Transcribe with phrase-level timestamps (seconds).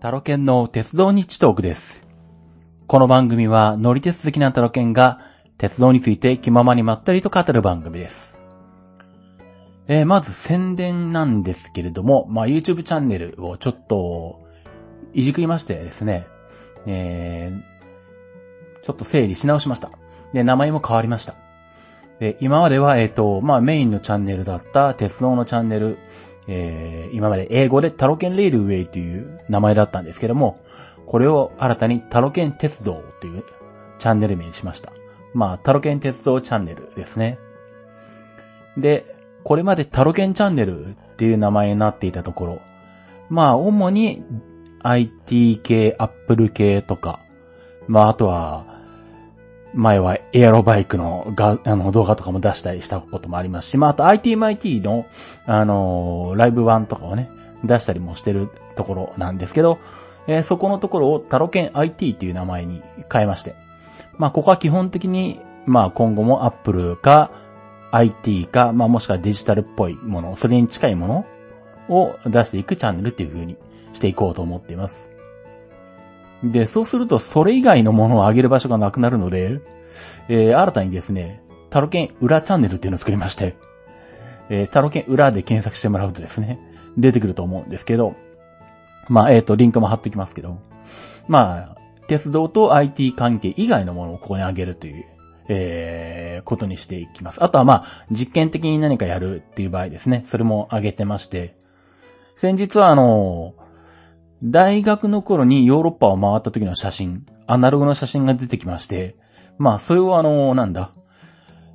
[0.00, 2.02] タロケンの鉄道日トークです。
[2.86, 5.20] この番組は乗り鉄好きなタロケンが
[5.58, 8.38] 鉄道について気ままにまったりと語る番組です。
[9.88, 14.40] えーまず宣伝なんですけれども、まあ、YouTube チャンネルをちょっと
[15.12, 16.26] いじくりましてですね、
[16.86, 19.90] えーちょっと整理し直しました。
[20.32, 21.34] で、名前も変わりました。
[22.20, 25.98] で、今までは、えっ、と、まあ、メインのチャンネルだった鉄道のチャンネル、
[26.48, 30.60] えー今まで英語でタロケンレールウェイという名前だったんですけども、
[31.06, 33.44] これを新たにタロケン鉄道という
[33.98, 34.92] チャンネル名にしました。
[35.34, 37.38] まあ、タロケン鉄道チャンネルですね。
[38.76, 42.60] で、これまでタロケンチャンネルっていう名前になっていたところ、
[43.28, 44.22] まあ、主に
[44.82, 47.20] IT 系、Apple 系とか、
[47.86, 48.69] まあ、あとは、
[49.74, 55.06] 前はエアロバイクのがあの動画とかも出したりしたこともありますし、まあ、あと ITMIT の、
[55.46, 57.30] あのーライブ版とかをね、
[57.64, 59.78] 出したりもしてるところなんですけど、
[60.26, 63.54] えーそこのところをタロケン IT っていう名前に変えまして、
[64.18, 67.30] まあ、ここは基本的に、まあ、今後も Apple か
[67.92, 71.26] IT か、まあ、もしくはデジタルっぽいもの、それに近いもの
[71.88, 73.56] を出していくチャンネルっていう風に
[73.92, 75.09] していこうと思っています。
[76.42, 79.60] で、そうすると、それ以外のものを上げる場所がなくなるので、
[80.28, 83.56] えー新たにですね、タロケン裏チャンネルっていうのを作りまして、
[84.48, 86.58] えータロケン裏で検索してもらうとですね、
[86.96, 88.14] 出てくると思うんですけど、
[89.08, 90.58] まあ、えっ、と、リンクも貼ってきますけど、
[91.28, 95.04] まあ、鉄道と IT 関係以外のものをここに上げるという、
[95.48, 97.44] えーことにしていきます。
[97.44, 101.54] あとはまあ、実験的に何かやるっていう場合ですね、それも上げてまして、
[102.36, 103.54] 先日はあの、
[104.42, 109.16] 大学の頃にヨーロッパを回った時の写真、アナログの写真が出てきまして、
[109.58, 110.92] まあ、それをあの、なんだ、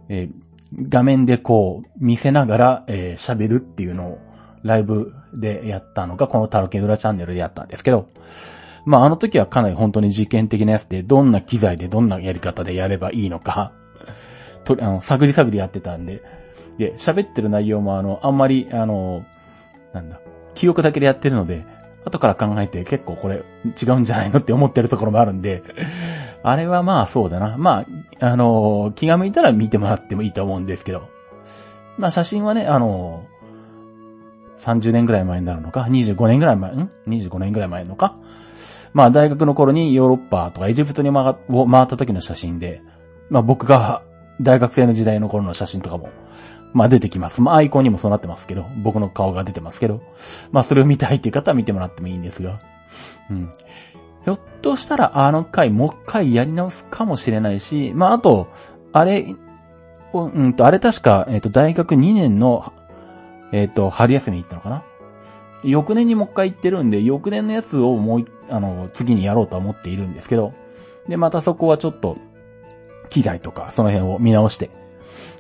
[0.10, 0.46] えー
[0.90, 4.18] 画面でこう、見せながら、えー喋るっていうのを、
[4.64, 8.10] ライブでやったのが、このタロケン裏チャンネルでやったんですけど、
[8.86, 13.74] まあ、あの時はかなり本当に実験的なやつで、どんな機材でどんなやり方でやればいいのか、
[14.64, 16.24] と、あの、探り探りやってたんで、
[16.78, 19.24] で、喋ってる内容もあの、あんまり、あの、
[19.94, 20.20] なんだ、
[20.56, 21.64] 記憶だけでやってるので、
[22.06, 23.44] 後から考えて結構これ
[23.82, 25.64] 違うんじゃないのって思ってるところもあるんで、
[26.44, 27.58] あれはまあそうだな。
[27.58, 27.86] ま
[28.20, 31.10] あ、あの、気が向いたら見てもらってもいいと思うんですけど、
[31.98, 38.16] まあ写真はね、あのー、30年ぐらい前になるのか、25年ぐらい前、ん ?25 年ぐらい前のか？
[38.94, 42.82] まあ大学の頃にヨーロッパとかエジプトに回っを回った時の写真で、
[43.30, 44.04] まあ僕が
[44.40, 46.10] 大学生の時代の頃の写真とかも、
[46.76, 47.42] まあ出てきます。
[47.42, 50.02] まあアイコンにもそうなってますけど、僕の顔が出てますけど、
[50.52, 52.60] まあそれを見たいっていう方は見てもらってもいいんですが、
[53.32, 53.50] うん。
[54.26, 58.50] ひょっとしたらあの回もう一回やり直すかもしれないし、まああと、
[58.92, 59.36] あれ、
[60.14, 62.74] うんと、あれ確か、えっ、と、大学2年の、
[63.54, 64.84] えっ、と、春休みに行ったのかな？
[65.64, 70.54] 翌年にもう一回行ってるんで、翌年のやつをもう、あの、次にやろうとは思っているんですけど、
[71.08, 72.18] で、またそこはちょっと、
[73.10, 74.70] 機材とか、その辺を見直して、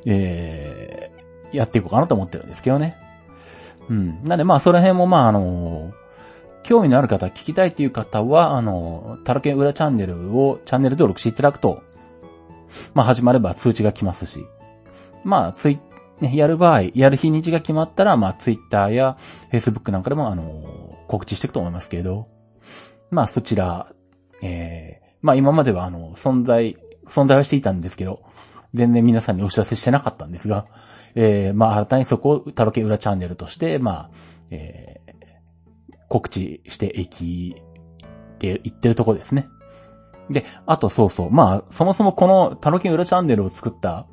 [0.06, 1.05] えー、
[1.56, 2.98] やっていこうかなと思ってるんですけどね。
[3.90, 4.24] うん。
[4.24, 5.94] なんで、まあ、その辺も、まあ、あの
[6.64, 11.84] 興味のある方、聞きたいっていう方は、あの、タラケン裏チャンネルを、チャンネル登録していただくと、
[12.94, 14.46] まあ、始まれば通知が来ますし、
[15.24, 15.80] まあ、ツイ
[16.22, 19.18] ね、やる場合、やる日にちが決まったら、まあ、ツイッターや
[19.50, 22.28] フェイスブックなんかでも、あの、告知していくと思いますけれど、
[23.12, 23.92] まあ、そちら、
[24.42, 26.78] えー、まあ、今までは、あの、存在、
[27.08, 28.24] 存在はしていたんですけど、
[28.74, 30.66] 全然皆さんにお知らせしてなかったんですが、
[31.16, 34.10] えー、まあ、新たにそこをタロケ裏チャンネルとして、まあ、
[34.52, 37.56] えー、告知していき、
[38.36, 39.48] って言ってるとこですね。
[40.30, 41.32] で、あとそうそう。
[41.32, 44.08] まあ、そもそもこのタロケ裏チャンネルを作った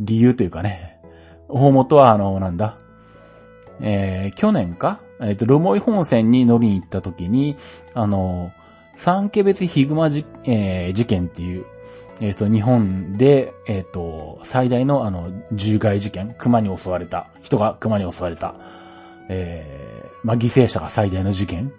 [0.00, 1.00] 理由というかね、
[1.48, 2.76] 大元はあの、なんだ、
[3.80, 5.00] えー、去年か？
[5.20, 7.56] えっ、と、留萌本線に乗りに行った時に、
[7.94, 8.50] あの、
[8.96, 11.64] 三家別ヒグマじ、えー事件っていう、
[12.20, 18.54] えっ、と、日本で、えっ、と、最大のあの、獣害事件、熊に襲われた、人が熊に襲われた、
[19.28, 21.72] えー、まあ、犠牲者が最大の事件、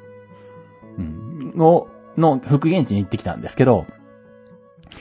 [0.97, 3.85] うん、の、の復元地に行ってきたんですけど、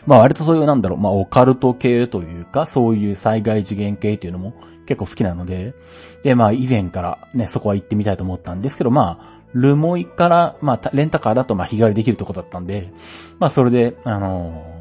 [0.06, 4.54] まあ割とそういうなんだろう、まあオカルト系というか、そういう災害次元系っていうのも
[4.86, 5.74] 結構好きなので、
[6.22, 12.92] で、まあ以前からね、そこは行ってみたいと思ったんですけど、まあ、ルモイから、まあ、レンタカーだとまあ日帰りできるとこだったんで、
[13.38, 14.75] まあそれで、あのー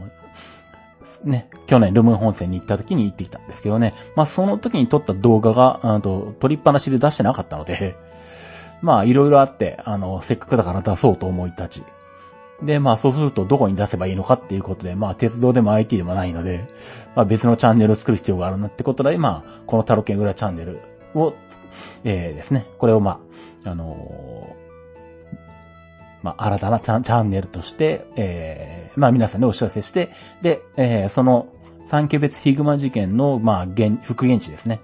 [1.26, 7.98] ね、去年ルモイ本線に行った時に行ってきたんですけどね、まあその時に撮った動画が、あと、撮りっぱなしで出してなかったので、
[8.82, 11.84] まあいろいろあって、あの、せっかくだから出そうと思い立ち、
[12.62, 16.66] で、まあそうするとどこに出せばいいのかっていうことで、まあ鉄道でも IT でもないので、
[17.16, 20.80] まあ別のチャンネルを作る必要があるなってことで、まあこのタロケン裏チャンネル
[21.16, 21.34] を、
[22.04, 23.20] えー、ですね、これをま
[23.66, 24.66] あ、あのー
[26.26, 30.12] まあ、新たなチャチャンネルとして、えー、まあ、皆さんにお知らせして、
[30.42, 31.48] で、えー、その、
[31.86, 34.82] 三級別ヒグマ事件の、まあ、現、復元地ですね。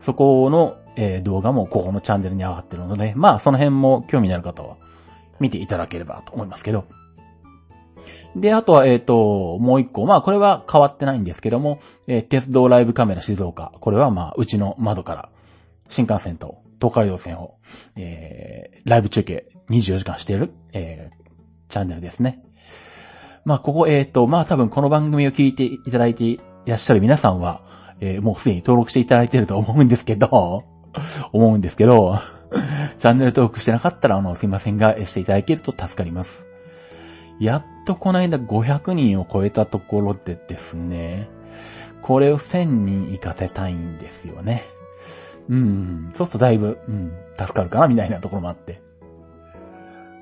[0.00, 4.76] そこの、えー、動画もここのチャンネルに上がってるので、まあ、その辺も興味のある方は
[5.38, 6.84] 見ていただければと思いますけど。
[8.36, 10.06] で、あとは、えっ、ー、と、もう一個。
[10.06, 13.72] まあ、これは変わってないんですけども、えー、鉄道ライブカメラ静岡。
[13.80, 15.28] これはまあ、うちの窓から
[15.88, 17.56] 新幹線と東海道線を、
[17.96, 22.42] えー、ライブ中継24時間している、えー、チャンネルですね。
[23.44, 27.62] まあ、ここ、えっ、ー、と、まあ、多分この番組を聞いていただいていらっしゃる皆さんは、
[28.00, 30.64] えー、もうすでに登録していただいていると思うんですけど、
[31.32, 32.18] 思うんですけど、
[32.98, 36.46] チャンネル登録してなかったら、あの、すいませんが、していただけると助かります。
[37.40, 41.28] やっとこの間500人を超えたところでですね、
[42.02, 44.64] これを1000人行かせたいんですよね。
[45.48, 48.82] うん、そうするとだいぶ、うん、助かるかなみたいなところもあって。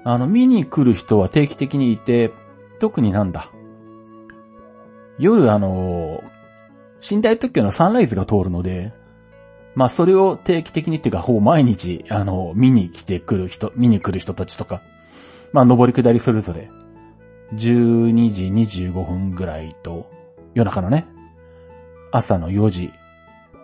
[0.04, 2.32] あの、見に来る人は定期的にいて、
[2.78, 3.50] 特になんだ。
[5.18, 6.22] 夜あの、
[7.10, 8.92] 寝台特急のサンライズが通るので、
[9.74, 14.82] まあそれを定期的にっていうか、ほぼ毎日、あの、見に来てくる人、見に来る人たちとか、
[15.52, 16.70] まあ上り下りそれぞれ、
[17.54, 18.44] 12時
[18.88, 20.10] 25分ぐらいと、
[20.54, 21.06] 夜中のね、
[22.12, 22.90] 朝の4時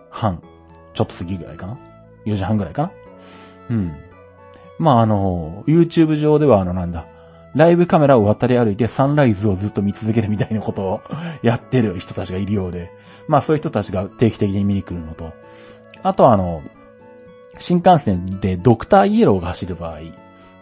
[0.09, 0.41] 半、
[0.93, 1.79] ちょっと過ぎぐらいかな
[2.25, 2.91] ?4 時半ぐらいかな？
[3.71, 3.95] うん。
[4.79, 7.07] まあ、あの、YouTube 上ではあのなんだ、
[7.55, 11.01] ライブカメラを渡り歩いてサンライズをずっと見続けるみたいなことを
[11.43, 12.91] やってる人たちがいるようで、
[13.27, 15.33] まあそういう人たちが定期的に見に来るのと、
[16.01, 16.63] あとはあの、
[17.59, 19.99] 新幹線でドクターイエローが走る場合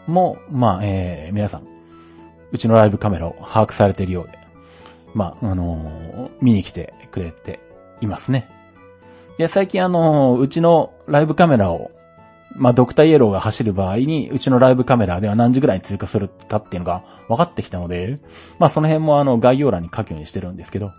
[0.08, 1.64] も、まあ、えー、皆さん、
[2.52, 4.38] うちのライブカメラを把握されているようで、
[5.14, 7.60] まあ、あのー、見に来てくれて
[8.02, 8.50] いますね。
[9.38, 11.92] で、最近あのー、うちのライブカメラを
[12.56, 18.19] まあ、ドクターイエローが走る場合に、うちのライブカメラでは何時ぐらいに通過するかっていうのが分かってきたので、
[18.59, 20.92] まあ、その辺もあの、概要欄に書くようにしてるんですけど。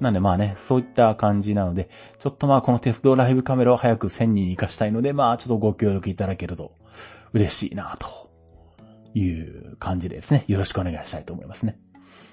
[0.00, 6.72] なんでまあね、そういった感じなので、ちょっとまあこの鉄道ライブカメラを早く1000人に活かしたいので、まあちょっとご協力いただけると
[7.32, 8.28] 嬉しいなと
[9.14, 11.78] いう感じですね、よろしくお願いしたいと思いますね。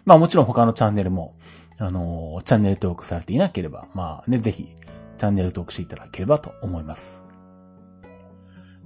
[0.03, 1.37] まあもちろん他のチャンネルも、
[1.77, 4.73] あのー、チャンネル登録されていなければ、まあね、ぜひ、
[5.19, 7.28] チャンネル登録していただければと思います。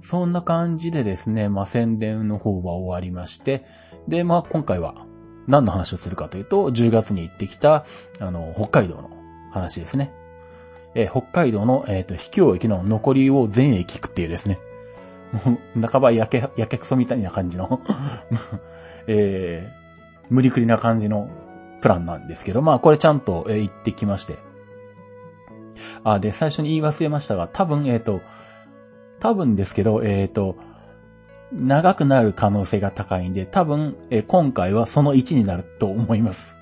[0.04, 3.64] そんな感じでですね、まあ、宣伝の方は終わりまして、
[4.06, 5.06] で、まあ、今回は
[5.46, 7.86] 何の話をするかというと、10月に行ってきた、
[8.20, 9.10] あの、北海道の
[9.50, 10.12] 話ですね。
[10.94, 14.58] え、北海道の、えっ、ー、と、秘境駅の残りを全駅聞くっていうですね。
[15.44, 17.80] もう、半ば焼け、焼けくそみたいな感じの
[19.08, 21.28] えー、無理くりな感じの
[21.80, 24.36] プランなんですけど、まあ、これちゃんと、えー、行ってきまして。
[26.04, 28.20] あ、で、最初に言い忘れましたが、多分、えっ、ー、と、
[29.20, 30.56] 多分ですけど、えっ、ー、と、
[31.52, 36.54] 長くなる可能性が高いんで、多分、えー、今回はその1になると思います。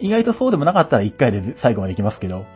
[0.00, 2.46] 意外とそうでもなかったら1回で最後まで行きますけど、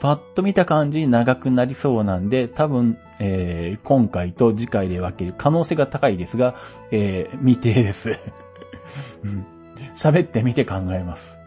[0.00, 6.54] パッと見た感じ長くなりそうなんで、多分、えー、今回と次回で分ける可能性が高いですが、
[6.92, 8.18] えー、未定です。
[9.96, 11.38] 喋ってみて考えます。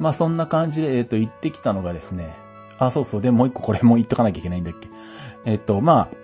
[0.00, 2.34] まあそんな感じで、えっ、ー、と、行ってきたのがですね、
[2.78, 3.20] あ、そうそう。
[3.20, 4.88] で、もう一個これも言っとかなきゃいけないんだっけ。
[5.44, 6.16] えっと、まあ、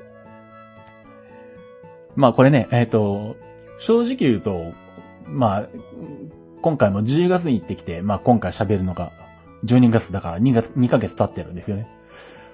[2.17, 3.37] まあこれね、えっと、
[3.79, 4.73] 正直言うと、
[5.27, 5.69] まあ、
[6.63, 9.13] 今回も10月に行ってきて、まあ今回喋るのが
[9.65, 11.89] 12月だから2月、2ヶ月経ってるんですよね。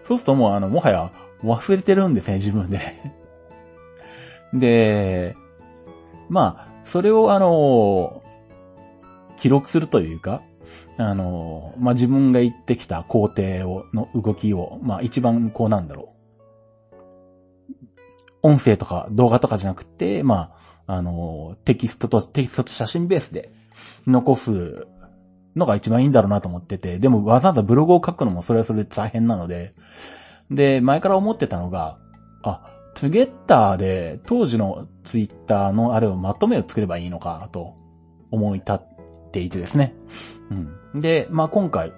[0.05, 1.13] そうするともうあの、もはや
[1.45, 2.81] 忘れてるんですね、自分で。
[4.55, 5.37] で、
[6.29, 8.23] まあ、それをあの、
[9.37, 10.43] 記録するというか、
[10.97, 16.15] あの、まあ、自分が言ってきた工程を、の動きを、まあ、一番こうなんだろ
[16.93, 16.97] う。
[18.43, 20.55] 音声とか動画とかじゃなくて、ま
[20.87, 23.53] あ、あの、テキストと、テキストと写真ベースで
[24.07, 24.87] 残す
[25.57, 29.75] のが一番いいんだろうなと思ってて、でもわざわざブログを書くのもそれはそれで大変なので、
[30.51, 31.99] で、前から思ってたのが、
[32.43, 37.77] あ、トゥゲッターで当時のツイッターのあれをまとめを作ればいいのかと
[38.31, 38.81] 思い立っ
[39.31, 39.95] っていてですね。
[40.51, 41.01] うん。
[41.01, 41.93] で、まあ今回、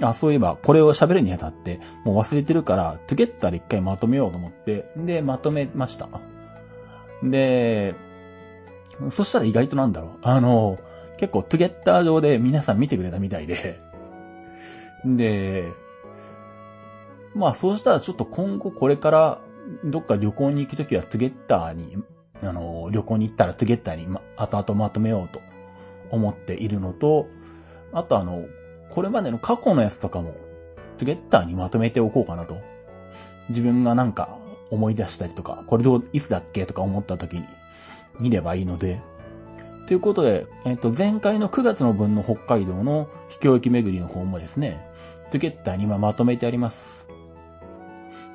[0.00, 6.08] あ、そういえば、これを喋るにあたって、もう忘れてるから、トゥゲッターで一回まとめようと思って、で、まとめました。
[7.22, 7.94] で、
[9.10, 10.10] そしたら意外となんだろう。
[10.22, 10.78] あの、
[11.18, 13.80] 結構トゥゲッター上で皆さん見てくれたみたいで、
[15.04, 15.68] で、
[17.34, 19.40] まあそうしたらちょっと今後これから
[19.84, 21.96] どっか旅行に行くときはトゥゲッターに、
[22.42, 25.40] あの、旅行に行ったらトゥゲッターに、ま、後々まとめようと
[26.10, 27.28] 思っているのと、
[27.92, 28.44] あとあの、
[28.90, 30.34] これまでの過去のやつとかも、
[30.98, 32.58] トゥゲッターにまとめておこうかなと。
[33.48, 34.38] 自分がなんか、
[34.70, 37.44] 思い出したりとか、これどう、いつだっけとか思った時に
[38.20, 39.00] 見ればいいので、
[39.86, 44.86] ということで、えっ、と、前回の9月の分の北海道の秘境駅巡りの方もですね、
[45.30, 47.06] トゥゲッターに今まとめてあります。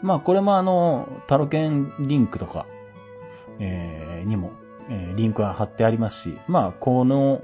[0.01, 2.65] まあ、これもあの、タロケンリンクとか、
[3.59, 4.51] えー、にも、
[4.89, 7.43] えー、リンクは貼ってありますし、まあ、この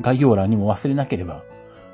[0.00, 1.42] 概要欄にも忘れなければ、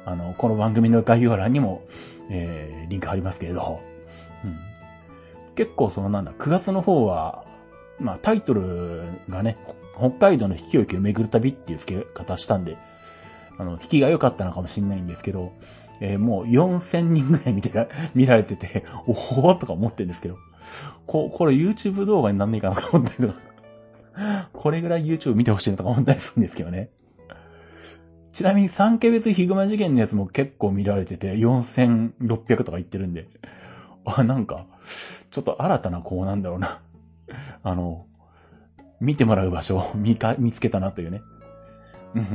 [0.05, 1.85] あの、この番組の概要欄にも、
[2.31, 3.81] えー、リンク貼りますけれど、
[4.45, 4.57] うん。
[5.55, 7.45] 結構そのなんだ、9月の方は、
[7.99, 9.57] まあタイトルがね、
[9.97, 12.77] 北海道の引き置きを巡る旅っていう付け方したんで、
[13.59, 15.53] あの、引きが良かったのかもしれないんですけど、
[16.01, 20.37] えー、もう4000人ぐらい見てら、見られてて、おほーとか思ってるんですけど、
[21.07, 26.91] こ、これ YouTube 動画になんねえかなと思ったりとか、これぐらい YouTube 見てほしいなとか思ったりするんですけどね。
[28.37, 33.29] ちなみに三家別ヒグマ事件のやつも結構見られてて、4600とか言ってるんで、
[34.05, 34.67] あ、なんか、
[35.31, 36.83] ちょっと新たなこうなんだろうな。
[37.65, 38.05] あの、
[39.01, 41.23] 見てもらう場所を 見か、見つけたなというね。
[42.15, 42.25] うん。
[42.25, 42.27] っ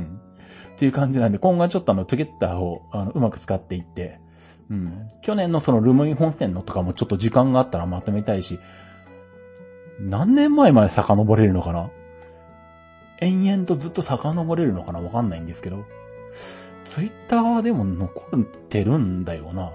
[0.75, 4.20] ていう感じなんで、今後はちょっとあの、トゥゲッターを、あの、うまく使っていって、
[4.72, 5.08] うん。
[5.22, 8.60] 去年のそのルムイン本線のとかもちょっと時間があったらまとめたいし、
[10.00, 11.91] 何年前まで遡れるのかな
[13.22, 15.00] 延々とずっと遡れるのかな？
[15.00, 15.86] わかんないんですけど。
[16.86, 19.72] ツイッターはでも残ってるんだよな。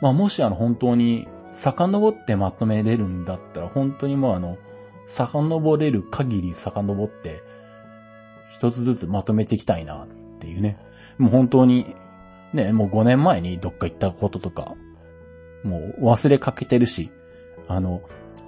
[0.00, 4.58] まあもしあの本当に遡ってまとめれるんだったら、本当にもうあの、
[5.08, 7.42] 遡れる限り遡って、
[8.54, 10.06] 一つずつまとめていきたいなっ
[10.38, 10.78] ていうね。
[11.18, 11.96] もう本当に、
[12.52, 14.74] ね、もう5年前にどっか行ったこととか、
[15.64, 17.10] もう忘れかけてるし、
[17.68, 18.02] あの、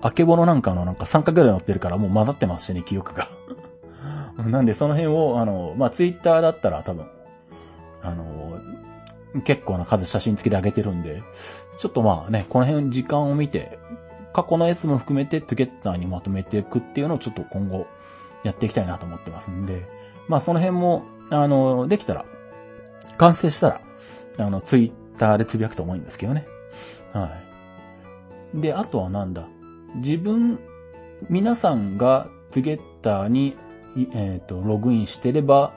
[0.04, 3.30] あけぼのなんかのなんか3回ぐらい乗ってるからもう混ざってますしね、記憶が。
[4.36, 7.06] なんでその辺を、あの、まあ、ツイッターだったら多分、
[8.02, 8.58] あの、
[9.44, 11.22] 結構な数写真付きで上げてるんで、
[11.78, 13.78] ちょっとまあね、この辺時間を見て、
[14.34, 17.86] 過去のやつも含めてトゥゲッターにまとめていくっていうのをちょっと今後
[18.42, 19.86] やっていきたいなと思ってますんで、
[20.28, 22.26] まあその辺も、あの、できたら、
[23.16, 23.80] 完成したら、
[24.38, 26.46] あの、ツイッターでつぶやくと思うんですけどね。
[27.14, 27.30] は
[28.54, 28.60] い。
[28.60, 29.46] で、あとはなんだ？
[29.96, 30.58] 自分、
[31.28, 33.56] 皆さんがツゲッターに、
[33.96, 35.72] えっ、ー、と、ログインしてれば、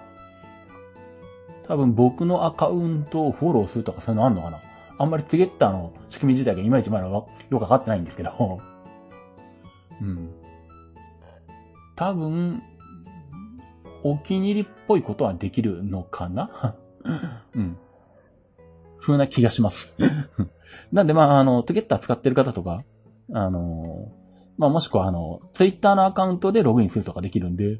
[1.67, 4.61] 多分僕のアカウントをフォローするとかそういうのあんのかな？
[4.97, 8.61] あんまりツゲッターの仕組み自体がいまいちまだよくわかってないんですけど。
[10.01, 10.31] うん。
[11.95, 12.63] 多分、
[14.03, 16.75] お気に入りっぽいことはできるのかな？
[17.53, 17.77] うん。
[18.99, 19.93] 風な気がします
[20.91, 22.83] なんで、まあ、あの、トゲッター使ってる方とか、
[23.33, 24.11] あの、
[24.57, 27.79] まあ、もしくは、あの、ツイッターのアカウントでログインするとかできるんで、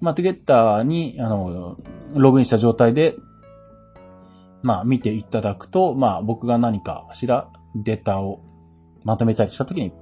[0.00, 1.76] まあ、トゥゲッターに、あの、
[2.14, 3.16] ログインした状態で、
[4.62, 8.42] まあ、見ていただくと、まあ、僕が何かしらデータを
[9.04, 9.92] まとめたりしたときに、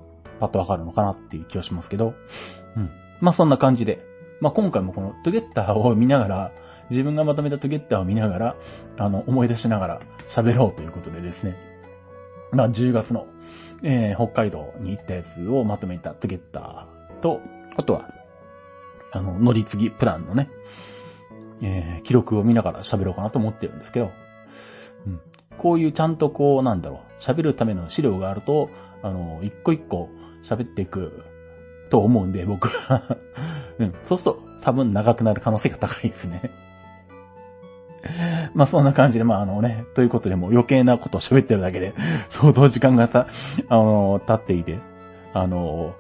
[0.40, 2.14] パッとわかるのかなっていう気がしますけど、
[2.76, 2.90] うん。
[3.20, 4.04] まあ、そんな感じで、
[4.40, 6.52] まあ、今回もこのトゥゲッターを見ながら、
[6.90, 8.56] 自分がまとめたトゥゲッターを見ながら、
[8.98, 11.56] あの、思い出しながら喋ろうということでですね。
[12.52, 13.26] まあ、10月の、
[13.84, 17.40] えー、北海道に行ったやつをまとめたトゥゲッターと、
[17.76, 18.08] あとは、
[19.12, 20.48] あの、乗り継ぎプランのね、
[21.62, 24.10] えー、記録を見ながら喋ろうかなと思ってるんですけど、
[25.06, 25.20] うん。
[25.58, 28.70] こういうちゃんとこう、なんだろう、喋るための資料があると、
[29.02, 30.08] あの、一個一個
[30.42, 31.22] 喋っていく
[31.90, 33.18] と思うんで、僕は
[33.78, 33.94] うん。
[34.06, 36.50] そうすると、多分長くなる可能性が高いですね
[38.54, 41.94] まあそんな感じで、まああのね、ということでもう余計なことを喋ってるだけで、
[42.30, 43.26] 相当時間がた、
[43.68, 44.78] あの、経っていて、
[45.32, 45.94] あの、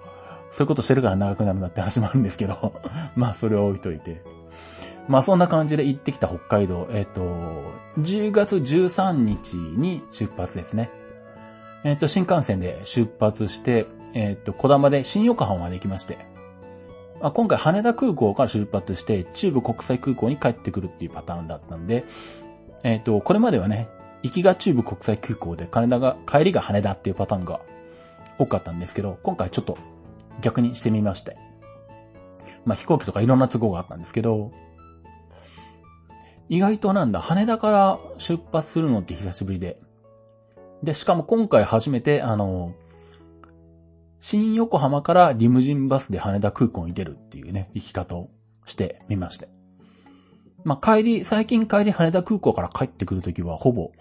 [0.50, 2.72] そういうことしてるから長くなるんだって話もあるんですけど、
[3.16, 4.22] まあそれを置いといて。
[5.06, 7.20] まあそんな感じで行ってきた北海道、えっ、と、
[7.98, 10.90] 10月13日に出発ですね。
[11.84, 16.16] えっ、と、新幹線で出発して、えっ、と、小玉で新横浜まで行きまして、
[17.24, 22.04] あ今回羽田空港から出発して、中部国際空港に帰ってくるっていうパターンだったんで、
[22.82, 23.88] えっ、と、これまではね、
[24.22, 27.60] 行きが中部国際空港で、羽田が、帰りが羽田っていうパターンが
[28.38, 29.78] 多かったんですけど、今回ちょっと
[30.42, 31.38] 逆にしてみまして。
[32.66, 34.52] まあ飛行機とかいろんな都合があったんですけど、
[36.50, 39.78] 意外となんだ、羽田から出発するのって久しぶりで。
[40.82, 42.74] で、しかも今回初めて、あの、
[44.24, 48.30] 新横浜からリムジンバスで羽田空港に出るっていうね、行き方を
[48.64, 49.50] してみまして。
[50.64, 53.92] まあ、帰り、最近帰り羽田空港から帰ってくるときはほぼ、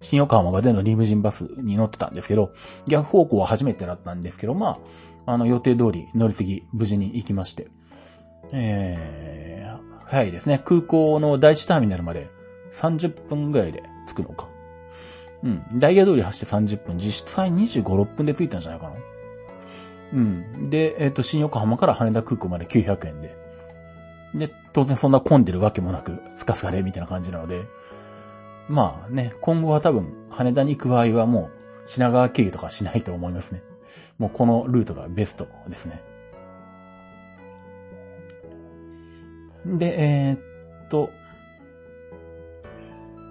[0.00, 2.54] 新横浜までのリムジンバスに乗ってたんですけど、
[2.88, 4.80] 逆方向は初めてだったんですけど、ま
[5.26, 7.68] あ、あの予定通り乗り継ぎ無事に行きまして。
[8.52, 10.60] えー早いですね。
[10.64, 12.30] 空港の第一ターミナルまで
[12.72, 14.48] 30分ぐらいで着くのか。
[15.42, 15.64] うん。
[15.78, 18.94] ダイヤ通り走って30分、実際25、6分で着いたんじゃないかな。
[20.12, 20.70] うん。
[20.70, 23.36] で、えっ、と、新横浜から羽田空港まで900円で。
[24.34, 27.64] で、当然そんな混んでるわけもなく、スカスカで、みたいな感じなので。
[28.68, 31.50] まあね、今後は多分、羽田に行く場合はも
[31.86, 33.62] う、品川経由とかしないと思いますね。
[34.18, 36.02] もうこのルートがベストですね。
[39.66, 41.10] で、えーっと、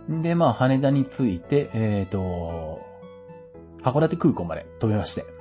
[0.09, 2.81] で、まあ、羽田に着いて、えーっと、
[3.81, 5.34] 函館空港まで飛びまして。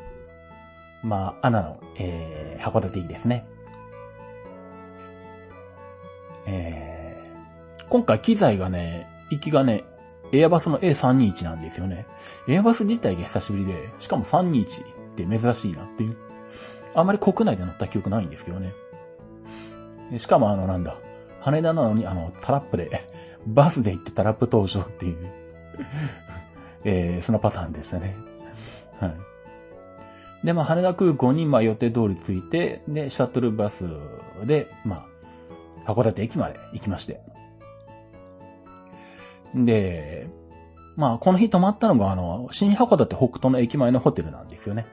[1.04, 3.46] まあ、アナの、えー、函館行きですね。
[6.46, 9.84] えー、今回機材がね、行きがね、
[10.32, 12.06] エアバスの A321 なんですよね。
[12.49, 14.66] エアバス自体が久しぶりで、しかも321っ
[15.16, 16.16] て珍しいなっていう。
[16.94, 18.73] あんまり国内で乗った記憶ないんですけどね。
[20.18, 20.96] しかもあのなんだ、
[21.40, 23.04] 羽田なのにあのタラップで、
[23.46, 25.32] バスで行ってタラップ登場っていう
[26.84, 28.16] えー、そのパターンでしたね。
[28.99, 29.33] はい。
[30.44, 33.84] で、まあ、羽田空港に、まあ、予定通り着いて、で、シャトルバス
[34.44, 35.06] で、ま
[35.86, 37.20] あ、函館駅まで行きまして。
[39.54, 40.28] で、
[40.96, 44.86] まあ、この日泊まったのが、あの、新函館北斗の駅前のホテルなんですよね。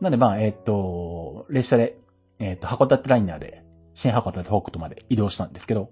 [0.00, 1.98] なんで、まあ、えっ、と、列車で、
[2.38, 3.64] えっ、と、函館ライナーで、
[3.94, 5.90] 新函館北斗まで移動したんですけど、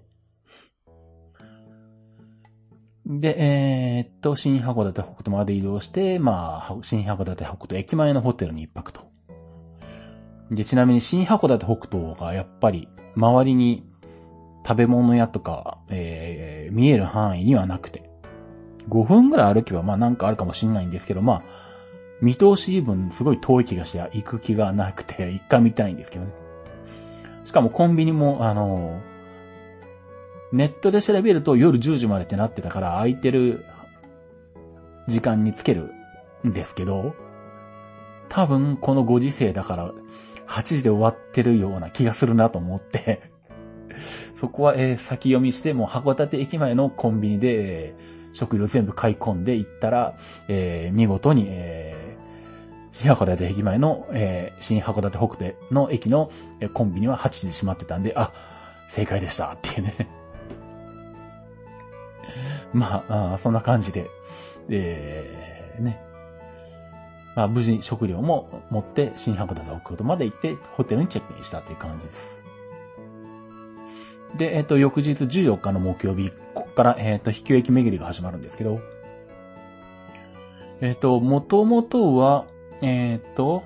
[3.05, 9.01] で、えー、っと、新函館北斗まで移動して、まあ、新函館北斗駅前のホテルに一泊と。
[10.49, 13.87] で、ちなみに新函館北斗がやっぱり、周りに
[14.67, 18.09] 食べ物屋とか、えー、見える範囲にはなくて、
[18.89, 21.43] 5分ぐらい歩けば、まあなんかあるかもしんないんですけど、まあ、
[22.21, 26.31] 見通し分すごい遠い気がして行く気がなくて、一回見たいんですけどね。
[27.43, 28.99] しかもコンビニも、あの
[30.55, 33.65] ネットで調べると夜10時までってなってたから空いてる
[35.07, 35.91] 時間につける
[36.47, 37.13] んですけど、
[38.29, 39.91] 多分このご時世だから
[40.47, 43.21] 8時で終わってるような気がするなと思って
[44.33, 47.95] そこは、え、先読みしても函館駅前のコンビニで、え、
[48.33, 50.15] 食料全部買い込んで行ったら、
[50.47, 52.17] え、見事に、え、
[52.93, 56.29] 新函館駅前の、え、新函館北斗の駅の、
[56.61, 58.31] え、コンビニは8時で閉まってたんで、あ、
[58.89, 60.24] 正解でしたっていうね。
[62.73, 64.09] まあ、あそんな感じで、
[64.69, 66.01] えー、ね。
[67.35, 72.45] まあ、無事に食料も持って新函館奥まで行ってホテルにチェックインしたという感じです。
[74.37, 78.79] で、えっ、ー、と、翌日14日の木曜日、ここから、えっ、ー、と、秘境駅巡りが始まるんですけど、
[80.81, 82.45] えっ、ー、と、もともとは、
[82.81, 83.63] えっ、と、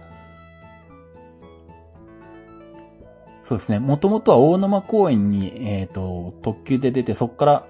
[3.48, 3.80] そうですね。
[3.80, 7.68] もともとは大沼公園に、えっ、と、特急で出て、そこから、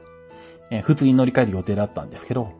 [0.71, 2.51] え、普通に乗り換える予定だったんですけど、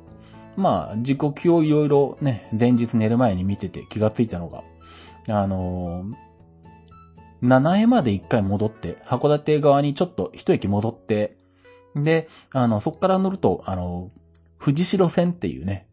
[0.55, 4.63] まあ、時刻をいろいろね、前日寝る前に見てて気がついたのが、
[5.27, 11.37] あのー、7円まで一回戻って、函館側にちょっと一駅戻って、
[11.95, 14.11] で、あの、そこから乗ると、あの、
[14.57, 15.87] 藤代線っていうね、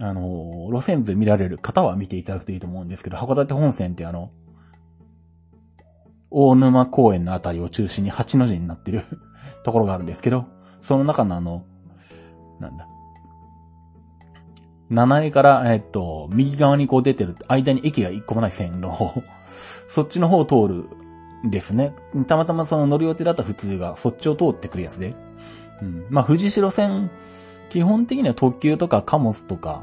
[0.00, 4.30] あの、路線図見られる方は見ていただくといいと思うんですけど、函館本線ってあの、
[6.30, 9.04] 大沼公園のあたりを中心に8の字になってる
[9.62, 10.46] ところがあるんですけど、
[10.84, 11.64] その中のあの、
[12.60, 12.86] なんだ。
[14.90, 19.22] 7位から、えっと、右側にこう出てる、間に駅が一個もない線の方、
[19.88, 20.84] そっちの方を通る
[21.46, 21.94] んですね。
[22.28, 25.14] たまたまその乗る予定だった普通が、そっちを通ってくるやつで。
[25.80, 26.06] うん。
[26.10, 27.10] まあ、藤代線、
[27.70, 29.82] 基本的には特急とか貨物とか、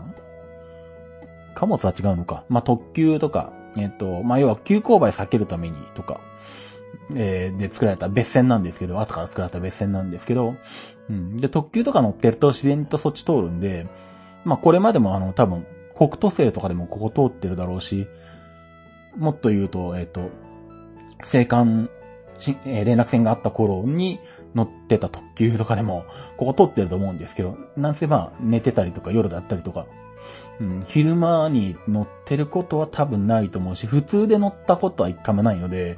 [1.56, 2.44] 貨物は違うのか。
[2.48, 6.20] まあ、特急とか、えっと、まあ、要は急勾配避けるためにとか、
[7.16, 10.56] えー、で作られた別線なんですけど、後から作られた別線なんですけど、
[11.10, 11.38] うん。
[11.38, 13.88] で、特急とか乗ってると自然とそっち通るんで、
[14.46, 18.08] まあこれまでもあの多分、北斗星とかでもここ通ってるだろうし、
[19.18, 20.22] もっと言うと、えっ、ー、と、
[21.20, 21.90] 青函、
[22.66, 24.20] えー、連絡船があった頃に
[24.56, 26.06] 乗ってた特急とかでも、
[26.38, 29.86] ここ通ってると思うんですけど、なんせまあ寝てたりとか夜だったりとか、
[30.88, 35.98] 昼間に乗ってることは多分ないと思うし、普通で乗ったことは一回もないので、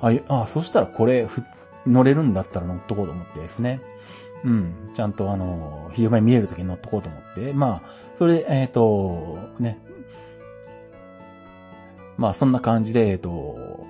[0.00, 1.28] あ、あそしたらこれ、
[1.86, 3.80] 乗れるんだったら乗っとこうと思ってですね。
[4.44, 4.92] うん。
[4.94, 7.52] ちゃんとあの、昼間に見えるときに乗っとこうと思って。
[7.52, 9.78] まあ、それで、えっ、ー、と、ね。
[12.16, 13.86] まあ、そんな感じで、えっ、ー、と、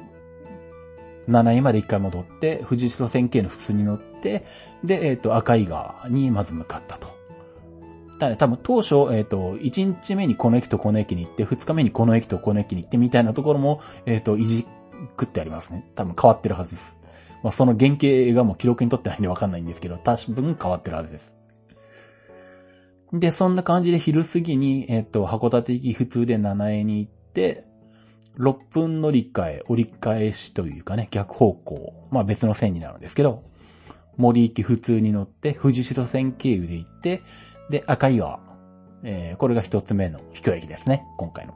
[1.29, 4.45] 7位まで一回戻って、富士城線系の普通に乗って、
[4.85, 7.20] で、えっ、ー、と、赤井川にまず向かったと。
[8.21, 14.67] ただ多分当初、えっ、と、1日目にこの駅とこの駅に行って、2日目にこの駅とこの駅に行ってみたいなところも、えっ、と、いじ
[15.17, 15.91] くってありますね。
[15.95, 16.99] 多分変わってるはずです。
[17.43, 21.35] まあ、その原型がもう記録にとってないんでわかんないんですけど、多分変わってるはずです。
[23.15, 27.65] で、そんな感じで昼過ぎに、えっ、と、函館行き普通で7円に行って、
[28.39, 32.07] 6分乗り換え、折り返しというかね、逆方向。
[32.11, 33.43] まあ別の線になるんですけど、
[34.17, 37.23] 森行き普通に乗って、藤代線経由で行って、
[37.71, 38.41] で、赤井川。
[39.03, 41.55] えー、これが一つ目の秘境駅ですね、今回の。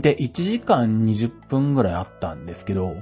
[0.00, 2.96] で、1時間20分ぐらいあったんですけど、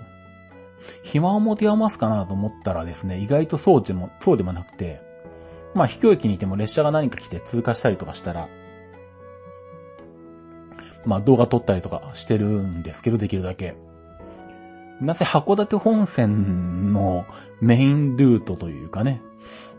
[1.02, 5.00] 暇を持て余すかなと思ったらですね、意外とそうでも、そうでもなくて、
[5.74, 8.48] まあ、秘境駅にいても列車が何か来て通過したりとかしたら、
[11.04, 13.76] まあ、動画撮ったりとかしてるんですけど、できるだけ。
[15.00, 17.26] なぜ函館本線の
[17.60, 19.20] メインルートというかね、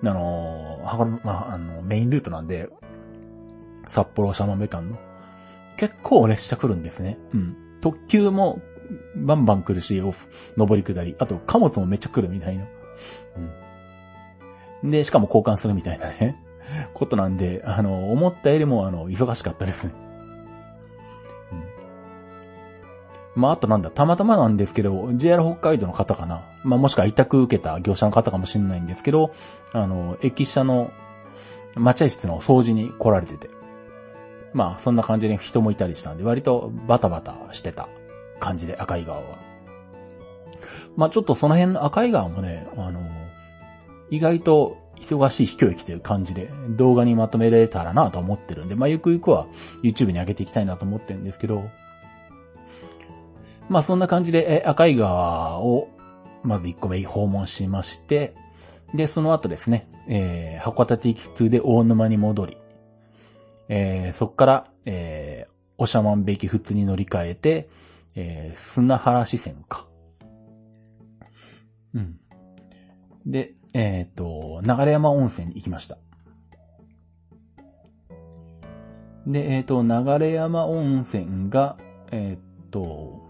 [0.03, 0.79] あの、
[1.23, 2.69] まあ、あの、メインルートなんで、
[3.87, 4.97] 札幌シャマメ間の。
[5.77, 7.17] 結構列車来るんですね。
[7.33, 7.55] うん。
[7.81, 8.61] 特急も
[9.15, 10.13] バンバン来るし、上
[10.75, 11.15] り下り。
[11.19, 12.65] あと、貨物もめっちゃ来るみたいな。
[14.83, 14.91] うん。
[14.91, 16.43] で、しかも交換するみたいなね、
[16.93, 19.93] ことなんで、あの、思ったよりも、あの、忙しかったですね。
[23.37, 26.41] まあ、あとなんだ、たまたまなんですけど、JR 北海道の方かな。
[26.63, 29.31] まあ、もしくは委託受けた業者の方かもしれないんですけど、
[29.73, 30.91] あの、駅舎の
[31.75, 33.49] 待合室の掃除に来られてて。
[34.53, 37.87] まあ、そんな感じで人もいたりしたんで、割とバタバタしてた
[38.39, 39.37] 感じで、赤い川は。
[40.95, 43.01] まあ、ちょっとその辺の赤い川もね、あの、
[44.09, 49.45] 意外と忙しい秘境駅という感じで動画にまとめられたらなと思ってるんで、まあ、ゆくゆくは
[49.83, 51.69] YouTube に上げていきたいなと思ってるんですけど、
[53.69, 55.89] まあ、そんな感じで、え、赤い川を、
[56.43, 58.33] まず1個目訪問しまして、
[58.93, 62.57] で、その後ですね、えー、函館行き通で大沼に戻り、
[63.67, 67.69] えー、そこから、えー、おしゃまんべき普通に乗り換えて、
[68.15, 69.85] えー、砂原支線か。
[71.93, 72.19] うん。
[73.25, 75.97] で、えっ、ー、と、流山温泉に行きました。
[79.27, 81.77] で、えっ、ー、と、流山温泉が、
[82.11, 83.26] えっ、ー、と、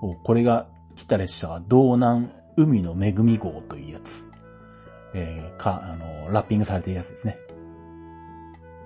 [0.00, 4.24] これが来た列車は道南海の恵み号というやつ。
[5.14, 7.38] えー、か、あの、ラッピングされているやつですね。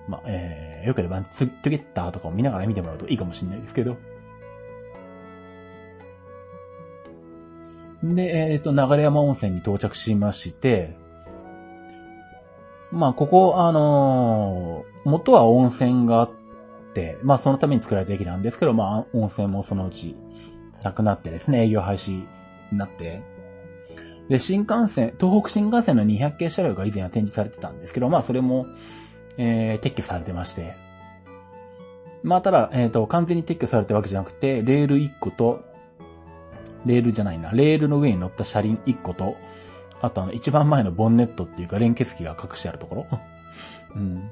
[0.08, 3.96] まあ、えー、よければ、ツトゲッターとかを見ながら見てもらうといいかもしれないですけど。
[8.02, 10.96] で、えっ、ー、と、流山温泉に到着しまして、
[12.90, 16.30] まあ、ここ、あのー、元は温泉があっ
[16.94, 20.16] て、まあ、そのために作られた駅なんですけど、まあ、温泉もそのうち
[20.84, 22.12] なくなってですね、営業廃止
[22.70, 23.22] になって、
[24.28, 28.66] で、新幹線、東北新幹線の200系車両が以前は展示されてたんですけど、まあ、それも、
[29.36, 30.76] えー、撤去されてまして。
[32.22, 35.64] まあ、ただ、えっ、ー、と、完全に撤去されたわけじゃなくて、レール1個と、
[36.86, 39.36] レールじゃないな、レールの上に乗った車輪1個と、
[40.00, 43.06] あとあの、一番前のボンネットっていうか連結機が隠してあるところ。
[43.96, 44.30] うん。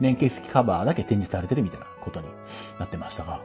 [0.00, 2.26] 連結機カバーだけ展示されてるみたいなことに
[2.78, 3.40] なってましたが。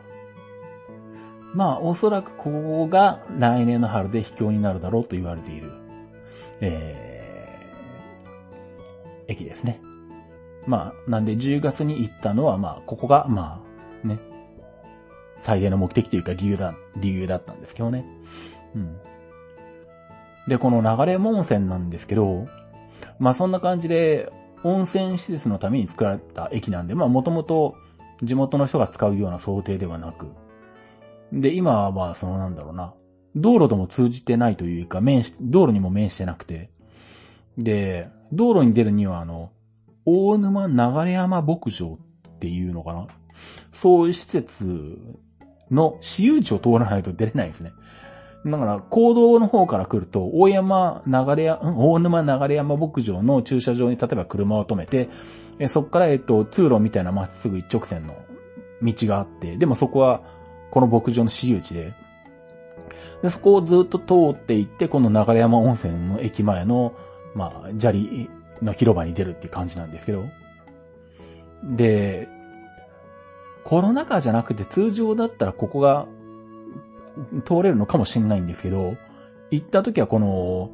[1.58, 5.72] まあ、おそらくここが来年の春で秘境になるだろうと言われている、
[6.62, 9.82] えー、駅ですね。
[10.68, 13.64] まあ、なんで10月に行ったのは、まあ、ここが、ま
[14.04, 14.20] あ、ね、
[15.40, 18.06] 最大の目的というか理由だ、理由だったんですけどね。
[18.76, 18.96] うん。
[20.48, 22.48] で、この流れ温泉なんですけど、
[23.18, 24.32] まあそんな感じで、
[24.64, 27.74] 温泉施設のために作られた駅なんで、まあもともと
[28.22, 30.28] 地元の人が使うような想定ではなく、
[31.32, 32.94] で、今はそのなんだろうな、
[33.36, 36.70] 道路とも通じてないというか、面し、道路にも面してなくて、
[37.58, 39.52] で、道路に出るにはあの、
[40.06, 43.08] 大沼流山牧場っていうのかな。
[43.74, 44.98] そういう施設
[45.70, 47.74] の私有地を通らないと出れないんですね。
[48.46, 55.10] だから、行動の方から来ると、大山流れや、大沼流山牧場の駐車場に例えば車を止めて、
[55.68, 58.16] そこから、えっと、通路みたいなまっすぐ一直線の
[58.82, 60.22] 道があって、でもそこは、
[60.78, 61.92] この牧場の私有地で、
[63.24, 66.94] で、そこをずっと通っていって、この流山温泉の駅前の、
[67.34, 68.30] まあ、砂利
[68.62, 70.26] の広場に出るっていう感じなんですけど。
[71.64, 72.28] で、
[73.64, 76.06] コロナ禍じゃなくて通常だったらここが
[77.48, 78.98] 通れるのかもしれないんですけど、
[79.50, 80.70] 行った時はこの、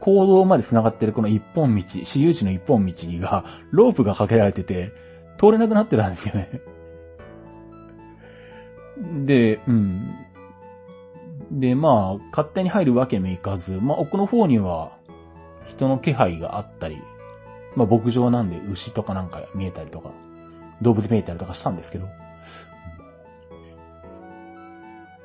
[0.00, 4.92] 行動まで繋がってるこの一本道、私有地の一本道が、ロープがかけられてて、
[5.38, 6.60] 通れなくなってたんですよね。
[9.26, 10.14] で、うん。
[11.50, 14.92] で、まあ、勝手に入るわけもいかず、まあ、奥の方には、
[15.68, 17.00] 人の気配があったり、
[17.74, 20.10] まあ牧場なんで牛とかなんか見えたりとか、
[20.82, 22.08] 動物見えたりとかしたんですけど、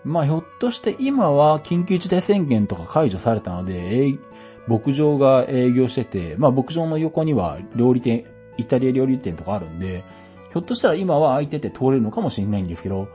[0.03, 4.17] まあひょっとして今は緊急事態宣言とか解除されたので、
[4.67, 8.25] 牧場が営業してて、まあ牧場の横には料理店、
[8.57, 10.03] イタリア料理店とかあるんで、
[10.53, 13.09] ひょっとしたら今は空いてて通れるのかもしれないんですけど、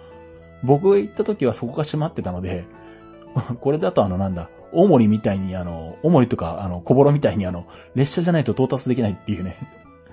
[0.63, 2.65] 僕が行った時はそこが閉まってたので、
[3.61, 9.57] これだとあのなんだ、大森みたいにあの、大森とかあの、小幌みたいにあの、列車じゃないと到達できないっていうね、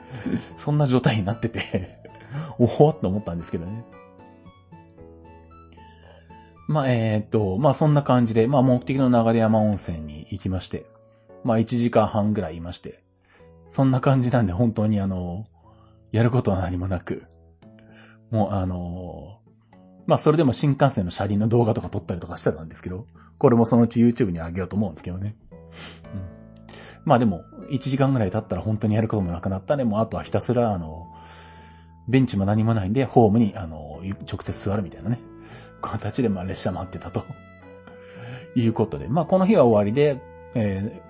[0.57, 1.97] そんな状態になってて
[2.60, 3.83] おおっと思ったんですけどね。
[6.67, 10.86] まあ、えー、っと、まあそんな感じで、まあ目的の流山温泉に行きまして、
[11.43, 13.03] まあ1時間半ぐらいいまして、
[13.71, 15.45] そんな感じなんで本当にあの、
[16.12, 17.23] やることは何もなく、
[18.31, 19.39] もうあの、
[20.08, 23.06] まあそれでも新幹線の車輪の動画とか撮ったりとかしてたんですけど、
[23.38, 25.36] これもそのうち YouTube に上げようと思うんですけどね。
[25.52, 25.60] うん。
[27.06, 29.84] まあでも、1時間ぐらい経ったら本当にやることもなくなったね。
[29.84, 31.08] もうあとはひたすら、あの、
[32.08, 35.20] ベンチも何もないんで、ホームに、あの、直接座るみたいなね。
[35.82, 37.26] 形で、まあ列車待ってたと。
[38.56, 39.08] いうことで。
[39.08, 40.22] まあこの日は終わりで、
[40.56, 41.08] えー、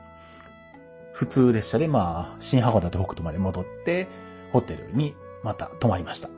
[1.13, 4.07] 普通列車で、まあ、新函館北斗まで戻って、
[4.51, 6.29] ホテルにまた泊まりました。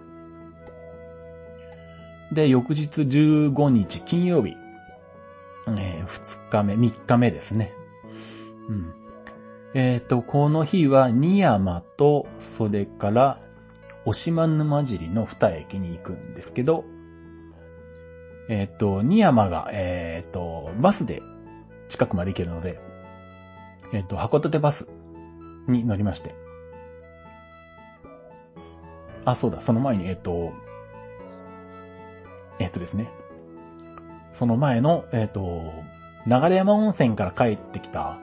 [2.32, 4.56] で、翌日15日金曜日、
[5.78, 7.74] えー、2日目、3日目ですね。
[8.70, 8.94] うん。
[9.74, 13.40] えっ、ー、と、この日は、新山と、それから、
[14.06, 16.86] 押島沼尻の二駅に行くんですけど、
[18.48, 21.22] えっ、ー、と、新山が、えっ、ー、と、バスで
[21.88, 22.80] 近くまで行けるので、
[23.94, 24.88] えっ、と、函館バス
[25.68, 26.34] に乗りまして。
[29.26, 30.52] あ、そうだ、その前に、えっ、と、
[32.60, 33.10] えっとですね。
[34.34, 35.74] その前の、えっと、
[36.28, 38.20] 流山温泉から帰ってきた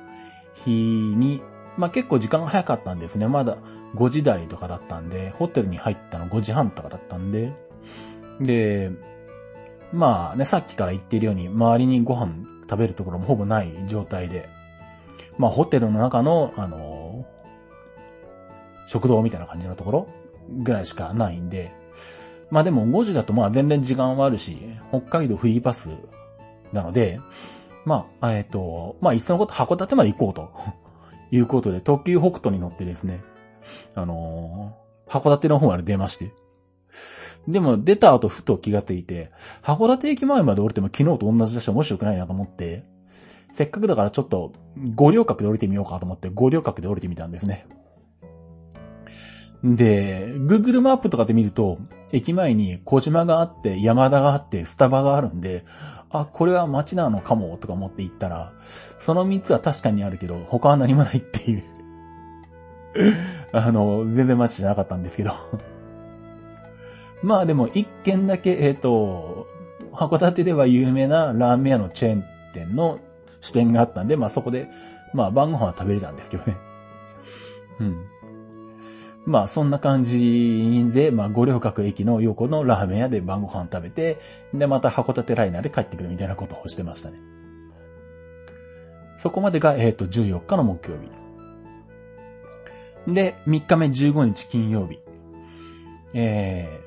[0.65, 1.43] 日に、
[1.77, 3.27] まあ、結構時間が早かったんですね。
[3.29, 3.59] まだ
[3.95, 7.53] 5時台とかだったんで、ホテルに入ったの5時半とかだったんで、
[8.41, 8.91] で、
[9.93, 14.49] まあね、さっきから言っているように、周りにご飯食べるところもほぼない状態で、
[15.39, 17.27] まあホテルの中の、あの
[18.89, 20.09] 食堂みたいな感じのところ
[20.63, 21.73] ぐらいしかないんで、
[22.51, 24.59] まあでも5時だとまあ全然時間はあるし、
[24.91, 25.91] 北海道フリーパス
[26.73, 27.21] なので、
[27.85, 30.51] まあ、えっ、ー、と、まあいっそのこと函館まで行こうと
[31.31, 33.21] いうことで、特急北斗に乗ってですね、
[33.95, 36.33] あのー、函館の方まで出まして。
[37.49, 39.31] でも出た後ふと気がついて、
[39.63, 42.85] 函館駅前まで降りても昨日と同じだし面白くないなと思って、
[43.53, 44.53] せっかくだからちょっと
[44.95, 47.67] 五稜郭で降りてみようかと思って五稜郭で降りてみたんですね。
[49.65, 51.79] で、Google マップとかで見ると、
[52.13, 55.65] 駅前に小島があって、山田があって、スタバがあるんで、
[56.11, 58.53] あ、これは街なのかも、とか思って行ったら、
[59.01, 61.65] その3つは確かにあるけど、他は何もないっていう
[63.53, 65.33] あの、全然街じゃなかったんですけど
[67.23, 69.47] まあでも、一軒だけ、えっ、ー、と、
[69.93, 72.99] 函館では有名なラーメン屋のチェーン店の
[73.41, 74.69] 支店があったんで、まあそこで、
[75.15, 76.57] まあ晩ご飯は食べれたんですけどね。
[77.81, 78.05] うん。
[79.27, 84.19] まあそんな感じで、まあ五稜郭駅の横のラーメン屋で晩ご飯食べて、
[84.55, 87.19] でまた函館ライナーで帰ってくるみたいなことをしてましたね。
[89.19, 90.99] そこまでが、えっ、ー、と、14日の木曜
[93.07, 93.13] 日。
[93.13, 95.01] で、3日目15日金曜日。
[96.15, 96.81] え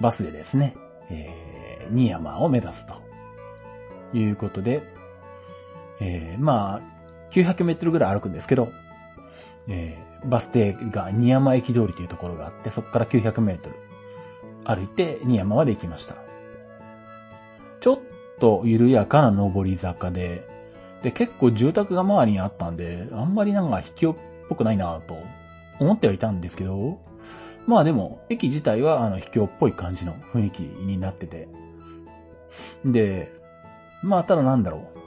[0.00, 0.74] ー、バスでですね、
[1.10, 2.94] えー、新山を目指すと。
[4.14, 4.82] いうことで、
[6.00, 6.80] えー、まあ、
[7.32, 8.72] 900メートルぐらい歩くんですけど、
[9.68, 13.76] えー、バス停が新山駅通りというところがあって、そこから900メートル
[14.64, 16.16] 歩いて新山まで行きました。
[17.80, 17.98] ちょっ
[18.40, 20.46] と緩やかな上り坂で、
[21.02, 25.16] で、結構住宅が周りにあったんで、あんまりなんか秘境っぽくないなと
[25.78, 26.98] 思ってはいたんですけど、
[27.66, 31.48] まあでも、駅自体はあの秘境っぽい感じの雰囲気になってて。
[32.84, 33.32] で、
[34.02, 34.97] まあただなんだろう。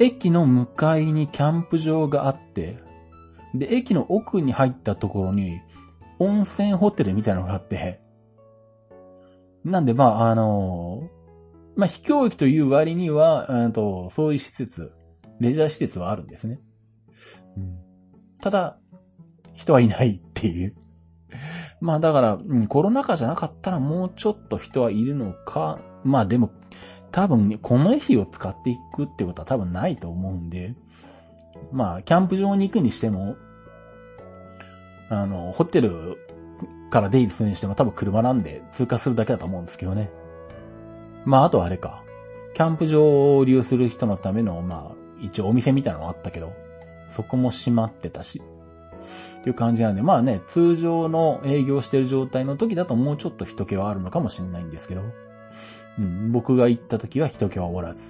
[0.00, 2.78] 駅の向かいにキャンプ場があって、
[3.54, 5.60] で、駅の奥に入ったところに、
[6.18, 8.00] 温泉ホテルみたいなのがあって、
[9.64, 11.08] なんで、まあ、あの
[11.76, 14.92] まあ、秘境駅という割には、うんと、そういう施設、
[15.40, 16.60] レジャー施設はあるんですね。
[17.56, 17.78] うん、
[18.40, 18.78] ただ、
[19.54, 20.74] 人はいないっていう。
[21.80, 25.78] まあだから、コロナ禍じゃなかったらもうちょっと人はいるのか。
[26.04, 26.50] まあでも、
[27.10, 30.74] 多分ね、この日を使っていくってことは多分ないと思うんで、
[31.72, 33.36] まあ、キャンプ場に行くにしても、
[35.10, 36.18] あの、ホテル
[36.90, 40.10] から出入りするにしても多分車なんで通過するだけだと思うんですけどね。
[41.24, 42.02] まあ、あとはあれか。
[42.54, 46.52] キャンプ場を利用する人のための、まあ、一応お店みたいなのがあったけど、
[47.10, 48.42] そこも閉まってたし、
[49.40, 55.02] っていう感じなんで、まあね、通常の営業してる状態の時だともうちょっと人気はあるのかもしれないんですけど、
[56.30, 58.02] 僕が行った時は人気はおらず。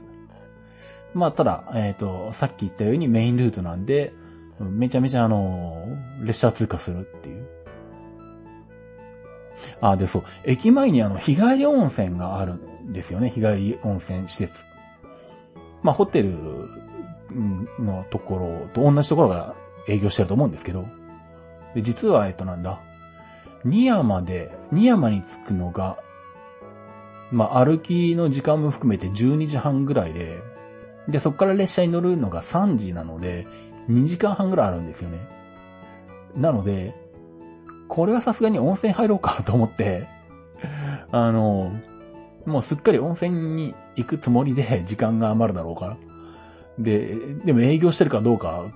[1.15, 4.13] まあ、ただ、えっ、ー、と、さっき言ったようにメインルートなんで、
[4.61, 5.87] めちゃめちゃあの、
[6.23, 7.47] 列車通過するっていう。
[9.81, 10.25] あ、で、そう。
[10.45, 13.31] 駅前にあの、日帰り温泉があるんですよね。
[13.31, 14.65] 日帰り温泉施設。
[15.83, 16.35] まあ、ホテル
[17.79, 19.55] のところと同じところが
[19.87, 20.85] 営業してると思うんですけど。
[21.75, 22.81] で、実は、えっとなんだ。
[23.65, 25.99] 新山で、新山に着くのが、
[27.31, 30.41] まあ、歩きの時間も含めて12時半ぐらいで、
[31.09, 33.47] で、そこから列車に乗るのが3時なので、
[33.89, 35.19] 2時間半ぐらいあるんですよね。
[36.37, 36.95] なので、
[37.89, 40.07] これはさすがに温泉入ろうかと思って、
[41.11, 41.73] あの、
[42.45, 45.97] もうすっかり温泉に行くつもりで時間が余るだろうから。
[46.79, 48.67] で、でも営業してるかどうか、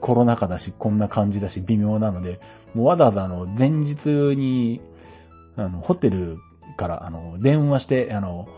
[0.00, 2.40] コロナ禍だし、こんな感じだし、微妙なので、
[2.74, 4.80] もうわざわざあの、前日に、
[5.56, 6.38] あの、ホテル
[6.78, 8.48] から、あの、電話して、あの、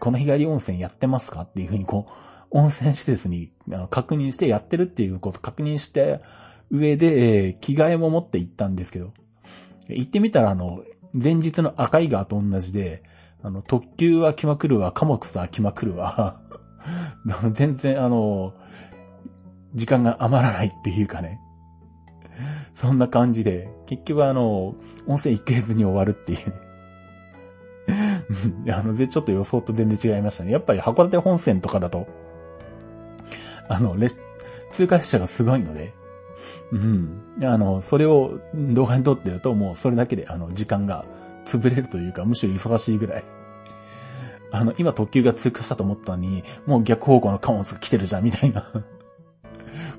[0.00, 2.12] この日帰り温泉やってますかっていうふうにこう、
[2.50, 3.52] 温泉施設に
[3.90, 6.22] 確認してやってるっていうこと確認して
[6.70, 9.12] 上で、えー、着替えも持って行ったんですけど、
[9.88, 13.02] 行ってみたらあの、前日の赤い川と同じで、
[13.42, 16.40] あの、特急は来まくるわ、貨物は来まくるわ。
[17.52, 18.54] 全然あの、
[19.74, 21.40] 時間が余らないっていうかね。
[22.74, 24.74] そんな感じで、結局あの、
[25.06, 26.67] 温泉行けずに終わるっていうね。
[28.70, 30.52] あの、で、ちょっと予想と全然違いましたね。
[30.52, 32.06] やっぱり函館本線とかだと、
[33.68, 33.96] あの、
[34.70, 35.92] 通過列車がすごいので、
[36.72, 37.22] うん。
[37.42, 41.04] あの、それを動画に撮ってると、もうそれだけで、あの、時間が
[41.44, 43.24] 潰れるというか、むしろ忙しいぐらい。
[44.50, 48.70] あの、今特急が通過したと思ったのに、もう逆方向の貨物が来てるじゃん、みたいな。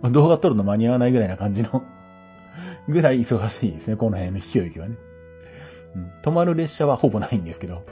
[0.10, 1.84] 動画撮るの間に合わないぐらいな感じの
[2.88, 4.96] ぐらい忙しいですね、この辺の飛行機はね。
[5.96, 7.84] うん、止まる列車はほぼないんですけど。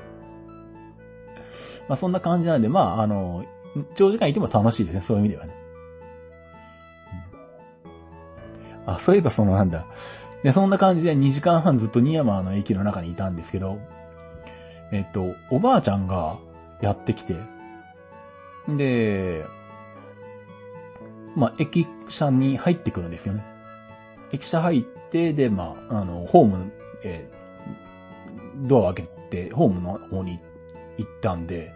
[1.87, 3.45] まあそんな感じなんで、まああの、
[3.95, 5.53] 長時間いても楽しいですね、そういう意味ではね。
[8.85, 9.85] あ、そういえばそのなんだ。
[10.43, 13.79] で、そんな感じで2時間半ずっと新山の駅の中にいたんですけど、
[14.91, 16.39] えっと、おばあちゃんが
[16.81, 17.35] やってきて、
[18.67, 19.45] で、
[21.35, 23.43] まあ、駅舎に入ってくるんですよね。
[24.31, 26.71] 駅舎入って、で、まあ、あの、ホーム、
[27.03, 30.43] えー、ドアを開けて、ホームの方に行っ
[30.97, 31.73] 行ったんで、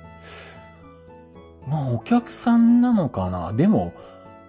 [1.68, 3.54] まあ、お客さんなのかな？
[3.54, 3.94] でも、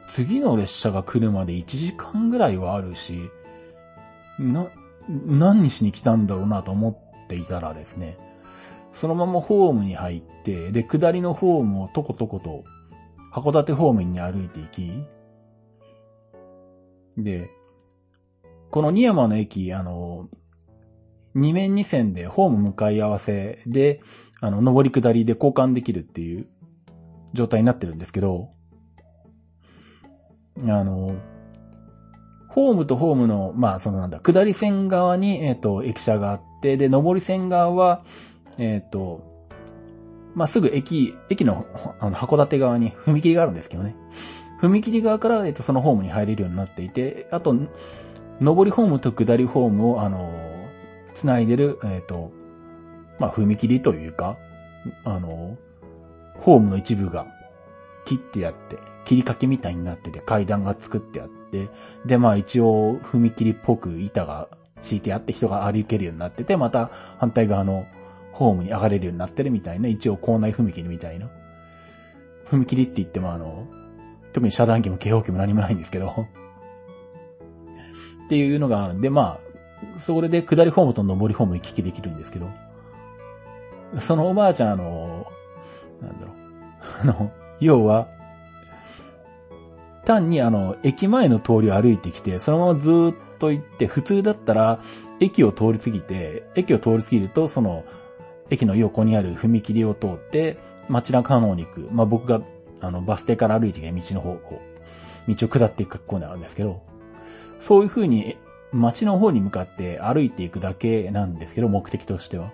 [0.08, 3.30] 次の列車が来るまで1時間ぐらいはあるし、
[4.38, 4.66] な、
[5.08, 8.18] 何にしに来たんだろうなと思っていたらですね、
[8.92, 12.64] そのままホームに入って、で、下りのホームをとことこと、
[13.32, 14.92] 函館方面に歩いていき、
[17.16, 17.50] で、
[18.70, 20.28] この新山の駅、あの、
[21.34, 24.00] 二面二線でホーム向かい合わせで、
[24.42, 26.46] あの、上り下りで交換できるっていう
[27.32, 28.50] 状態になってるんですけど、
[30.58, 31.14] あの、
[32.48, 38.02] ホームとホームの、まあ、そのなんだ、下り線側に、えっ、ー、と、駅舎があって、で、上り線側は、
[38.58, 39.46] えっ、ー、と、
[40.34, 41.64] まあ、すぐ駅、駅の、
[42.00, 43.94] あの、函館側に踏切があるんですけどね。
[44.60, 47.54] 踏切側から、えっ、ー、と、そのホームに入れるようになっていて、あと、
[48.40, 50.32] 上りホームと下りホームを、あの、
[51.14, 52.32] 繋いでる、えっ、と、
[53.22, 54.36] まあ、踏切というか、
[55.04, 55.56] あの、
[56.40, 57.28] ホームの一部が
[58.04, 61.68] 切ってやって、切りかけみたいになってて階段が作ってあって、
[62.04, 64.48] で、まあ一応踏切っぽく板が
[64.82, 67.86] 敷いてあって人が歩けるようになってて、また反対側の
[68.32, 71.30] ホームに上がれるようになってるみたいな、一応校内踏切みたいな。
[72.50, 73.68] 踏切って言ってもあの、
[74.32, 76.26] 特に遮断機も警報機も何もないんですけど
[78.24, 79.38] っていうのがあるんで、ま
[79.96, 82.50] あ、それで下りホームと上りホーム行き来できるんですけど、
[84.00, 85.26] そのおばあちゃんあの、
[86.00, 86.34] なんだろう、
[87.02, 88.08] あの、要は、
[90.04, 94.80] 単にあの、駅前の通りを歩いてきて、そのままずっと行って、普通だったら、
[95.20, 97.84] 駅を通り過ぎて、駅を通り過ぎると、その、
[98.50, 101.88] 駅の横にある踏切を通って、街中の方に行く。
[101.92, 102.42] まあ、僕が、
[102.80, 104.60] あの、バス停から歩いてきた道の方、こ
[105.28, 106.82] う、道を下っていく格好になるんですけど、
[107.60, 108.36] そういう風に、
[108.72, 112.50] 街の方に向かって歩いていくだけなんですけど、目的としては。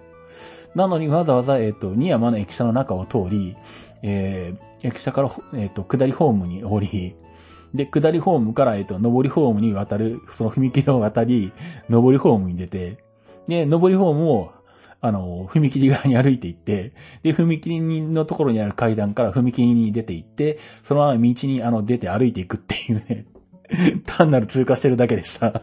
[0.79, 3.57] なのにわざわざ、えっ、ー、と、新山の駅舎の中を通り、
[4.03, 7.16] えー、駅舎から、えっ、ー、と、下りホームに降り、
[7.74, 11.53] で、下りホームから、えっと、上りホームに渡る、その踏切を渡り、
[11.91, 12.99] 上りホームに出て、
[13.49, 14.53] で、上りホームを、
[15.01, 16.93] あの、踏切側に歩いていって、
[17.24, 23.26] で、踏切のところにある階段から踏切に出ていって、そのまま道にあの出て歩いていくっていうね、
[24.07, 25.62] 単なる通過してるだけでした。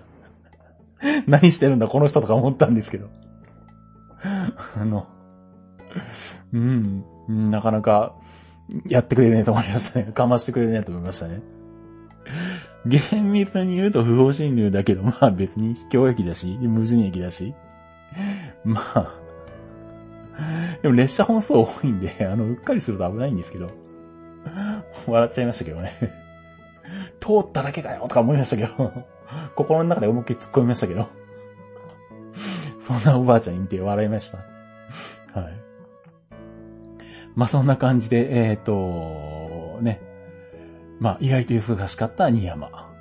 [1.28, 3.08] 何してるんだこの人とか思ったんですけど。
[4.78, 5.08] あの、
[6.54, 7.04] うん、
[7.52, 8.16] なかなか
[8.88, 10.12] やってくれるねと思いましたね。
[10.12, 11.42] かましてくれるねと思いましたね。
[12.86, 17.54] 厳密に言うと不法侵入だけど、まあ別に秘境駅だし、無人駅だし。
[18.64, 19.14] まあ。
[20.82, 23.70] でも列車本数多いんで、あの、うっかりすると危ないんですけど。
[25.08, 25.94] 笑っちゃいましたけどね。
[27.20, 28.92] 通っただけかよとか思いましたけど。
[29.56, 31.08] 心の中で思いっきり突っ込みましたけど。
[32.86, 34.38] そんなおばあちゃんにて笑いました。
[35.40, 35.54] はい。
[37.36, 40.02] まあそんな感じで、えっ、ー、と、ね。
[41.00, 42.94] まあ意外と忙しかった新山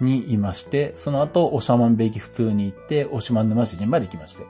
[0.00, 4.46] にいまして、その後、おしゃまんべ駅普通に行って、おしまん沼尻まで行きまして。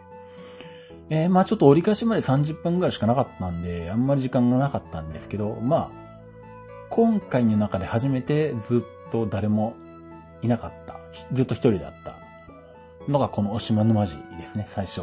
[1.11, 6.01] えー、まあちょっと折り返しまで30分ぐらいしかなかったんで、あんまり時間がなかったんですけど、まあ、
[6.89, 9.75] 今回の中で初めてずっと誰も
[10.41, 10.97] いなかった。
[11.35, 12.20] ずっと一人だった
[13.09, 15.03] のがこのおしま沼尻ですね、最初。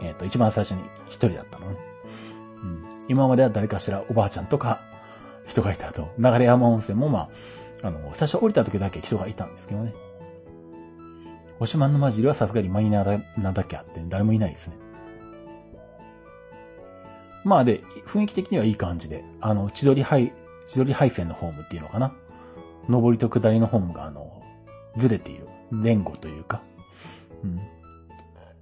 [0.00, 1.78] えっ、ー、と、一番最初に一人だったのね。
[2.62, 2.84] うん。
[3.08, 4.80] 今までは誰かしらおばあちゃんとか
[5.46, 6.08] 人がいたと。
[6.18, 7.28] 流山温泉もま
[7.82, 9.94] あ、あの、最初降りた時だけ人がいたんですけどね。
[11.58, 14.76] おしま沼尻はさすがにマイナーなだけあって誰もいないですね。
[17.44, 20.32] まあで、雰囲気的にはいい感じで、あの、千鳥配、
[20.66, 22.12] 千鳥配線のホームっていうのかな。
[22.88, 24.42] 上りと下りのホームが、あの、
[24.96, 25.48] ずれている。
[25.70, 26.62] 前後というか。
[27.44, 27.60] うん。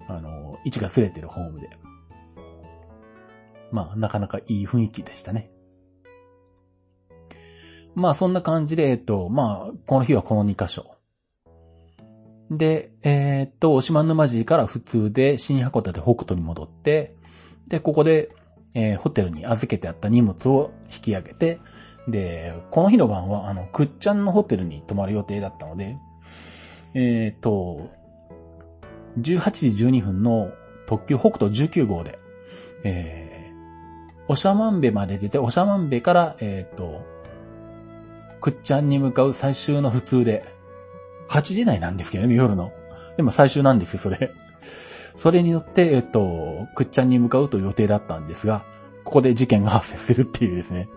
[0.09, 1.71] あの、位置がずれてるホームで。
[3.71, 5.51] まあ、なかなかいい雰囲気でしたね。
[7.95, 10.99] まあ、そんな感じで、えっと、まあ、この日はこの2箇所。
[12.51, 17.15] で、えー、っと、島沼寺から普通で新函館北斗に戻って、
[17.67, 18.31] で、ここで、
[18.75, 21.61] えー、ホテルに預けてあった荷物を引き上げて、
[22.07, 25.99] で、この日の晩は、あの、くっちゃんのホテルに泊まる予定だったので、
[26.95, 27.91] えっ、と、
[29.21, 30.53] 18時12分の
[30.87, 32.19] 特急北斗19号で、
[32.85, 37.05] えー、おしゃまんべまで出て、おしゃまんべから、えっ、ー、と、
[38.41, 40.45] くっちゃんに向かう最終の普通で、
[41.29, 42.73] 8時台なんですけどね、夜の。
[43.17, 44.33] でも最終なんですよ、それ。
[45.17, 48.65] それによって、えっと、くっちゃんに向かうと予定だったんですが、
[49.05, 50.89] ここで事件が発生するっていうですね。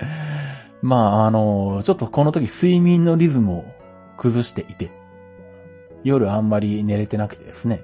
[0.80, 3.64] まあ、あの、ちょっとこの時睡眠のリズムを
[4.16, 4.92] 崩していて、
[6.04, 7.82] 夜あんまり寝れてなくてですね。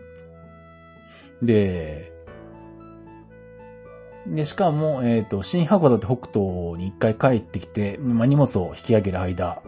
[1.42, 2.12] で、
[4.26, 9.62] で、しかも、えっ、ー、と、新函館北東に一回帰ってきて、まあ、荷物を引き上げる間、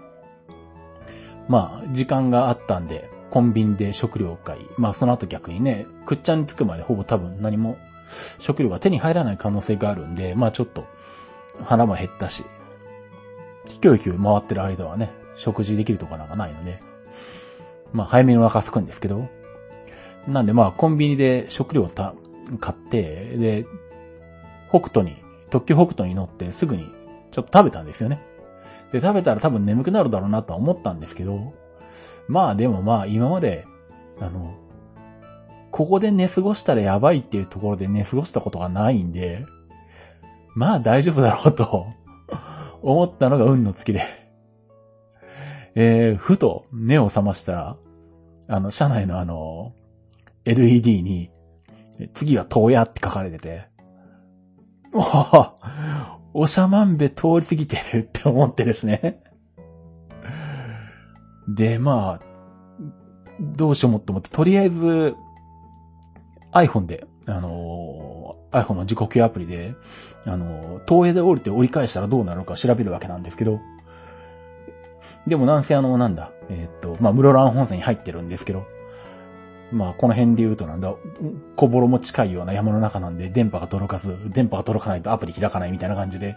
[1.49, 7.77] まあ、時間があったんで、コンビニで食料を買い、まあその後逆にね、くっちゃんに着くまでほぼ多分何も
[8.39, 10.87] 食料が手に入らない可能性があるんで、まあちょっと
[11.65, 12.45] 腹も減ったし、
[13.83, 16.81] 勢い勢い回ってる間はね、食事できるとかなんかないので、
[17.93, 19.29] まあ早めにお腹空くんですけど、
[20.29, 22.13] なんでまあコンビニで食料を買
[22.73, 23.67] って、で、
[24.69, 25.17] 北斗に、
[25.51, 26.91] 特急北斗に乗ってすぐに
[27.31, 28.21] ちょっと食べたんですよね。
[28.93, 31.55] で、食べたら多分眠くなるだろうなとは思ったんですけど、
[32.29, 33.67] まあでもまあ今まで、
[34.21, 34.55] あの、
[35.71, 39.45] ここで寝過ごしたらやばいっていうところで寝過ごしたことがないんで、
[40.55, 41.87] まあ大丈夫だろうと
[42.83, 44.26] 思ったのが運の月で
[45.79, 47.77] えー、ふと目を覚ましたら、
[48.49, 49.75] あの、車内のあの、
[50.47, 51.31] LED に、
[52.15, 53.69] 次は東屋って書かれてて、
[54.95, 55.53] お
[56.33, 59.21] おしゃまんべ通り過ぎてるって思ってですね。
[61.47, 62.27] で、まあ、
[63.39, 65.15] どうしようもって思って、とりあえず、
[66.53, 69.75] iPhone で、あの、iPhone の時刻アプリで、
[70.25, 73.61] あのー、東映で降りて折り返したらどうなるのか調べるわけなんですけど、
[75.27, 78.67] でもなんせあの、なんだ、えー、っと、まあ、室蘭本線に入ってるんですけど、
[79.73, 80.95] まあ、この辺で言うとなんだ、
[81.57, 86.37] 小幌も近いような山の中なんで、電波が届かず、電波が届かないとアプリ開かないみたいな感じで、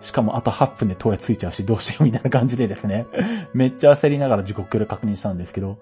[0.00, 3.06] しかもあと8分で東映ついちゃうしどうしよう みたいな感じでですね、
[3.52, 5.78] めっちゃ焦りながら時刻表で確認したんですけど、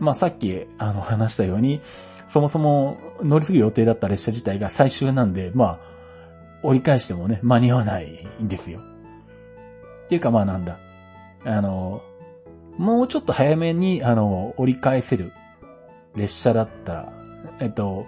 [0.00, 1.80] まあさっきあの話したように、
[2.28, 5.78] そもそも乗り継ぐ予定だった列車自体が最終なんで、まあ、
[6.62, 8.80] 折り返してもね、間に合わないんですよ。
[10.04, 10.78] っていうかまあなんだ。
[11.44, 12.02] あの、
[12.78, 15.32] もうちょっと早めに、あの、折り返せる
[16.14, 17.12] 列車だったら、
[17.60, 18.06] えっと、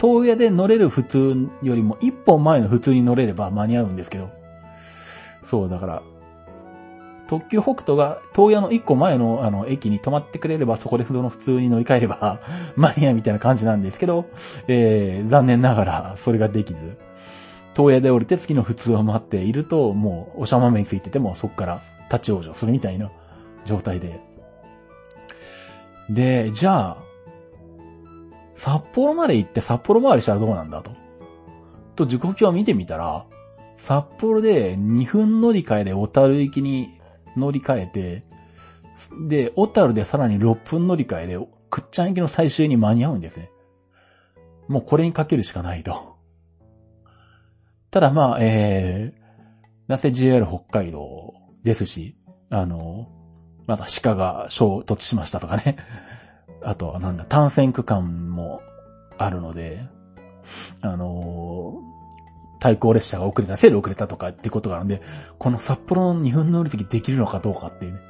[0.00, 4.30] 東野で乗れる普通よりも一本前の普通に乗れれば間に合うんですけど、
[5.42, 6.02] そう、だから、
[7.28, 12.40] 特急北斗が東野の一個前のあの駅に止まってくれればそこで普通に乗り換えれば
[12.74, 14.24] 間に合うみたいな感じなんですけど、
[14.66, 16.78] えー、残念ながらそれができず、
[17.76, 23.10] 東野で降りて次の普通を待っていると、もうおしゃまめについててもそこから立ち往生するみたいな
[23.64, 24.20] 状態で。
[26.10, 26.98] で、じゃあ、
[28.54, 30.92] 札幌まで行って札幌回りしたらどうなんだと。
[31.94, 33.26] と時刻表を見てみたら、
[33.76, 36.98] 札幌で2分乗り換えで小樽行きに
[37.36, 38.24] 乗り換えて、
[39.28, 41.38] で、小樽でさらに6分乗り換えで、
[41.70, 43.50] くっちゃん行きの最終に間に合うんですね。
[44.66, 46.16] もうこれにかけるしかないと。
[47.90, 49.20] ただまあ、えー、
[49.86, 52.16] なぜ JR 北海道ですし、
[52.50, 53.08] あの、
[53.66, 55.76] また鹿が衝突しましたとかね。
[56.62, 58.62] あとはなんだ、単線区間も
[59.16, 59.86] あるので、
[60.80, 61.74] あの
[62.60, 65.02] 対向列車が遅れた、せいで遅れたとかってことがあるんで、
[65.38, 68.00] この札幌の2分乗り継できるのかどうかっていうね。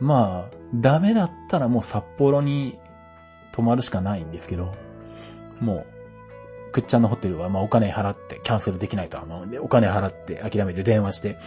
[0.00, 2.78] まあ、ダメだったらもう札幌に
[3.52, 4.74] 泊まるしかないんですけど、
[5.60, 5.86] も
[6.68, 11.38] う、くっちゃんのホテルはまあお金払ってキャンセルできないと思うんで、お金払って諦めて電話して、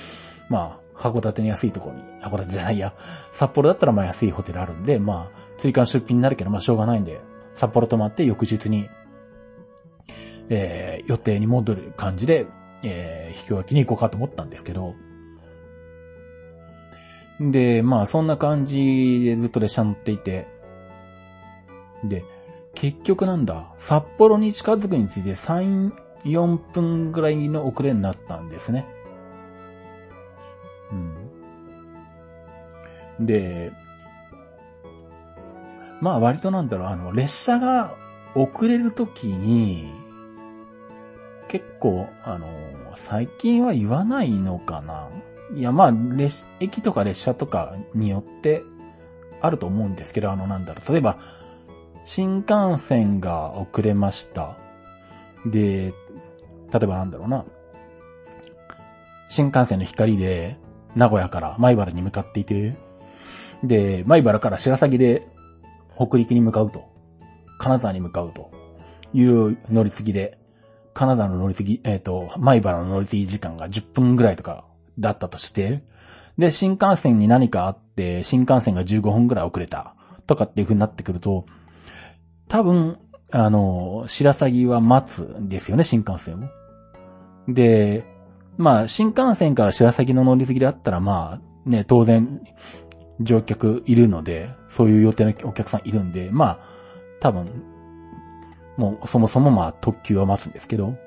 [0.49, 2.93] まあ、函館の安いところに、函館じゃないや、
[3.31, 7.21] 札幌だったらまあ安いホテルあるんで、まあ、追加出費になるけど、まあしょうがないんで、
[7.55, 8.89] 札幌泊まって翌日に、
[10.49, 12.47] えー、予定に戻る感じで、
[12.83, 14.95] えー、引き分けに行こうかと思ったんですけど、
[17.39, 20.47] で、まあそんな感じでずっと列車乗っていて、
[22.03, 22.23] で、
[22.73, 25.91] 結局なんだ、札幌に近づくについて3、
[26.25, 28.85] 4分ぐらいの遅れになったんですね。
[30.91, 31.29] うん。
[33.25, 33.71] で、
[36.01, 37.95] まあ割となんだろう、あの、列車が
[38.35, 39.91] 遅れるときに、
[41.47, 42.47] 結構、あの、
[42.95, 45.09] 最近は言わないのかな。
[45.55, 48.63] いや、まあ、列、駅とか列車とかによって
[49.41, 51.17] あると思うんですけど、あの、なんだろう、例えば、
[52.05, 54.57] 新幹線が遅れました。
[55.45, 55.93] で、
[56.71, 57.45] 例えばなんだろうな。
[59.29, 60.57] 新幹線の光で、
[60.95, 62.75] 名古屋から米原に向かっていて、
[63.63, 65.27] で、米原から白鷺で
[65.95, 66.85] 北陸に向かうと、
[67.57, 68.51] 金沢に向かうと
[69.13, 70.37] いう乗り継ぎで、
[70.93, 74.65] 金沢の乗り継ぎ、えっ、ー、と、米原の乗り継ぎ時間が10分ぐらいとか
[74.97, 75.83] だったとして、
[76.37, 81.45] で、新幹線に何かあって、新幹線が15分ぐらい遅れたとかっていう風になってくると、
[82.47, 82.97] 多分、
[83.31, 86.49] あの、白鷺は待つんですよね、新幹線
[87.47, 87.53] を。
[87.53, 88.05] で、
[88.59, 92.41] まあ、新幹線から白鷺の乗り継ぎであったら、まあ、ね、当然、
[93.21, 96.59] 乗客いるので、そういう予定のお客さんいるんで、まあ、
[97.21, 97.63] 多分、
[98.75, 100.97] もうそもそもまあ特急は待つんですけど、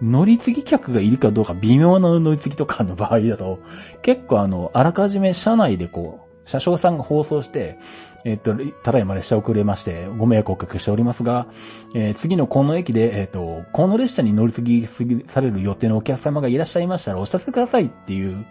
[0.00, 3.58] 乗り継ぎ客がいるかどうか微妙な乗り継ぎとかの場合だと、
[4.02, 7.80] 結構あの、あらかじめ車内でこう、車掌さんが放送して、
[8.24, 11.46] えっと、ただいま列車遅れまして、ご迷惑をおかけしておりますが、
[11.94, 14.86] えー、次のこの駅で、えっと、この列車に乗り継ぎ
[15.28, 18.44] される予定のお客様がいらっしゃいましたらお知らせくださいっていう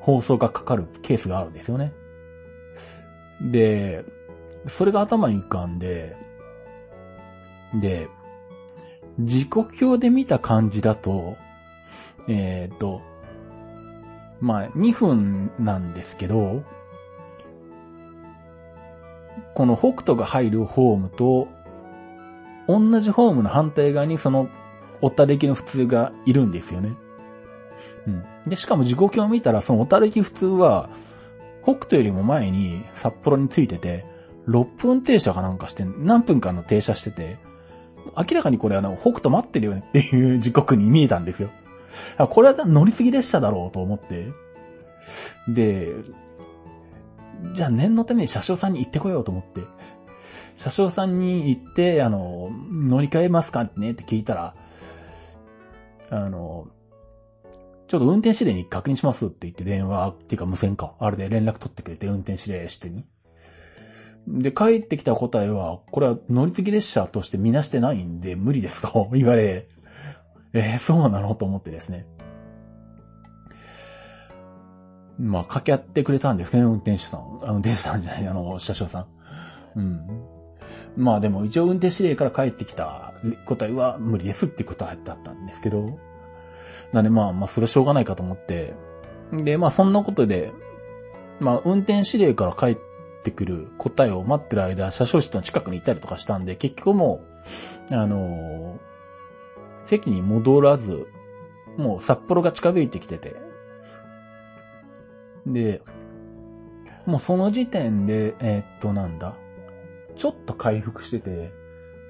[0.00, 1.92] 放送がかかるケースがあるんですよね。
[3.40, 4.04] で、
[4.66, 6.16] それが頭に浮かんで、
[7.80, 8.08] で、
[9.20, 11.36] 時刻表で見た感じだと、
[12.28, 13.02] えっ、ー、と、
[14.40, 16.62] まあ、2分なんですけど、
[19.54, 21.48] この北斗が入るホームと、
[22.68, 24.48] 同じホームの反対側にその、
[25.00, 26.94] おたれきの普通がいるんですよね。
[28.06, 28.24] うん。
[28.46, 30.88] で、しかも時刻表を見たら、その小樽駅普通は、
[31.62, 34.06] 北斗よりも前に札幌に着いてて、
[34.48, 37.38] 6分停車かなんかして、何分間の停車してて、
[38.16, 41.50] 明らかにこれあの、北斗待ってるよねっていう時刻に見えたんですよ。
[42.30, 44.28] これは乗り継ぎ列車だろうと思って。
[45.48, 45.94] で、
[47.54, 49.62] じゃあ念のために車掌さんに行ってこようと思って。
[50.56, 54.54] 車掌さんに行って、あの、乗り換えますかってねって聞いたら、
[56.10, 56.68] あの、
[57.88, 60.94] ちょっと運転指令に確認しますって言って電話、っていうか無線か。
[60.98, 63.04] あれで連絡取ってくれて運転指令してに。
[64.26, 69.68] で、帰ってきた答えは、これは乗り継ぎ列車として見なしてないんで無理ですと言われ、
[70.52, 72.06] えー、そうなのと思ってですね。
[75.18, 77.20] まあ、掛け合ってくれたんですけどね、運転手さん。
[77.42, 79.06] あ運転手さんじゃない、あの、車掌さん。
[79.76, 80.06] うん。
[80.96, 83.12] まあでも一応運転指令から帰ってきた
[83.44, 85.98] 答えは無理ですって答えだったんですけど。
[86.92, 88.74] なんでまあまあそれはしょうがないかと思って。
[89.32, 90.52] で、まあそんなことで、
[91.40, 92.78] まあ運転指令から帰っ
[93.24, 97.20] てくる答えを待ってる間、車掌室の近くに行ったりとかしたんで、結局も
[97.90, 98.78] う、あのー、
[99.84, 101.06] 席に戻らず、
[101.76, 103.45] もう札幌が近づいてきてて。
[105.46, 105.82] で、
[107.06, 109.36] もうその時点で、えー、っとなんだ、
[110.16, 111.52] ちょっと回復してて、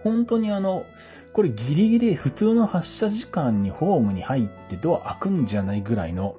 [0.03, 0.85] 本当にあの、
[1.33, 6.37] これギリギリ普通の発車時間にホームに入ってドア開くんじゃないぐらいの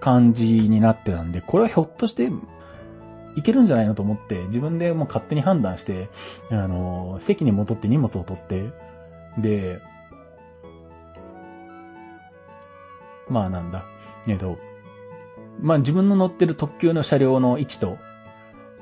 [0.00, 2.30] 感じになってたんで、これはひょっとして
[3.36, 6.08] いけるんじゃないのと思って、自分でもう勝手に判断して、
[6.50, 8.70] あの、席に戻って荷物を取って、
[9.38, 9.80] で、
[13.28, 13.84] まあなんだ、
[14.26, 14.58] えっと、
[15.60, 17.98] まあ、自分の乗ってる特急の車両の位置と、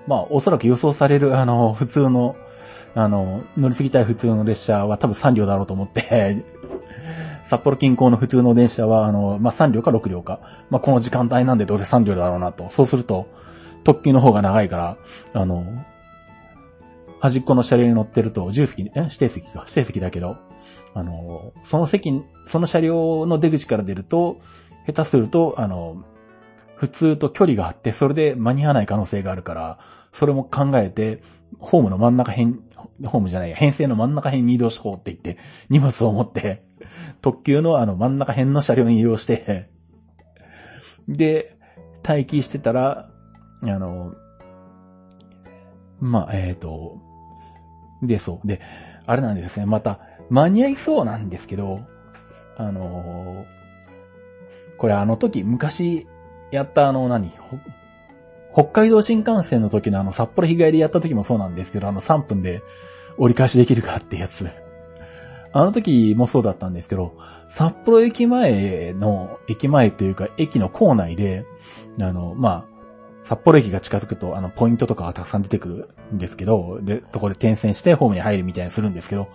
[0.06, 2.36] まあ、おそらく予想される、あの、普通の、
[2.94, 6.44] あの、乗り継ぎたい普通の列車は多分3両だろうと思って
[7.44, 12.68] 札幌近郊の普通の電車は、あの、まあ、3両か6両か、まあ、この時間帯なんでどうせ3両だろうなと。
[12.70, 13.26] そうすると、
[13.84, 14.96] 特急の方が長いから、
[15.32, 15.64] あの、
[17.20, 20.36] 端っこの車両に乗ってると、10席、え指定席か、指定席だけど、
[20.94, 24.38] あの、その席、その車両の出口から出ると、
[24.86, 26.04] 下手すると、あの、
[26.76, 29.78] 普通と距離があって、それで間に合わない可能性があるから、
[30.12, 31.22] それも考えて、
[31.58, 32.56] ホームの真ん中辺、
[33.04, 36.64] ホームじゃない、編成の真ん中辺に移動しこうって言って、荷物を持って、
[37.22, 39.70] 特急のあの真ん中辺の車両に移動して、
[41.08, 41.56] で、
[42.06, 43.10] 待機してたら、
[43.62, 44.14] あの、
[46.00, 47.00] まあ、えっ、ー、と、
[48.02, 48.46] で、そう。
[48.46, 48.60] で、
[49.06, 49.66] あれなんですね。
[49.66, 51.80] また、間に合いそうなんですけど、
[52.58, 53.44] あの
[54.78, 56.06] これあの時、昔、
[56.50, 57.32] やったあの何、
[58.52, 62.62] 北海道新幹線の時のあの札幌日帰りやった時もそうなんですけど、あの3分で
[63.18, 64.46] 折り返しできるかってやつ。
[65.52, 67.14] あの時もそうだったんですけど、
[67.48, 71.44] 札幌駅前の、駅前というか駅の構内で、
[72.00, 72.76] あの、まあ、
[73.24, 79.28] 札幌駅が近づくと、あの、ポイントとかがたくさん出てくるんですけど、で、そこで転線してホームに入るみたいにするんですけど、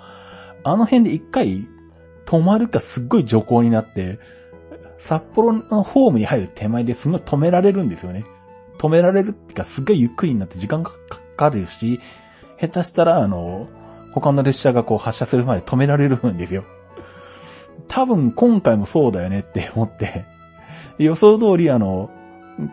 [0.63, 1.67] あの辺で一回
[2.25, 4.19] 止まるかすっごい徐行になって、
[5.01, 8.23] 札幌のホームに入る手前ですごい止められるんですよね。
[8.77, 11.99] 止められるっていうか、すっごいゆっくりになって時間がかかるし、
[12.59, 13.67] 下手したら、あの、
[14.13, 16.65] 他の列車がこう発車するまで止められるんですよ。
[17.87, 20.25] 多分今回もそうだよねって思って、
[20.99, 22.11] 予想通りあの、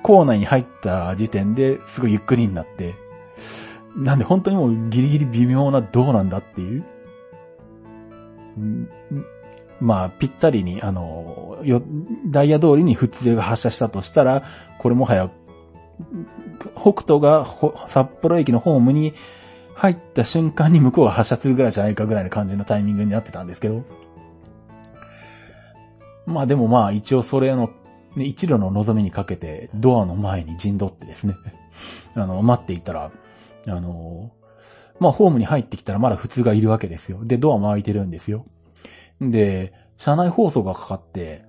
[0.03, 2.95] 校内に入った時点ですごいゆっくりになって、
[3.97, 6.85] なんで本当にもうギリギリ微妙などうなんだっていう。
[9.81, 11.83] まあ、ぴったりに、あの、よ、
[12.27, 14.43] ダイヤ通りに普通が発車したとしたら、
[14.79, 15.31] これもはや、
[16.75, 17.47] 北斗が
[17.89, 19.15] 札幌駅のホームに
[19.75, 23.85] 入った瞬間に向こうが発車するぐらいじゃないかぐらいの感じのタイミングになってたんですけど。
[26.27, 27.71] まあでもまあ一応それの、
[28.17, 31.37] ね、一路の望みにかけてドアの前に陣取ってですね、
[32.15, 33.11] あの、待っていたら、
[33.67, 34.33] あの、
[34.99, 37.21] まあホームに入ってきたらまだ普通がいるわけですよ。
[37.25, 38.45] で、ドアも開いてるんですよ。
[39.21, 41.45] で、車内放送がかかって、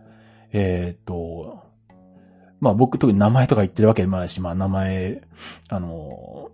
[0.52, 1.64] えー、っと、
[2.60, 5.22] まあ僕特に名前とか言ってるわけでもないし、まあ名前、
[5.70, 6.52] あの、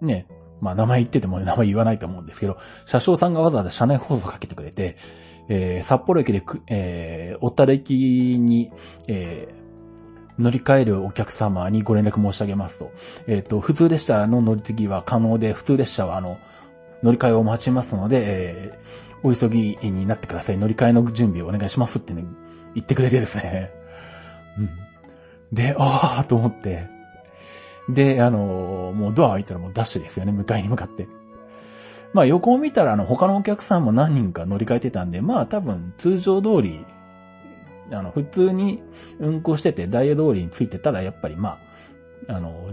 [0.00, 0.26] ね、
[0.60, 4.96] まあ名前言ってても名前言わないと思うんですけど、車掌さんがわざわざ車内放送かけてくれて、
[5.48, 8.70] えー、札幌駅でくえー、小樽駅に、
[9.08, 12.92] えー、乗り換えるお客様にご連絡申し上げますと、
[13.26, 16.38] えっ、ー、と、普通列車の乗り継ぎは可能で、普通列車はあの、
[17.02, 20.58] 乗り換えを待ちますので、えー、お急ぎになってください。
[20.58, 22.24] 乗り換えの準備をお願いしますってね、
[22.74, 23.72] 言ってくれてですね。
[24.58, 24.70] うん。
[25.52, 26.86] で、ああと思って。
[27.88, 31.08] で、あの、もうドア開いたらもうダッシュですよね、迎えに向かって。
[32.12, 36.84] まあ横を見たらあの他のお客さんも何人か乗り換えてたんで、まあ多分通常通り、
[37.92, 38.82] あの普通に
[39.18, 41.58] 運行しててダイヤ通りについてたらやっぱりま
[42.28, 42.70] あ、あの、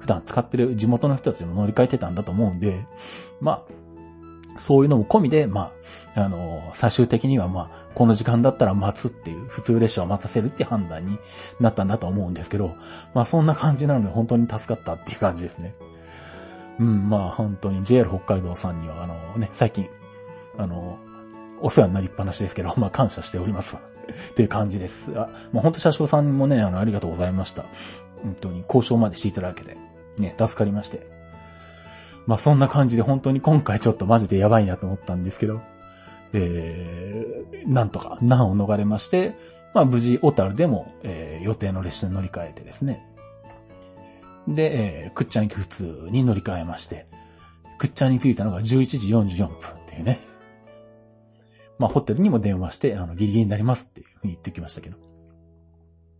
[0.00, 2.84] 普段使ってる地元の人たちも乗り換えてたんだと思うんで、
[3.40, 3.72] まあ、
[4.58, 5.72] そういうのも込みで、ま
[6.14, 11.18] あ、あの、最終的にはまあ、この時間だったら待つっていう、普通列車を待たせるっていう判断に
[11.60, 12.74] なったんだと思うんですけど、
[13.14, 15.74] まあそんな感じなので本当に助かったっていう感じですね。
[16.78, 19.88] うん、まあ本当に JR 北海道さんにはあのね、最近、
[20.58, 20.98] あの、
[21.60, 23.80] お世話になりっぱなしですけど、まあ感謝しておりますわ。
[24.34, 25.10] という感じです。
[25.16, 27.64] あ、まあ本当車掌さんもね、あの、ありがとうございました。
[28.22, 29.76] 本当に交渉までしていただけて、
[30.18, 31.15] ね、助かりまして。
[32.26, 35.60] まあそんな感じで本当に今回ちょっとマジでやばいなと思ったんですけど、
[36.32, 39.36] えー、なんとか難を逃れまして、
[39.74, 43.06] まあ無事小樽でも、えー、予定の列車に乗り換えてですね。
[44.48, 47.06] で、えー、くっちゃん行き普通に乗り換えまして、
[47.78, 48.64] くっちゃんに着いたのが11
[48.98, 50.20] 時44分っていうね。
[51.78, 54.96] まあホテルにも電話して、あの、ギリギリになりますっていうふうに言ってきましたけど。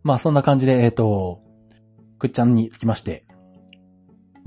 [0.03, 1.41] まあそんな感じで、えっ、ー、と、
[2.19, 3.23] くっちゃんに着きまして、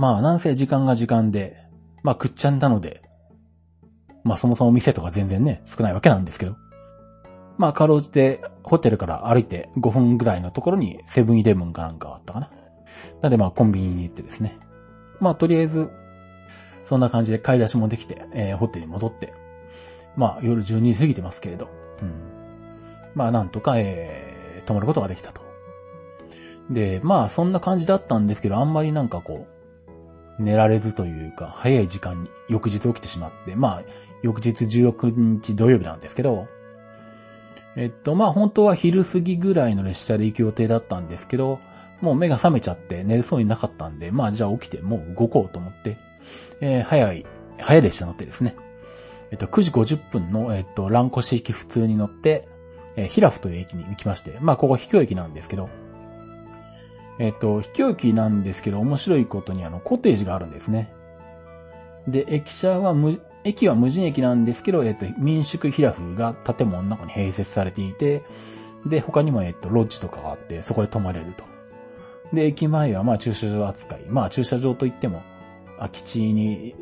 [0.00, 1.58] まあなんせ時間が時間で、
[2.02, 3.02] まあくっちゃんなので、
[4.24, 6.56] まあそもそも店とか全然ね、少ないわけなんですけど。
[7.58, 12.50] まあかろうじてホテルから歩いて5分ぐらいのところにセブンイレブンかなんかあったかな。
[13.20, 14.58] なんでまあコンビニに行ってですね。
[15.20, 15.90] まあとりあえず、
[16.84, 19.34] そんな感じで買い出しもできて、えー、ホテルに戻って。
[20.16, 21.68] まあ夜12時過ぎてますけれど。
[22.00, 22.12] うん。
[23.14, 25.42] まあなんとか、えー、泊まることができたと。
[26.70, 29.59] で、まあそんな感じだったんですけど、あんまりなんかこう、
[30.40, 33.82] 寝られずというか、早い時間に翌日起きてしまって、まあ、
[34.22, 36.48] 翌日16日土曜日なんですけど、
[37.76, 41.60] えっと、まあ本当は昼過ぎぐらいの列車で行く予定だったんですけど、
[42.00, 45.96] もう目が覚めちゃって寝るそうになかったんで、まあじゃあ起きてもう動こうと思って、
[46.60, 47.26] えー、早い、
[47.58, 48.56] 早い列車乗ってですね、
[49.30, 52.48] えっと、9時50分の、えっと、蘭越行き普通に乗って、
[52.96, 55.68] えー、ヒラフという駅に行きまして、まあここ秘境駅なんですけど、
[57.20, 60.90] えっと、秘境駅なんですけど、面白いことにあの、コテージがあるんですね。
[62.08, 68.22] で、駅舎は無、駅は無人駅なんですけど、えっと、民宿ヒラフが建物の中に併設されていて、
[68.86, 71.44] で、他にも、えっと、ロッジとかがあって、そこで泊まれると。
[72.34, 74.06] で、駅前はまあ駐車場扱い。
[74.08, 75.22] まあ駐車場といっても、
[75.76, 76.74] 空き地に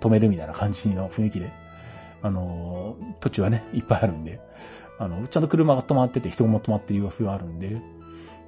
[0.00, 1.52] 止めるみたいな感じの雰囲気で、
[2.22, 4.40] あの、土地はね、いっぱいあるんで、
[4.98, 7.80] あの、ちゃんと車が止まってて人も止まってる様子があるんで、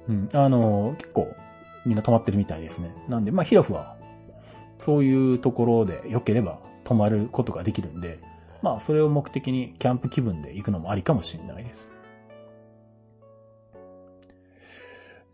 [0.09, 1.35] うん、あの、結構
[1.85, 2.93] みんな止まってるみたいですね。
[3.07, 3.95] なんで、まあヒラフは、
[4.79, 8.19] そういうところで良ければ泊まることができるんで、
[8.61, 11.87] まあそれを目的にキャンプ気分で行くのもありかもしれないです。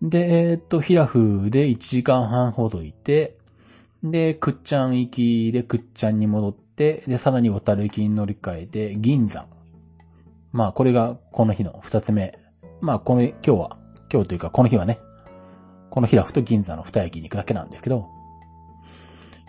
[0.04, 3.38] で、え、っと、ヒラフで1時間半ほどいて、
[4.04, 9.48] で、くっちゃん行きでくっちゃんに戻って、で、さらに小樽行きに乗り換えて、銀山。
[10.52, 12.38] まあ、これがこの日の二つ目。
[12.82, 13.78] まあ、この、今日は、
[14.14, 15.00] 今日というかこの日はね、
[15.90, 18.08] このヒラフと銀山の二駅に行くだけなんですけど、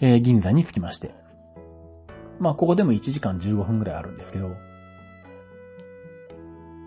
[0.01, 1.15] えー、銀山に着きまして。
[2.41, 4.51] まあ、ここでも1時間15分くらいあるんですけど、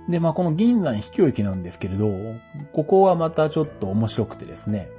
[0.09, 2.07] で、まあ、この銀山秘境駅なんですけれど、
[2.73, 4.89] ここはまたちょっと面白くてですね、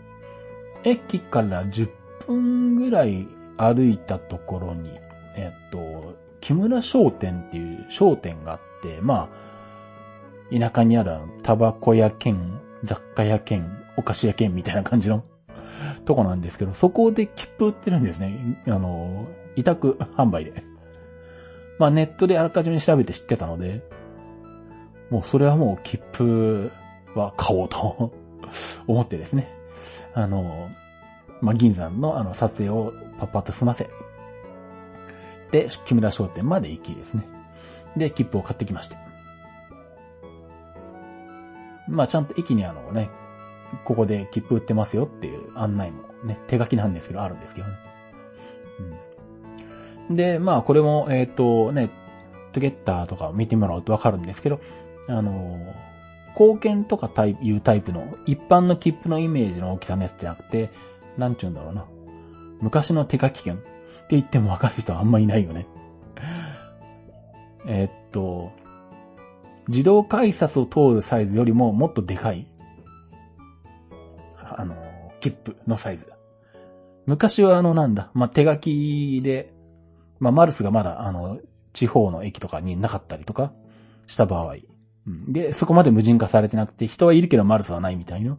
[0.85, 1.89] 駅から10
[2.27, 3.27] 分ぐらい
[3.57, 4.91] 歩いたところに、
[5.37, 9.29] えっと、木村商店っていう商店があって、ま
[10.53, 15.25] あ、田舎にあるタバコ屋兼、雑貨屋兼、お菓子屋兼みたいな感じの
[16.05, 18.63] とこなんですけど、そこで切符売ってるんですね。
[18.67, 19.27] あの、
[19.57, 20.65] 委託販売で。
[21.79, 23.83] まあネットであらかじめ調べて知ってたので、
[25.11, 26.71] もうそれはもう切符
[27.15, 28.13] は買おうと
[28.87, 29.53] 思ってですね。
[30.15, 30.71] あの、
[31.41, 33.89] まあ、銀山のあの撮影をパッパッと済ませ。
[35.51, 37.23] で、木村商店まで行きですね。
[37.97, 38.97] で、切符を買ってきまして。
[41.89, 43.11] まあ、ちゃんと駅にあのね、
[43.85, 47.75] ここで切符売ってますよっていう案内もね、手書きなんですけど、あるんですけどね。
[50.09, 51.91] うん、で、まあ、これも、えっ、ー、とね、
[52.53, 54.61] トゲッターとか見てもらうとわかるんですけど、
[55.09, 55.59] あの、
[56.39, 60.71] 貢献とかタイプ、いうタイプの一般の切符のイメージの大きさのやつじゃなくて、
[61.17, 61.87] なんちゅうんだろうな。
[62.61, 63.65] 昔の手書き券って
[64.11, 65.67] 言ってもわかる人はあんまいないよね。
[67.67, 68.53] えっと、
[69.69, 72.47] 自動改札を通るサイズよりももっとでかい、
[74.37, 74.75] あの、
[75.21, 76.11] 切符のサイズ。
[77.07, 79.53] 昔はあのなんだ、まあ、手書きで、
[80.21, 81.39] まあ、マルスがまだあの、
[81.73, 83.53] 地方の駅とかになかったりとか
[84.07, 84.57] した場合、
[85.27, 88.37] で、そこまで無人化されてなくて、人はいるけどマルスはないみたいな。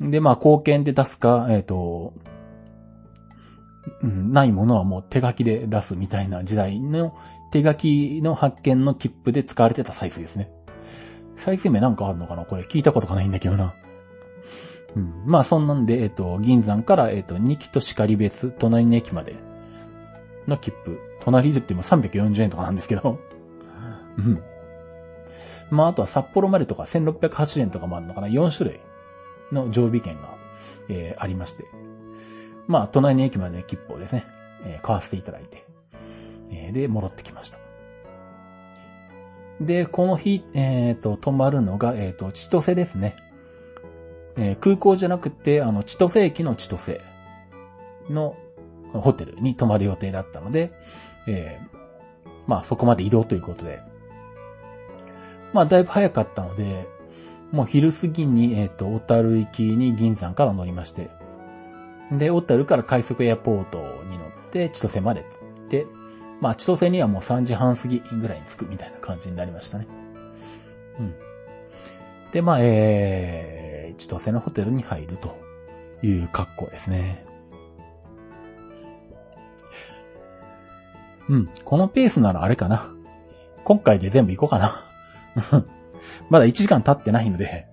[0.00, 2.14] で、まあ、貢献で出すか、えっ、ー、と、
[4.02, 7.16] うん、ないものはもう手書きで出すみたいな時代の
[7.54, 10.50] 手書きの発見の切符で使われてたサイズですね。
[11.36, 12.44] サイズ名なんかあるのかな？
[12.44, 13.74] これ聞いたことがないんだけどな。
[14.96, 15.22] うん。
[15.24, 19.36] まあそんなんで、えっ、ー、と、銀山から、えっ、ー、と、二木と叱別、隣の駅まで
[20.48, 20.98] の切符。
[21.20, 23.20] 隣でっても340円とかなんですけど。
[24.18, 24.42] うん。
[25.70, 28.80] まあ、あとは札幌までとか1680円とかもあるのかな ?4 種類
[29.52, 30.36] の常備券が、
[30.88, 31.64] えー、ありまして。
[32.66, 34.24] まあ、隣の駅までの切符をですね、
[34.64, 35.64] えー、買わせていただいて、
[36.54, 37.58] えー、で、戻ってきました。
[39.60, 43.16] で、この日、えっ、ー、と、泊まるのが、えっ、ー、と、千歳ですね。
[44.36, 47.00] えー、空港じゃなくて、あの、千歳駅の千歳
[48.10, 48.36] の
[48.92, 50.72] ホテルに泊まる予定だったので、
[51.26, 53.80] えー、まあ、そこまで移動ということで、
[55.52, 56.88] まあ、だいぶ早かったので、
[57.52, 61.10] もう昼過ぎに、えっ、ー、と、小樽行きに銀山から乗りまして、
[62.10, 63.78] で、小樽から快速エアポート
[64.10, 65.26] に乗って、千歳まで行
[65.66, 65.86] って、
[66.44, 69.86] まあ、千歳にはもう3時半過ぎぐらいに着くみたいな感じになりましたね。
[71.00, 71.14] うん。
[72.32, 75.38] で、まあ、えー、千歳のホテルに入ると
[76.02, 77.24] いう格好ですね。
[81.30, 81.48] うん。
[81.64, 82.92] このペースならあれかな。
[83.64, 84.84] 今回で全部行こうかな。
[86.28, 87.66] まだ1時間経ってないので、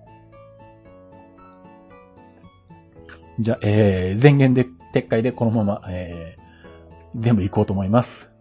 [3.38, 8.31] じゃあ、えー、前言で、撤回でこのまま、えー、全部行こうと思います。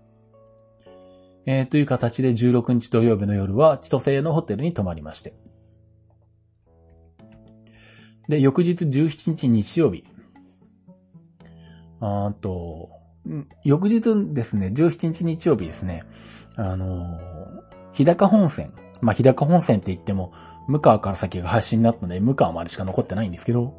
[1.45, 5.33] えー、という形で16日土曜日の夜は千歳のホテルに泊まりまして。
[8.27, 10.05] で、翌日17日日曜日。
[11.99, 12.89] あと、
[13.63, 16.03] 翌日ですね、17日日曜日ですね、
[16.55, 17.19] あの
[17.93, 20.31] 日高本線まあ、日高本線って言っても、
[20.67, 23.73] 向川から先が廃止になったので、向川までしか残ってないんですけど、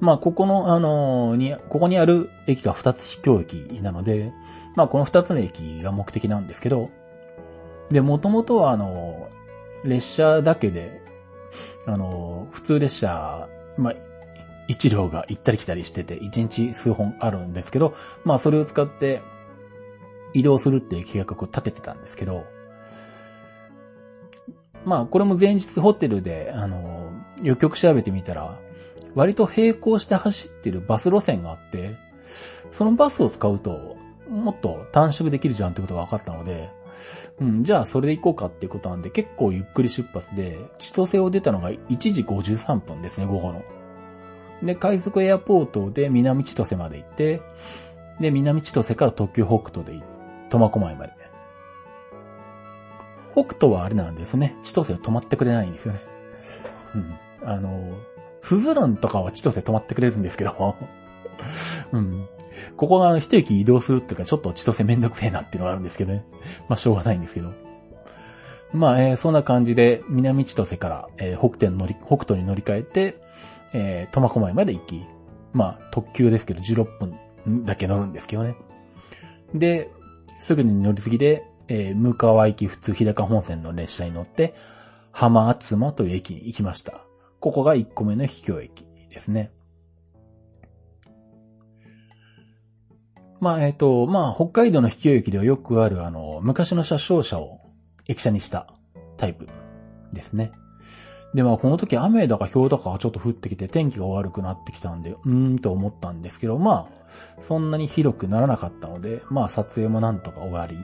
[0.00, 4.32] まあ、ここの、あの、に、ここにある駅が2つ秘境駅なので、
[4.76, 6.90] まあ、この2つの駅が目的なんですけど、
[7.90, 9.28] で、もともとは、あの、
[9.84, 11.00] 列車だけで、
[11.86, 13.94] あの、普通列車、まあ、
[14.68, 19.22] 一両が行ったり来たりしてて、一日数本あるんですけど、まあ、それを使って
[20.34, 22.44] 移動するっていう計画を立ててたんですけど、
[24.84, 27.10] まあ、これも前日ホテルで、あの、
[27.42, 28.58] よく調べてみたら、
[29.14, 31.96] 割と並行して走ってるバス路線があって、
[32.72, 33.95] そのバスを使うと、
[34.28, 36.70] もっと短縮できるじゃんってことが分かったので、
[37.40, 43.62] うん、じゃあそれで行こうかっていうことなんで、結構ゆっくり出発で、千歳を出たのが1時53分ですね、午後の。
[44.62, 47.42] で、快速エアポートで南千歳まで行って、
[48.20, 50.16] で、南千歳から特急北斗で行って、
[50.48, 51.12] 苫小牧まで。
[53.34, 54.56] 北斗はあれなんですね。
[54.62, 56.00] 千歳は止まってくれないんですよね。
[56.94, 57.48] うん。
[57.48, 57.98] あの、
[58.40, 60.76] スズランとかは千歳止まってくれるんですけど、
[61.92, 62.28] うん。
[62.76, 66.24] ここがあの一駅移動するっていうかちょっと千歳めんどくせえなっていうのがあるんですけどね。
[66.68, 67.52] まあしょうがないんですけど。
[68.72, 73.16] まあ、えー、そんな感じで南千歳から、えー、北天乗り、北斗に乗り換えて、
[73.72, 75.04] えー、苫小牧まで行き、
[75.52, 78.56] まあ特急ですけど16分だけ乗るんですけどね。
[79.54, 79.90] で、
[80.40, 84.54] すぐに乗り継ぎで、えー、向川行き普通日高本線の列車に乗って、
[85.12, 87.00] 浜厚間という駅に行きました。
[87.40, 89.50] ここが1個目の秘境駅ですね。
[93.46, 97.60] まあ、えっ、ー、と、まあ、北海道の秘境駅ではよくある、あの、昔の車掌車を
[98.08, 98.66] 駅舎にした
[99.18, 99.46] タイプ
[100.12, 100.50] ですね。
[101.32, 110.76] で、まあ、この時雨だか氷だかがちょっと降ってきて天気が悪くなってきたんで、うーんと思ったんですけど、まあ、そんなに広くならなかったので、まあ、撮影もなんとか終わり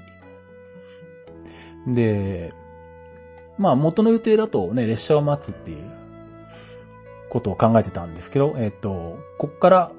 [1.93, 2.55] で、
[3.59, 5.91] まあ元の予定だとね、列車を待つっていう
[7.29, 9.93] ことを考えてたんですけど、えっ、と、こっから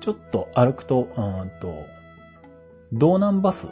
[0.00, 1.99] ちょっと歩くと、うんと、
[2.92, 3.68] 道南バス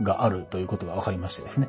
[0.00, 1.68] があるということが分かりましてですね。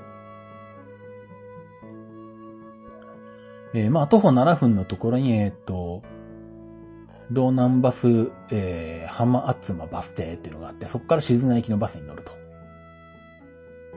[3.76, 6.04] えー、まあ徒歩7分のところに、えっ、と、
[7.32, 8.08] 道南バス、
[8.52, 12.44] えー、浜厚間バス停っていうのがあって、そこから静内行きのバスに乗ると。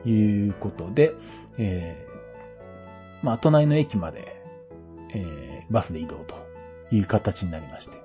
[0.05, 1.13] いうことで、
[1.57, 4.41] えー、まあ、隣の駅まで、
[5.13, 6.35] えー、バスで移動と
[6.91, 7.97] いう形になりまして。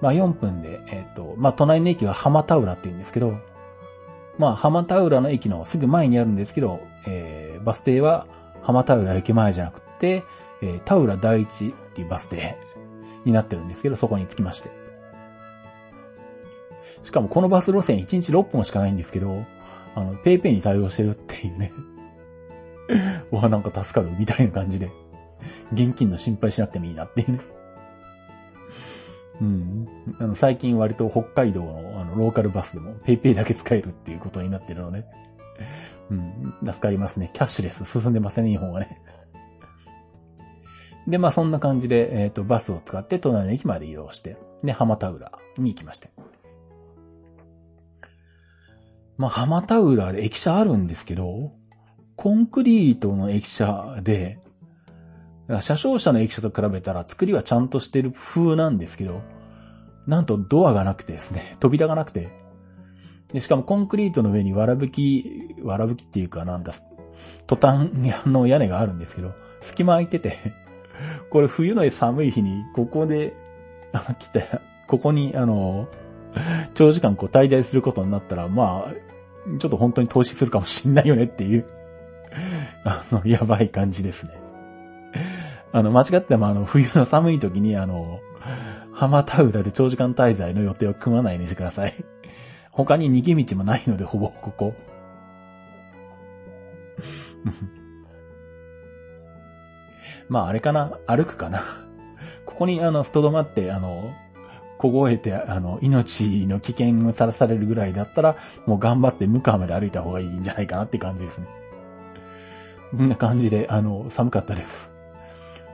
[0.00, 3.34] まあ、4分で、えっ、ー、と、まあ、隣の駅は浜田浦って言うんですけど、
[4.38, 8.26] まあ、浜田浦の駅のすぐ前にあるんですけど、えー、バス停は
[8.62, 10.24] 浜田浦駅前じゃなくて、
[10.62, 12.56] えー、田浦第一っていうバス停
[13.24, 14.70] になってるんですけど、そこに着きまして。
[17.02, 19.44] しかもこのバス路線1日6本しかないんですけど、
[19.94, 21.72] あの、ペイペイに対応してるっていうね。
[23.30, 24.90] わ、なんか助かるみたいな感じで。
[25.72, 27.40] 現金の心配しなくてもいいなっていうね。
[29.40, 29.88] うん。
[30.18, 35.04] あの、最近割と北海道のあの、ローカルバスでもペイペイだけ使えるっていうことになってるので。
[36.10, 36.54] うん。
[36.64, 37.30] 助かりますね。
[37.34, 39.00] キャッシュレス進んでませんね、日本はね。
[41.06, 46.10] で、まあそんな感じで、えっ、ー、と、バスを使って隣の駅まで移動して、で、浜田浦に行きまして。
[49.16, 51.52] まあ、浜田浦で駅舎あるんですけど、
[52.16, 54.38] コンクリートの駅舎で、
[55.60, 59.22] 車掌車の駅舎と比べたら作りはちゃんとしてる風なんですけど、
[60.06, 62.28] なんとドアがなくてですね、 扉がなくて、
[63.32, 66.74] でしかもコンクリートの上にわらぶき、わらぶきっていうかなんだ、
[67.46, 70.36] トタンの屋根があるんですけど、隙間空いてて、
[71.30, 73.34] これ冬の寒い日に、ここで、
[73.92, 74.48] あの来て、
[74.86, 75.88] ここに、あの、
[76.74, 78.94] 長時間こう滞在することになったら、まあ、
[79.58, 81.66] ちょっと本当に投資するかもしんないよねっていう
[82.84, 84.47] あの、やばい感じですね。
[85.72, 88.20] あの、間違ってもあの、冬の寒い時にあの、
[88.92, 91.94] 浜田浦で長時間滞在の予定を組まないようにしてください。
[92.72, 94.74] 他に逃げ道もないので、ほぼ、ここ。
[100.28, 100.98] まあ、あれかな？
[101.06, 101.62] 歩くかな？
[102.44, 104.12] ここに、あの、ストドまって、あの、
[104.78, 111.46] 凍えて、あの、命の危険をさらされるぐらいだったら、もう頑張って向川まで歩いた方がいいんじゃないかなって感じですね。
[112.90, 114.87] こんな感じで、あの、寒かったです。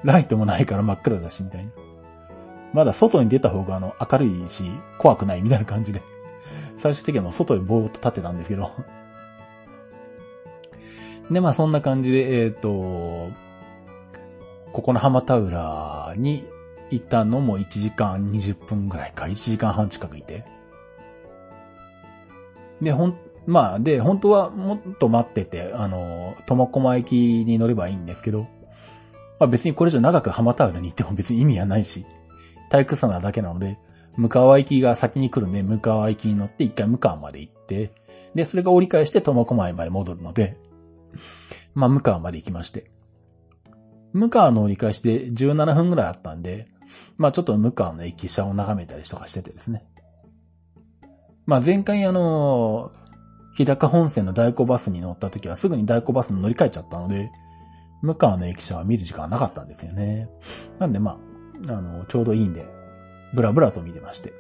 [0.05, 1.71] ライトもないから真っ暗だし、みたいな。
[2.73, 4.65] まだ外に出た方が、あの、明るいし、
[4.99, 6.03] 怖くないみたいな感じで。
[6.79, 8.71] 最終的にはもう外でぼーっと立ってたんですけど。
[11.31, 13.31] で、まあそんな感じで、えっ、ー、と、
[14.73, 16.45] ここの浜田浦に
[16.91, 20.45] いたのも1時間20分ぐらいか、1時間半近くいて。
[22.83, 28.47] で、ほん、まあ、で、本当はもっと待ってて、あの、苫小牧駅に乗ればいいんですけど、
[29.45, 32.07] まあ別にこれ以上長く浜タオルに行っても別に意味はないし、
[32.71, 33.79] 退屈さなだけなので、
[34.17, 37.93] 向川行きが先に来るんで、向川行きに乗って一回向川まで行って、
[38.35, 40.57] で、それが折り返して苫小牧まで戻るので、
[41.75, 42.91] まあ向川まで行きまして。
[44.15, 46.69] 向川の折り返しで17分ぐらいあったんで、
[47.19, 49.85] まあちょっと向川の駅舎を眺めたりとかしててですね。
[51.45, 52.93] まあ前回あの、
[53.57, 57.31] 日高本線の大子バスに乗った時はすぐに大子バスに乗り換えちゃったので、
[58.05, 60.29] 向川の駅舎は見る時間はなかったんですよね。
[60.79, 61.19] なんでま
[61.69, 62.67] あ、あの、ちょうどいいんで、
[63.33, 64.33] ブラブラと見てまして。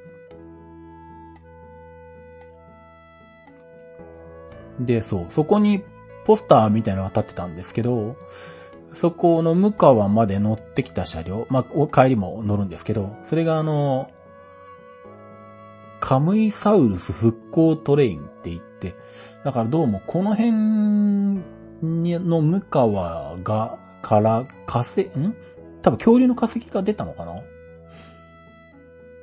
[4.81, 5.83] で、そう、そこに
[6.27, 8.17] ポスターみたいなのが立ってたんですけど、
[8.95, 14.11] そこの向川まで乗ってきた車両、まあ、帰りも乗るんですけど、それがあの、
[16.01, 18.95] カムイサウルス復興トレインって言って、
[19.43, 20.53] だからどうもこの辺
[21.85, 25.35] の向川が、から化石、ん？
[25.82, 27.43] 多分恐竜の化石が出たのかな？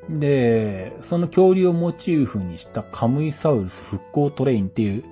[0.10, 5.04] で、その恐竜をモチーフにしたカムイサウルス復興トレインっていう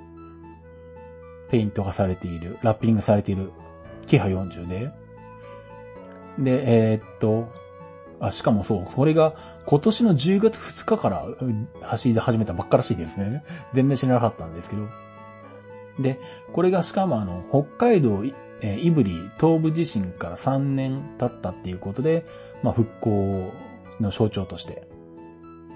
[1.51, 3.51] ペイントがされている、ラッピングされている
[4.07, 4.91] キハ40で、
[6.39, 7.51] で、えー、っと、
[8.19, 9.35] あ、しかもそう、それが
[9.65, 11.25] 今年の10月2日から
[11.81, 13.43] 走り始めたばっからしいですね。
[13.73, 14.87] 全然知らなかったんですけど。
[15.99, 16.19] で、
[16.53, 18.23] これがしかもあの、北海道、
[18.61, 22.25] えー、胆振東部地震から3年経ったっていうことで、
[22.63, 23.51] まあ復興
[23.99, 24.87] の象徴として、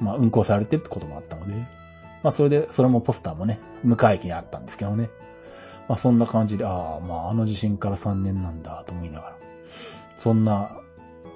[0.01, 1.53] まあ運行されてるってこともあったので、
[2.23, 5.09] まあそれで、それもポスターもね、向かい駅にあったんですけどね。
[5.87, 9.37] まあそんな感じで、ああ、まああの地震から3年なんだと思いながら、
[10.17, 10.77] そんな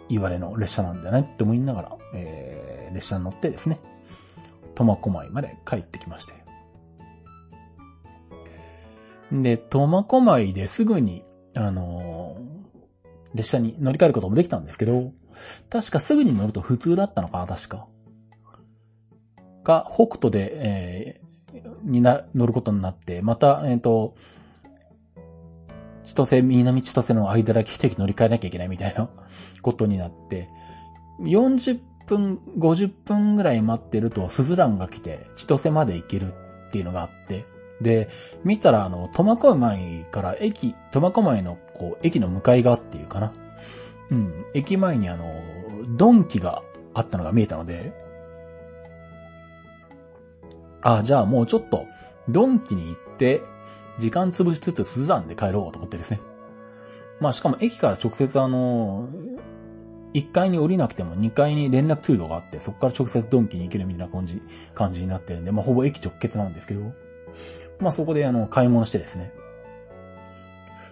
[0.09, 3.79] 言われの列車なんだねって思いながら、えー、列車に乗ってですね、
[4.75, 6.36] 苫小牧まで帰ってきまして。
[9.31, 11.23] で、苫小牧ですぐに、
[11.55, 15.11] あのー、列車に乗り換えることもできたんですけど、
[15.69, 17.87] 確かすぐに乗ると普通だったのかな、確か。
[19.63, 24.15] が、北斗で、えー、にな、乗ることになって、また、えっ、ー、と、
[26.05, 29.09] 千歳、南千歳の間だけ一駅乗り換えなきゃいけないみたいな
[29.61, 30.47] ことになって、
[31.19, 36.33] 40分、50分ぐらい待ってると、スズランが来て、千歳まで行ける
[36.67, 37.45] っていうのがあって、
[37.81, 38.09] で、
[38.43, 43.33] 見たら、あの、苫小牧から駅、苫小牧の、こう、駅の向かい側っていうかな。
[44.09, 45.41] うん、駅前にあの、
[45.97, 46.63] ドンキが
[46.93, 47.93] あったのが見えたので、
[50.81, 51.85] あ、じゃあもうちょっと、
[52.29, 53.41] ドンキに行って、
[53.99, 56.19] 時間潰しつつスズランで帰ろうと思ってですね。
[57.19, 59.09] まあしかも駅から直接あの、
[60.13, 64.41] 1階に降りなくても2階に連絡通路があって、そこから直接ドンキに行けるみたいな感じ、
[64.73, 66.93] 感じになってるんで、まあほぼ駅直結なんですけど、
[67.79, 69.31] まあそこであの、買い物してですね。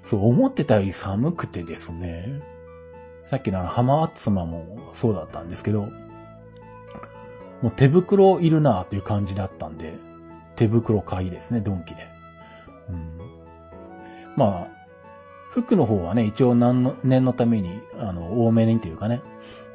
[0.03, 2.41] そう、思ってたより寒くてですね。
[3.25, 5.89] さっきのあの、浜厚妻もそうだったんですけど、
[7.61, 9.93] もう手袋いるなという感じだったんで、
[10.55, 12.07] 手袋買いですね、ドンキで。
[12.89, 13.17] うん、
[14.35, 14.75] まあ、
[15.51, 19.21] 服の方はね、一応何の、念のために、あの、多めにというかね、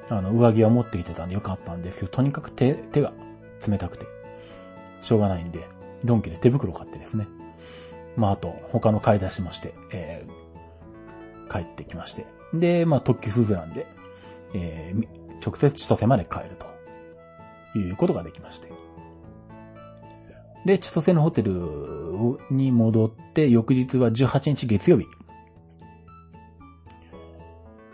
[0.08, 3.12] あの、上着は持ってきてたんでよかったんですけど、とにかく手、手が
[3.66, 4.06] 冷たくて、
[5.02, 5.66] しょうがないんで、
[6.04, 7.26] ドンキで手袋買ってですね。
[8.16, 12.26] まあ、あと、他の買い出しもして、えー、帰ってきまして。
[12.54, 13.86] で、まあ、特急スズランで、
[14.54, 15.06] えー、
[15.44, 18.70] 直接千歳まで帰ると、いうことができまして。
[20.66, 21.52] で、千歳のホテル
[22.50, 25.06] に戻って、翌日は18日月曜日。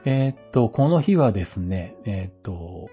[0.05, 2.89] えー、っと、この日はですね、えー、っと、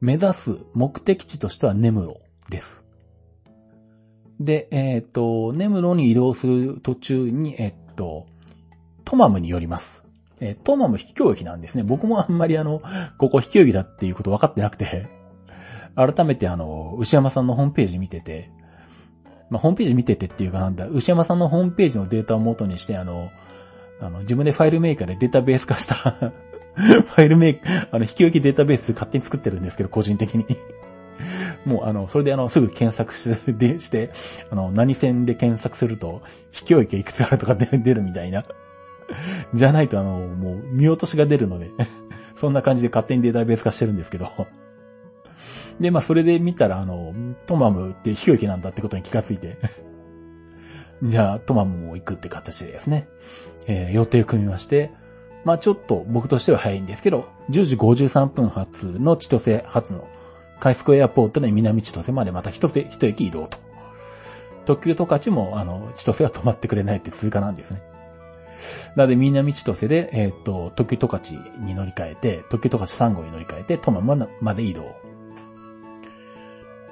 [0.00, 2.20] 目指す目的地としては根室
[2.50, 2.83] です。
[4.40, 8.26] で、えっと、根室に移動する途中に、えっと、
[9.04, 10.02] トマムに寄ります。
[10.40, 11.84] えトマム秘境駅なんですね。
[11.84, 12.82] 僕もあんまりあの、
[13.18, 15.08] ここ秘境駅だっていうこと分かってなくて、
[15.96, 18.50] 改めてあの、牛山さんのホームページ見てて、
[19.50, 23.30] まあ、ホームページ見ててっていうかなんだ、牛山さんのホームページのデータを元にして、あの、
[24.00, 25.94] あの、自分でファイルメーカーでデータベース化した
[26.74, 30.44] ファイルメーカー、あの、引き置きデータベース勝手に作ってるんですけど、個人的に
[31.64, 34.10] もう、あの、それであの、すぐ検索しでして、
[34.50, 36.22] あの、何線で検索すると、
[36.58, 38.44] 引き置きいくつあるとか出るみたいな。
[39.54, 41.70] じゃないとあの、もう、見落としが出るので。
[42.36, 44.28] そんな感じで勝手にデータベース化してるんですけど。
[45.78, 47.14] で、まあ、それで見たら、あの、
[47.46, 49.56] トマムって秘境駅なんだってことに気がついて。
[51.02, 53.08] じゃあ、トマムも行くって形でですね、
[53.66, 54.90] えー、予定を組みまして、
[55.44, 60.08] まあ、ちょっと僕としては早いんですけど、10時53分発の千歳発の
[60.64, 63.58] カイスコエアポートの南千歳までまた一一駅移動と。
[64.64, 67.82] 特急十勝も、あの、千歳は止まってくれないって通過なんですね。
[68.96, 74.96] なので、南千歳で、えっ、と、特急十勝に乗り換えて、特急十勝3号に乗り換えて、トマムまで移動。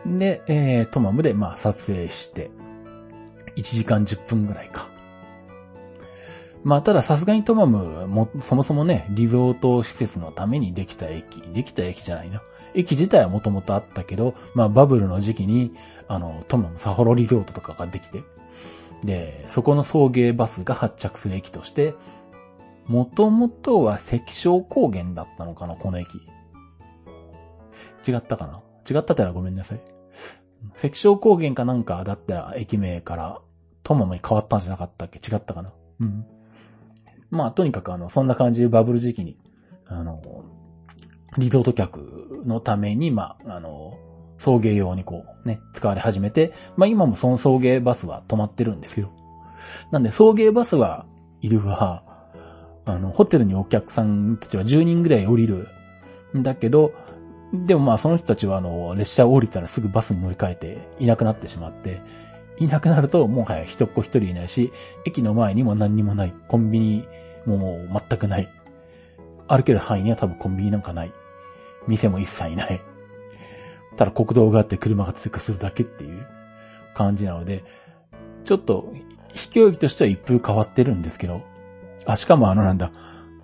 [0.04, 2.50] で、えー、トマムで、まあ、撮影して、
[3.56, 4.90] 1時間10分ぐらいか。
[6.62, 12.42] まあ、たださすがにトマムも、そもそもね、リゾート施設のためにできた駅、できた駅じゃないな。
[12.74, 15.74] 駅自体はもともとあったけど、まあ、バブルの時期に、
[16.08, 18.22] あの、トマムサホロリゾートとかができて、
[19.04, 21.94] で、そこの送迎バスが発着する駅として、
[22.86, 26.08] もともとは石小高原だったのかな、この駅。
[28.06, 28.60] 違ったかな？
[28.90, 29.80] 違ったったらごめんなさい。
[30.76, 33.40] 石小高原かなんかだったら駅名から、
[33.82, 35.18] トマムに変わったんじゃなかったっけ？
[35.18, 35.72] 違ったかな？
[36.00, 36.26] うん。
[37.30, 39.36] まあ、とにかくあの、そんな感じでバブル時期に、
[39.86, 40.44] あの、
[41.38, 43.98] リゾート客のために、まあ、あの、
[44.38, 49.12] 送迎用にこうね、使われ始めて、まあ今もその送迎バスは止まってるんですよ。
[49.90, 51.06] なんで送迎バスは
[51.40, 52.02] いるわ、
[52.84, 55.68] あの、ホテルにお客さんたちは10人ぐらい降りる。
[56.36, 56.92] んだけど、
[57.52, 62.00] でもまあその人たちはあの、列車を降りたらすぐバスに乗り換えていなくなってしまって、
[62.58, 64.72] いなくなるともはや一っ子一人いないし、
[65.04, 66.34] 駅の前にも何にもない。
[66.48, 67.08] コンビニ
[67.46, 67.78] も
[68.08, 68.48] 全くない。
[69.48, 71.12] 歩ける範囲には多分コンビニなんかない。
[71.88, 72.82] 店も一切いない。
[73.96, 76.26] ただ国道があって車が通過するだけっていう
[76.94, 77.64] 感じなので、
[78.44, 78.92] ちょっと、
[79.34, 81.42] 飛行機としては一風変わってるんですけど、
[82.04, 82.92] あ、しかもあのなんだ、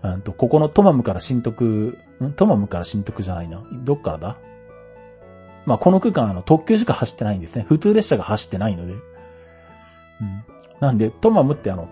[0.03, 2.33] うんと、ここのトマムから新徳、ん？
[2.33, 3.63] トマムから新徳じゃないな。
[3.85, 4.37] どっからだ？
[5.67, 7.65] まあ、この区間あの特急しか走ってないんですね。
[7.69, 8.93] 普通列車が走ってないので。
[8.93, 9.03] うん。
[10.81, 11.89] なんで、トマムってあの、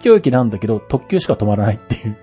[0.00, 2.16] 飛行機なんだけど、特急しか止まらないっていう。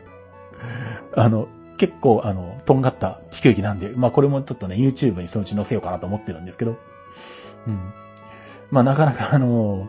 [1.16, 1.48] あの、
[1.78, 6.78] 結構、あの、とんがった飛行機なんで、まあこれもちょっとね、YouTube にそのうち載せようかなと思ってるんですけど。
[7.68, 7.94] うん。
[8.72, 9.88] まあなかなかあの、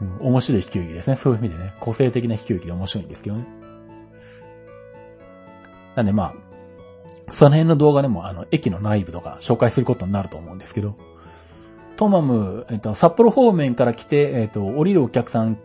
[0.00, 1.16] うん、面白い飛行機ですね。
[1.16, 3.46] そういう意味でね、個性的な飛行機で面白いんですけどね。
[5.96, 6.34] なんでま
[7.28, 10.94] あ、その辺の動画でもあの、駅の内部とか紹介することになると思うんですけど、
[11.96, 15.58] トマム、えっと、札幌方面から来て、えっと、降りるお客さん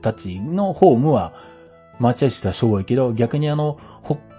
[0.00, 1.34] たちのホームは、
[1.98, 3.78] 待ち合室はしょぼいけど、逆にあの、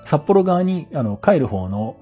[0.05, 1.97] 札幌側に、あの、帰る方の、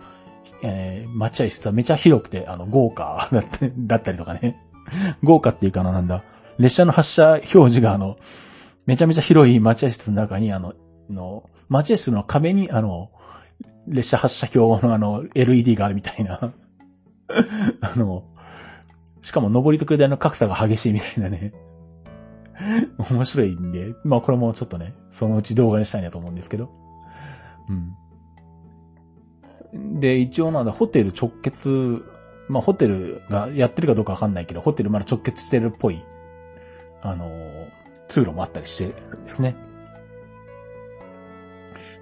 [0.62, 4.62] えー、待合室はめちゃ広くて、あの、豪華だった だったりとかね。
[5.24, 6.24] 豪華っていうかな、なんだ。
[6.60, 8.18] 列車の発車表示があの、
[8.86, 10.74] めちゃめちゃ広い待合室の中に、あの、
[11.10, 13.10] の、待合室の壁に、あの、
[13.88, 16.54] 列車発車表のあの、LED があるみたいな。
[17.82, 18.26] あの、
[19.22, 21.54] しかも上りと下りの格差が激しいみたいなね。
[23.10, 26.83] 面白いんで、まあこれもちょっとね、そのうち動画にしたいなと思うんですけど。
[27.70, 27.96] うん。
[30.00, 32.04] で、一応なんだ、ホテル直結、
[32.50, 36.04] まあ、ホテルがやってるかどうかわかんないけど、ホテルまだ直結してるっぽい、
[37.02, 37.70] あのー、
[38.08, 39.56] 通路もあったりしてるんですね。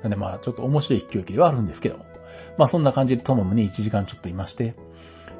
[0.01, 1.99] なんでまあ、ちょっと面白い飛行機ではあるんですけど、
[2.57, 4.75] まあそんな感じでトモムに1時間ちょっといまして、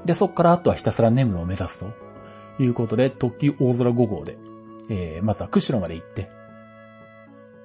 [0.06, 4.38] で、そっからあとはひたすらネムロを目指すということで、特急大空5号で、
[4.90, 6.30] えー、まずは釧路まで行って、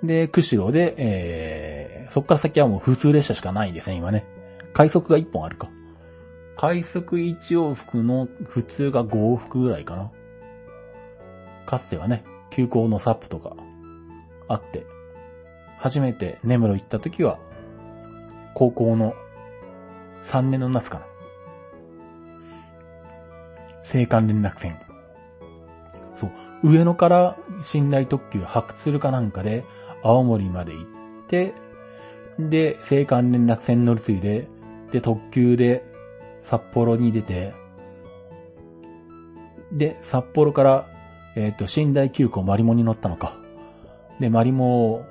[0.03, 4.27] で、釧路で、えー、そっから先はもう普通列車しかないですね、今ね。
[4.73, 5.71] 快速が1本あるか。
[6.57, 10.11] 快速1往復の普通が5往復ぐらいかな。
[11.67, 13.57] かつてはね、急行のサップとか
[14.49, 14.87] あって、
[15.79, 17.39] 初めて根室行った時は、
[18.55, 19.15] 高校の
[20.23, 21.07] 3年の夏かな。
[23.85, 24.81] 青函連絡船。
[26.15, 26.31] そう。
[26.63, 27.37] 上野から
[27.73, 29.65] 寝台特急発掘するかなんかで、
[30.03, 30.87] 青森まで行っ
[31.29, 31.55] て、
[32.39, 34.49] で、青函連絡船乗り継いで、
[34.93, 35.85] で、特急で
[36.43, 37.55] 札幌に出て、
[39.73, 40.89] で、札幌から、
[41.35, 43.37] えっ、ー、と、寝台急行マリモに乗ったのか。
[44.21, 45.05] で、マリモ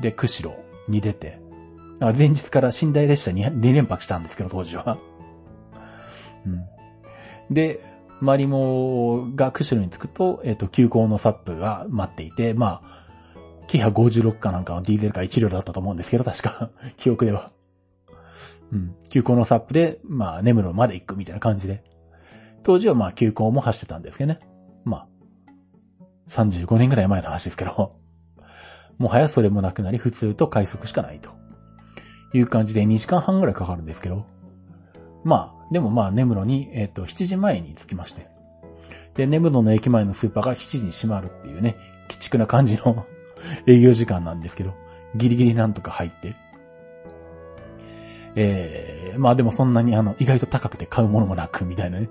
[0.00, 0.56] で釧路
[0.90, 1.40] に出て、
[2.00, 4.98] 前日から寝台列車に2連泊したんですけど、当時は。
[6.46, 7.54] うん。
[7.54, 7.84] で、
[8.20, 13.01] マリモが釧路に着くと、えっ、ー、と、急行のサップが待っていて、まあ、
[13.66, 16.70] キハ56かなんかのディーゼルか1両だったと思うんですけど、確か。
[16.98, 17.52] 記憶では。
[18.72, 18.94] うん。
[19.08, 21.84] 急行のサップで、まあ、根室まで行くみたいな感じで。
[22.62, 24.40] 当時はまあ、急行も走ってたんですけどね。
[24.84, 27.96] まあ、35年ぐらい前の話ですけど。
[28.98, 31.30] もはやそれもなくなり、普通と快速しかないと。
[32.34, 34.24] いう感じで2時間半ぐらいかかるんですけど。
[35.24, 38.28] まあ、でもまあ、根室に、えっ、ー、と、7時前に着きまして。
[39.14, 41.76] で、根室の駅前のスーパーが7時に閉まるっていうね、
[42.08, 43.06] 鬼畜な感じの
[43.66, 44.74] 営業時間なんですけど、
[45.14, 46.34] ギリギリなんとか入って。
[48.34, 52.08] えー、まあでもそんなにあの、意外と高くて買うものもなく、みたいなね。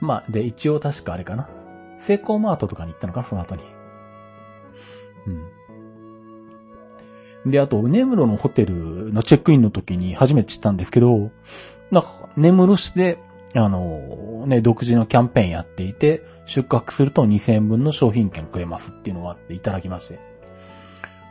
[0.00, 1.48] まあ、で、一応確かあれかな。
[1.98, 3.62] セイコーマートとかに行ったのかな、その後に。
[7.44, 7.50] うん。
[7.50, 11.30] で、あと、根室のホテルのチェックインの時に初めて知ったんですけど、
[11.90, 13.18] なんか、根室市で、
[13.54, 20.18] あの、ね、独自のキャンペーンやっていて、出荷すると2000円分の商品券くれますっていうのがあっていただきまして。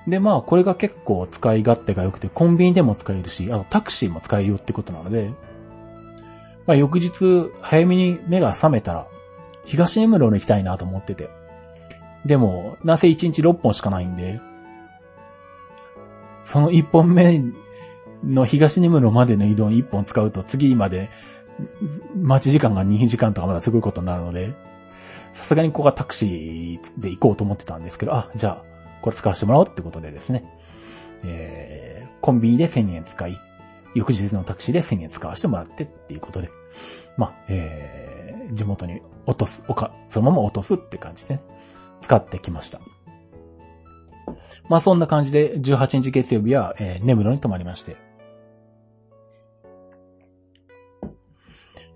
[0.07, 5.31] で、まあ、これが結構使い勝手が良くて、コンビニでも使えるし、あとタクシーも使えるよってことなので、
[6.65, 9.07] まあ、翌日、早めに目が覚めたら、
[9.65, 11.29] 東根室に行きたいなと思ってて。
[12.25, 14.41] でも、なぜ1日6本しかないんで、
[16.43, 17.43] その1本目
[18.23, 21.09] の東根室までの移動に1本使うと次まで
[22.15, 24.53] 待ち時間が2時間とかまだすぐことになるので、
[25.33, 28.63] さすがにここはタクシーで行こうと思ってたんですけど、あ、じゃあ、
[29.01, 30.43] これ使わせてもらおうってことでですね、
[31.23, 33.39] えー、コンビニで1000円使い、
[33.95, 36.49] 翌日のタクシーで1000円使わせてもらってっていうことで、
[37.17, 41.41] まあ、えー、地元に落とす、おか、そのまま落とすって感じで、ね、
[42.01, 42.79] 使ってきました。
[44.67, 48.08] まあそんな感じで18日月曜日は、えー、根室に泊まりまして。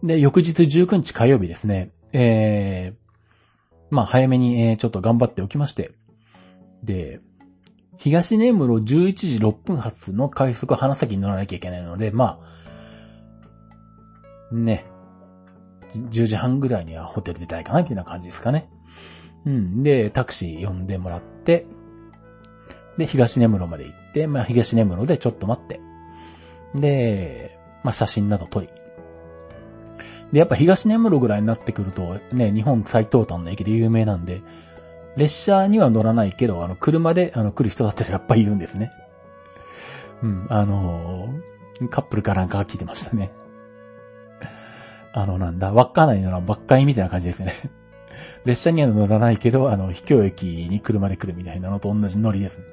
[0.03, 1.91] で、翌日19日火曜日ですね。
[2.11, 5.91] えー、まあ早めに、えー、ちょっと頑張っておきまして。
[6.83, 7.21] で、
[7.97, 8.83] 東根室11
[9.15, 12.41] 時6分発の快速花咲に乗らなきゃいけないので、ま
[14.51, 14.85] あ、ね、
[15.95, 18.69] 10時半ぐらいにはホテル出たいかな、みたいな感じですかね。
[19.45, 19.83] うん。
[19.83, 21.65] で、タクシー呼んでもらって、
[22.97, 25.79] で、東根室まで行って、まあ、東根室でちょっと待って、
[26.75, 28.67] で、まあ、写真など撮り。
[30.33, 34.41] で、やっぱ東根室ぐらいになってくると、ね、日本最東端の駅で有名なんで、
[35.15, 38.91] 列車には乗らないけど、あの、車で、あの、来る人だったらやっぱいるんですね。
[40.23, 43.31] うん、あのー、カップルかなんかが聞いてましたね。
[45.13, 47.53] あの、なんだ、稚内ならばっかりみたいな感じですね。
[48.45, 52.65] 列車には乗らないけど、あの、秘境駅に車で来るみたいなのと同じノリですね。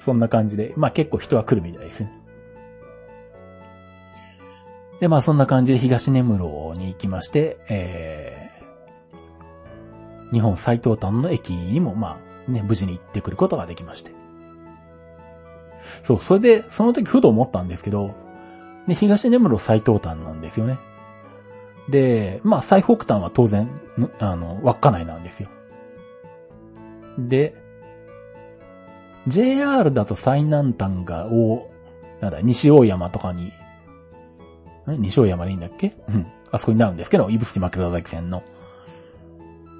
[0.00, 2.19] そんな感じで、まあ結構人は来るみたいですね。
[5.00, 14.12] で、まあそんな感じで東根室に行きまして、えー、日本最東端の駅にも、まあね、無事に行ってくることができまして。
[16.04, 18.14] そう、それで、その時ふと思ったんですけど、
[18.86, 20.78] で、東根室最東端なんですよね。
[21.88, 23.70] で、まあ最北端は当然、
[24.18, 25.48] あの、稚内なんですよ。
[27.18, 27.54] で、
[29.26, 31.70] JR だと最南端が、お、
[32.20, 33.52] なんだ、西大山とかに、
[34.86, 35.96] 西大山でいいんだっけ？
[36.08, 36.26] うん。
[36.50, 38.42] あそこになるんですけど、指宿枕崎線の。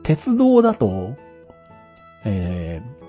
[0.03, 1.17] 鉄道だと、
[2.25, 3.07] えー、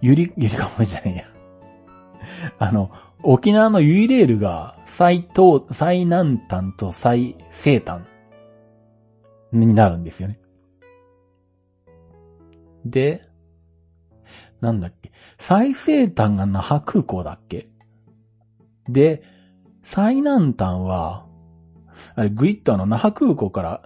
[0.00, 2.52] ゆり、ゆりかもじゃねえや。
[2.58, 2.90] あの、
[3.22, 8.02] 沖縄のユイレールが最東、最南端と最西端
[9.52, 10.40] になるんですよね。
[12.84, 13.28] で、
[14.60, 15.12] なんだっけ？
[15.38, 17.68] 最西端が那覇空港だっけ？
[18.88, 19.22] で、
[19.92, 21.26] 最南端は、
[22.14, 23.82] あれ、グイッとあの、那覇空港から、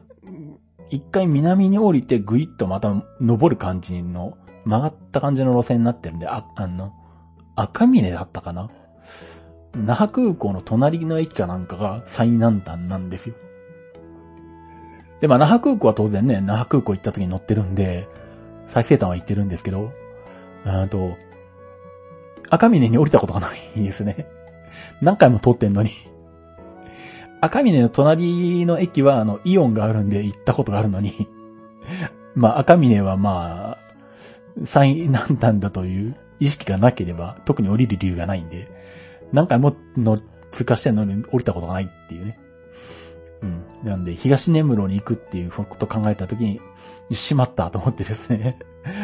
[0.90, 4.36] 一回南に降りてグイッとまた登る感じの、
[4.66, 6.92] 曲がった感じの路線になってるんで、あ、あの、
[7.56, 8.68] 赤峰だったかな？
[9.74, 13.34] 那覇空港の隣の駅かなんかが最南端なんですよ。
[15.22, 18.08] で、まあ、那覇空港は当然ね、那覇空港行った時に乗ってるんで、
[18.68, 19.90] 最西端は行ってるんですけど、
[20.66, 21.16] あと、
[22.50, 24.26] 赤峰に降りたことがないですね。
[25.00, 25.90] 何回も通ってんのに。
[27.40, 31.28] 赤峰の隣の駅は、あの、イオンがあるんで行ったことがあるのに、
[32.34, 33.78] まあ、赤峰はまあ、
[34.64, 38.68] 最南端だという意識がなければ、特に降りる理由がないんで、
[39.32, 40.18] 何回もの
[40.50, 42.38] 通過してんのに降りたことがないっていうね。
[43.42, 43.88] うん。
[43.88, 46.60] なんで、東根室に行くっていうこと考えたときに、
[47.12, 48.58] しまったと思ってですね。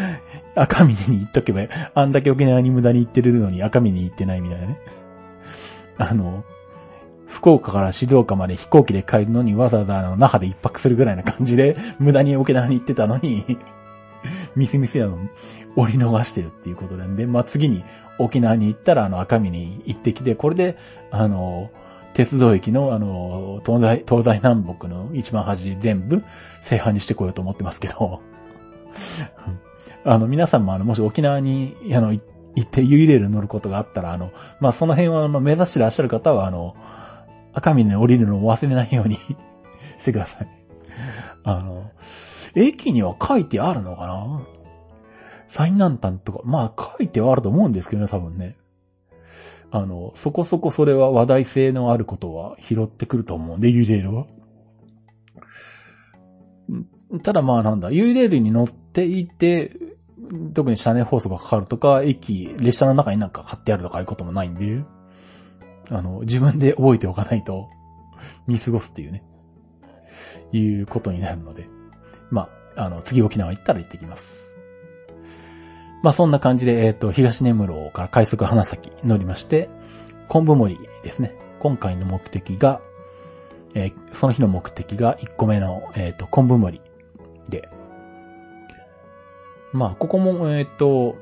[0.54, 1.62] 赤峰に行っとけば、
[1.94, 4.78] あんだけ沖縄に無駄に行ってるのに赤峰に行ってないみたいなね。
[6.00, 6.44] あの、
[7.26, 13.58] 福岡から静岡まで飛行機で帰るのにわざわざあの、那覇で一泊するぐらいな感じで、無駄に沖縄に行ってたのに
[14.56, 15.18] ミスミスやの、
[15.76, 17.84] 降り逃してるっていうことなんで、まあ、次に
[18.18, 20.76] 沖縄に行ったらあの赤身に行ってきて、これで、
[21.10, 21.70] あの、
[22.14, 26.24] 鉄道駅のあの、東西、東西南北の一番端全部
[26.62, 28.20] 制覇にしてこようと思ってますけど、
[30.04, 32.24] あの、皆さんもあの、もし沖縄に、あの、行っ
[32.56, 36.74] 行ってユイレール乗ることがあったら、あの、まあ、その辺はあの、目指してらっしゃる方はあの、
[37.52, 39.18] 赤身に降りるのを忘れないように
[39.98, 40.48] してください。
[41.44, 41.90] あの、
[42.54, 44.42] 駅には書いてあるのかな？
[45.48, 48.56] 最南端とか、まあ書いてはあると思うんですけどね、多分ね。
[49.72, 54.26] あの、そこそこそれは話題性のあることは拾ってくると思うんで、ユイレールは。
[57.22, 59.72] ただまあなんだ、ユイレールに乗っていて、
[60.54, 64.84] 特に車内放送がかかるとか、駅、列車の中になんか貼ってあるとかいうこともないんで、
[65.90, 67.68] あの、自分で覚えておかないと
[68.46, 69.24] 見過ごすっていうね、
[70.52, 71.68] いうことになるので、
[72.30, 74.52] まあ、あの、次沖縄行ったら行ってきます。
[76.02, 79.68] まあ、そんな感じで、えっ、ー、と、東根室から快速花咲乗りまして、
[80.28, 81.34] 昆布森ですね。
[81.58, 82.80] 今回の目的が、
[83.74, 86.80] えー、その日の目的が1個目の、えっ、ー、と、昆布森、
[89.72, 91.16] まあ、ここも、えっ、と、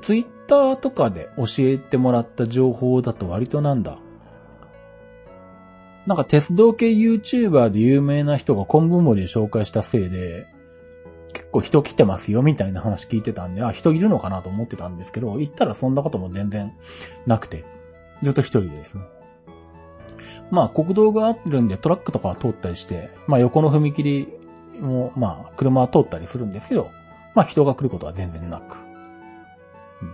[0.00, 3.98] ツイッターとかで教えてもらった情報だと割となんだ。
[6.06, 10.46] なんか鉄道系 YouTuber で有名な人が昆布森で紹介したせいで、
[11.32, 16.72] 結構人来てますよみたいな話聞いてたんで、あ、人いるのかなと思ってたんですけど、行ったらそんなことも全然
[17.26, 17.64] なくて、
[18.22, 19.04] ずっと一人でですね。
[20.50, 24.28] まあ国道があるんでトラックとか通ったりして、まあ横の踏切
[24.80, 26.90] もう、まあ車は通ったりするんですけど、
[27.34, 28.76] まあ人が来ることは全然なく。
[30.02, 30.08] うん。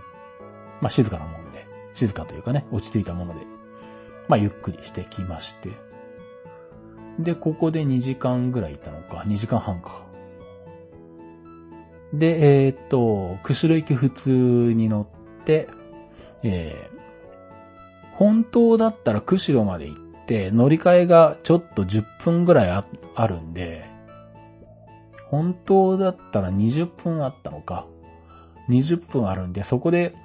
[0.81, 3.45] まあ静かなもんで、静かというかね、落ち着いたもので、
[4.27, 5.71] まあゆっくりしてきまして。
[7.19, 10.03] で、ここで2時間ぐらいいたのか、2時間半か。
[12.13, 15.07] で、えー、っと、釧路行き普通に乗
[15.41, 15.67] って、
[16.43, 22.83] えー、本当だったら釧路まで行って、乗り換えがちょっと10分ぐらい
[23.15, 23.88] あるんで、
[25.29, 27.85] 本当だったら20分あったのか。
[28.69, 30.15] 20分あるんで、そこで、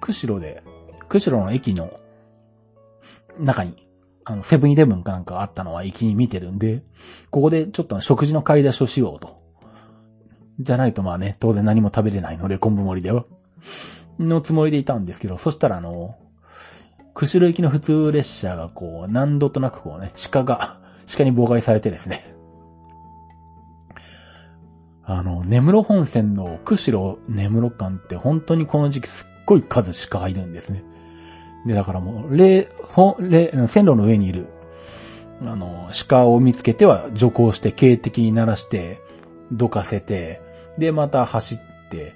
[0.00, 0.62] 釧路で、
[1.08, 1.90] 釧路の駅の
[3.38, 3.88] 中に、
[4.24, 6.82] あの、セブンイレブンかなんかあったのは駅に見てるんで、
[7.30, 9.40] ここでちょっと食事の買い出しをしようと。
[10.60, 13.24] じゃないとまあね、当然何も食べれないので、昆布盛りでは。
[14.18, 16.16] のつもりでいたんですけど、そしたらあの、
[17.14, 20.80] 釧路行きの普通列車がこう、何度となくこうね、鹿が、
[21.16, 22.34] 鹿に妨害されてですね。
[25.12, 30.84] あの、根室本線の釧路根室間って本当にこの時期すっごい数鹿がいるんですね。
[31.66, 34.46] で、だからもう、れ、ほ、れ、線路の上にいる、
[35.44, 39.00] あの、鹿を見つけては徐行して警笛に鳴らして、
[39.50, 40.40] どかせて、
[40.78, 41.58] で、また走っ
[41.90, 42.14] て、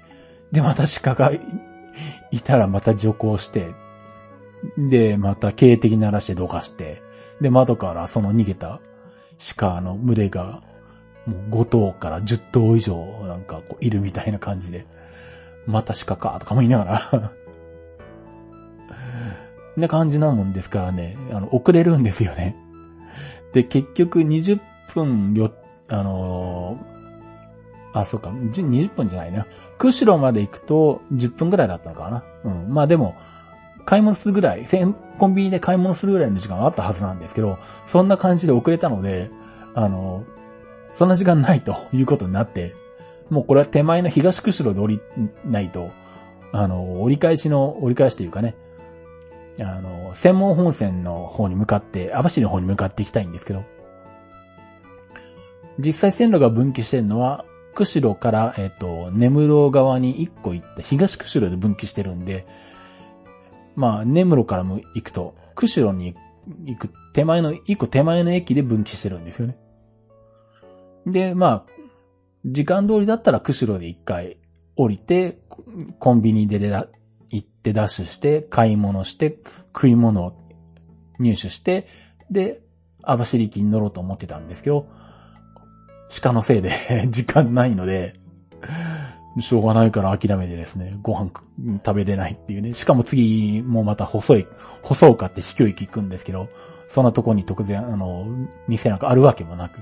[0.53, 1.31] で、また鹿が
[2.31, 3.73] いたらまた徐行して、
[4.77, 7.01] で、また警笛鳴らしてどかして、
[7.41, 8.79] で、窓からその逃げた
[9.57, 10.63] 鹿の群れが、
[11.25, 12.95] もう5頭から10頭以上
[13.27, 14.85] なんかこういるみたいな感じで、
[15.65, 17.27] また鹿かとかも言いながら
[19.77, 22.55] な感じなもんですからね、あの、遅れるんですよね。
[23.53, 24.59] で、結局20
[24.93, 25.51] 分よ、
[25.87, 29.47] あのー、あ、そうか、20分じゃないな。
[29.77, 32.23] 釧路まで行くと10分ぐらいだったのかな。
[32.43, 32.73] うん。
[32.73, 33.15] まあでも、
[33.85, 34.65] 買い物するぐらい、
[35.19, 39.29] コンビニで買い物するぐらいの時間はあったはずなんですけど、そんな感じで遅れたので、
[39.73, 40.23] あの、
[40.95, 42.73] そんな時間ないということになって、
[43.29, 45.01] もうこれは手前の東釧路で降り
[45.45, 45.91] ないと、
[46.51, 48.55] あの、折り返しの、折り返しというかね、
[49.59, 53.63] あの、専門本線の方に向かって、網走の方に向かっていきたいんですけど、
[55.77, 62.47] 実際線路が分岐してるのは、釧路から、えっ、と、根室側に一個行った東釧路で分岐してるんで、
[63.75, 66.15] まあ、根室からも行くと、釧路に
[66.65, 69.57] 行く手前の、一個手前の駅で分岐してるんですよね。
[71.05, 71.65] で、まあ、
[72.45, 74.37] 時間通りだったら釧路で一回
[74.75, 75.39] 降りて、
[75.99, 76.87] コンビニで出だ
[77.29, 79.37] 行ってダッシュして、買い物して、
[79.73, 80.33] 食い物を
[81.19, 81.87] 入手して、
[82.29, 82.61] で、
[83.03, 84.87] 網走駅に乗ろうと思ってたんですけど、
[86.21, 88.15] 鹿のせいで 時間ないので、
[89.41, 91.31] しょうがないから諦めてですね、ご飯
[91.85, 92.73] 食べれないっていうね。
[92.73, 94.47] しかも次もまた細い、
[94.81, 96.47] 細うかって飛距離聞くんですけど、
[96.87, 98.25] そんなとこに特然、あの、
[98.67, 99.79] 店なんかあるわけもなく。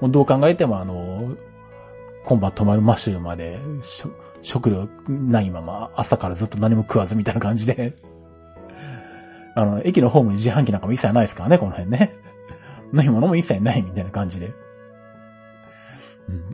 [0.00, 1.36] もうどう考えてもあの、
[2.24, 3.60] 今晩泊まるマッシュルまで、
[4.42, 7.94] 食料ないまま朝からずっと何も食わずみたいな感じで
[9.56, 12.14] あの、駅のホームに自販機なんかも一切ないですからね、この辺ね。
[12.92, 14.52] 飲み物も一切ないみたいな感じで。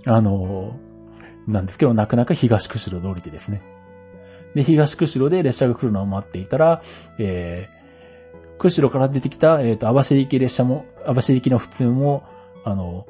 [0.06, 0.76] うん、あの、
[1.46, 3.62] なんですけど、泣く泣く東釧路で降りてですね。
[4.54, 6.82] で、東釧路で列車が来るのを待っていたら、
[7.18, 12.24] えー、釧路から出てきた、えっ、ー、と、網走行き列車も、網走行きの普通も、
[12.64, 13.06] あの、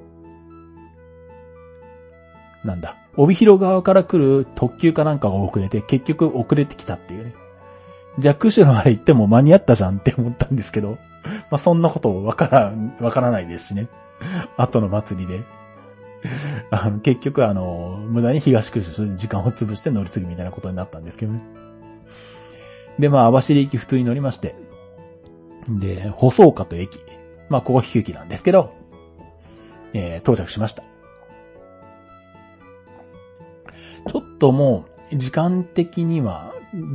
[2.64, 7.34] なんだ、帯広側から来る特急かなんかが遅れて、結局遅れてきたっていうね。
[8.18, 10.98] じゃあ、釧路まで行っても間に合ったじゃんって思ったんですけど、
[11.50, 13.88] まあ、そんなことわからん、わからないですしね。
[14.56, 15.40] 後の祭りで。
[16.70, 21.40] あの結局、あの、無駄に東九州時間を潰して乗り継ぎみたいなことになったんですけどね。
[22.98, 24.54] で、まあ、網走駅普通に乗りまして。
[25.68, 27.00] で、細岡と駅。
[27.48, 28.72] まあ、ここ引き駅なんですけど、
[29.94, 30.82] えー、到着しました。
[34.10, 36.52] ちょっともう、時間的には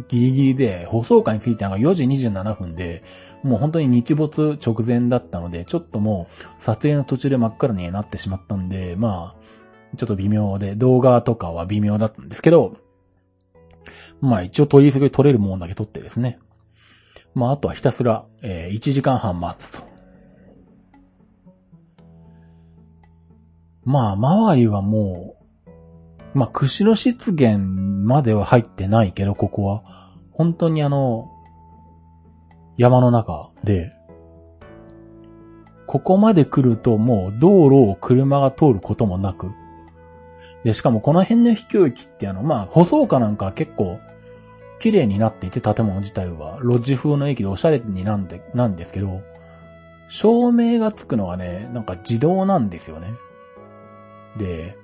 [0.09, 3.03] ギリギリで、放送回については4時27分で、
[3.41, 6.27] もう本当に日没直前だったので、ちょっとも
[6.59, 9.33] う撮影の途中で真っ暗になってしまったんで、ま
[9.93, 12.75] あ、ちょっと微妙で、動画とかは微妙だったんですけど、
[14.19, 16.39] まあ一応取り急ぎ撮れるもんだけ撮ってですね。
[17.33, 19.79] まああとはひたすら、えー、1時間半待つと。
[23.85, 25.34] まあ周りはもう、
[26.35, 29.83] まあ釧路湿原までは入ってないけど、ここは。
[30.31, 31.31] 本当にあの、
[32.77, 33.93] 山の中で、
[35.87, 39.51] ここまで来るともう道路を車が通ることもなく、
[40.65, 43.99] で、しかもこの辺の秘境駅ってあの、まあ、舗装化なんか結構、
[44.79, 49.21] 綺麗になっていて建物自体は、ロッジ風の駅でおしゃれになんで、なんですけど、
[50.09, 53.13] 照明がつくのがね、なんか自動なんですよね。
[54.37, 54.77] で、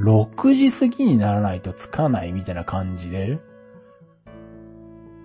[0.00, 3.38] 6時過ぎにならないとつかないみたいな感じで、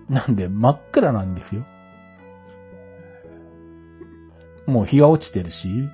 [0.08, 1.64] なんで真っ暗なんですよ。
[4.66, 5.88] もう日が落ちてるし、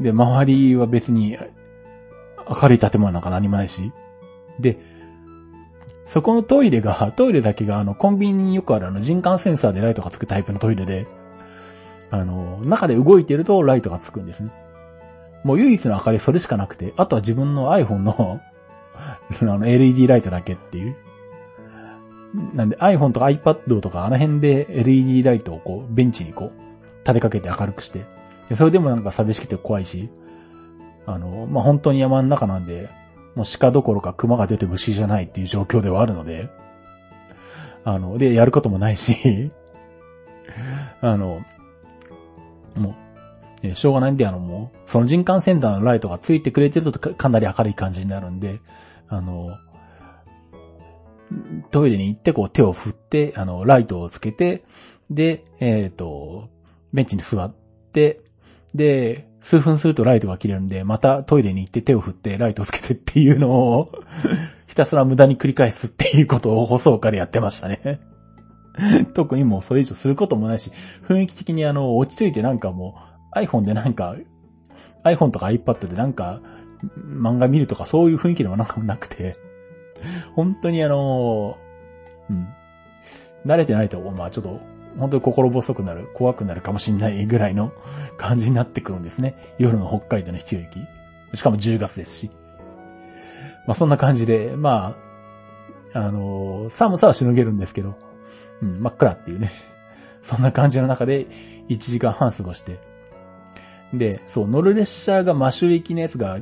[0.00, 1.36] で、周りは別に
[2.48, 3.92] 明るい建物なんか何もないし、
[4.58, 4.78] で、
[6.06, 11.06] そこのトイレが、トイレだけがあの、コンビニによくあるあの、人感センサーでライトがつくタイプのトイレで、
[12.10, 14.50] あの、中で動いてるとライトがつくんですね。
[15.44, 18.40] もう唯一の明かりそれしかなくて、あとは自分の iPhone の
[19.40, 20.96] あの、LED ライトだけっていう。
[22.54, 28.04] なんで iPhone とか iPad とかあの辺で LED ライトをこう、ベンチにこう、立てかけて明るくして。
[28.54, 30.10] それでもなんか寂しくて怖いし、
[31.06, 32.90] あの、まあ、本当に山の中なんで、
[33.34, 36.50] もう鹿どころか熊が出て虫じゃないっていう状況ではあるので、
[37.84, 39.50] あの、で、やることもないし
[41.00, 41.42] あの、
[42.76, 42.94] もう
[43.64, 48.60] う、しょうがないんで、あの、もう、その人感センターのライトがついてくれてるとかなり明るい感じになるんで、
[49.08, 49.56] あの、
[51.70, 54.62] トイレに行ってこう手を振って、あの、ライトをつけて、
[55.10, 56.48] で、えっ、ー、と、
[56.92, 57.54] ベンチに座っ
[57.92, 58.20] て、
[58.74, 63.92] で、数分するとライトが切れるんで、またトイレに行って手を振ってライトをつけてっていうのを
[64.66, 68.00] ひたすら無駄に繰り返すっていうことを放送下でやってましたね。
[69.14, 70.70] 特にもうそれ以上することもないし、
[71.08, 73.07] 雰囲気的にあの、落ち着いてなんかもう
[73.42, 74.16] iPhone でなんか、
[75.04, 76.40] iPhone とか iPad でなんか
[76.96, 79.36] 漫画見るとかそういう雰囲気でもなんかなくて、
[80.34, 81.58] 本当にあの、
[82.30, 82.48] うん。
[83.46, 84.60] 慣れてないと、まあちょっと
[84.98, 87.72] 本当に心細くなる、怖くなるかもしんないぐらいの
[88.16, 89.34] 感じになってくるんですね。
[89.58, 90.80] 夜の北海道の秘境駅。
[91.34, 92.30] しかも10月ですし。
[93.66, 94.96] まあそんな感じで、ま
[95.94, 97.94] あ、あのー、寒さはしのげるんですけど、
[98.62, 99.52] うん、真っ暗っていうね。
[100.22, 101.26] そんな感じの中で
[101.68, 102.78] 1時間半過ごして。
[103.92, 106.38] で、そう、乗る列車がマシュ駅のやつが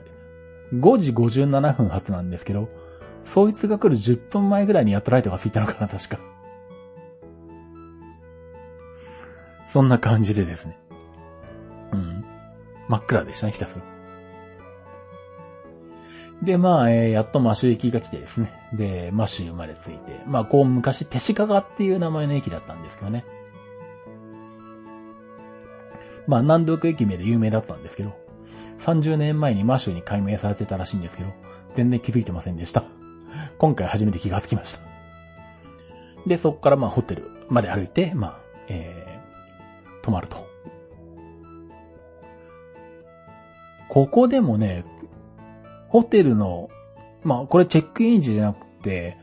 [0.74, 2.68] 5時57分発なんですけど、
[3.24, 6.18] そいつが来る10分前ぐらいにやっとライトがついたのかな、確か。
[9.66, 10.78] そんな感じでですね。
[11.92, 12.24] うん。
[12.88, 13.84] 真っ暗でしたね、ひたすら。
[16.42, 18.52] で、まあ、えー、やっとマシュ駅が来てですね。
[18.72, 20.20] で、マシュ生まで着いて。
[20.26, 23.24] まあ、こう昔、手鹿川っていう名前の駅だったんですけどね。
[26.26, 28.12] まあ、南独駅名で有名だったんですけど、
[28.78, 31.30] 30年前にマシュに改名されてたらしいんですけど、
[31.74, 32.84] 全然気づいてませんでした。
[33.58, 34.82] 今回初めて気がつきました。
[36.26, 40.46] で、そこからまあ、ホテルまで歩いて、まあ、えー、泊まると。
[43.88, 44.84] ここでもね、
[45.88, 46.68] ホテルの、
[47.22, 49.16] まあ、これチェックイン時じゃなくて、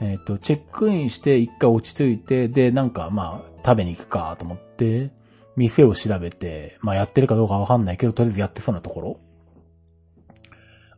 [0.00, 5.10] えっ、ー、と、チェックインして一回落ち着いて、で、なんかまあ、食べに行くかと思って、
[5.56, 9.20] 店を調べて、まあやってるかどうかわかんないけど、とりあえずやってそうなところ、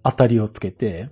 [0.03, 1.11] 当たりをつけて、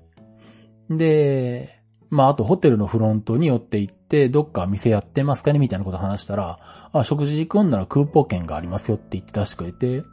[0.90, 5.59] で、まああとホテルのフロントに寄って行って、どっか店やってますかね？
[5.59, 6.59] みたいなこと話したら、
[6.93, 10.05] あ、食事行くんならクーポン券がありますよって言って出してくれて、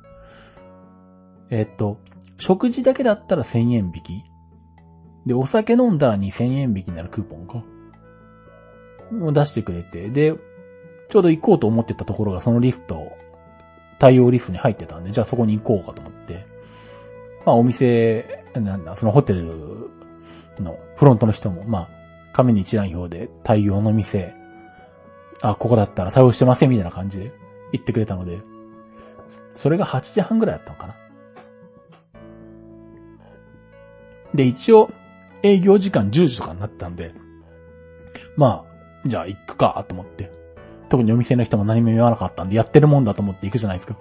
[1.50, 2.00] えっと、
[2.38, 4.24] 食事だけだったら1000円引き。
[5.26, 7.64] で、お酒飲んだら2000円引きになるクーポンか。
[9.22, 10.34] を出してくれて、で、
[11.10, 13.12] ちょうど行こうと思ってたところがそのリスト、
[14.00, 16.46] 対応リストに入ってたんで、じゃあそこに行こうかと思って。
[17.46, 19.44] まあお店、なんだ、そのホテル
[20.60, 21.90] のフロントの人も、まあ、
[22.34, 24.34] 紙に一覧表で対応の店、
[25.42, 27.32] あ、ここだったら対応してませんみたいな感じで
[27.72, 28.40] 言ってくれたので、
[29.56, 30.96] それが8時半ぐらいだったのかな。
[34.34, 34.90] で、一応、
[35.44, 37.14] 営業時間10時とかになったんで、
[38.36, 40.43] まあ、じゃあ行くかと思って。
[40.94, 43.98] 特にお店の人も何も言わなかったんで、やってるもんだと思って行くじゃないですか。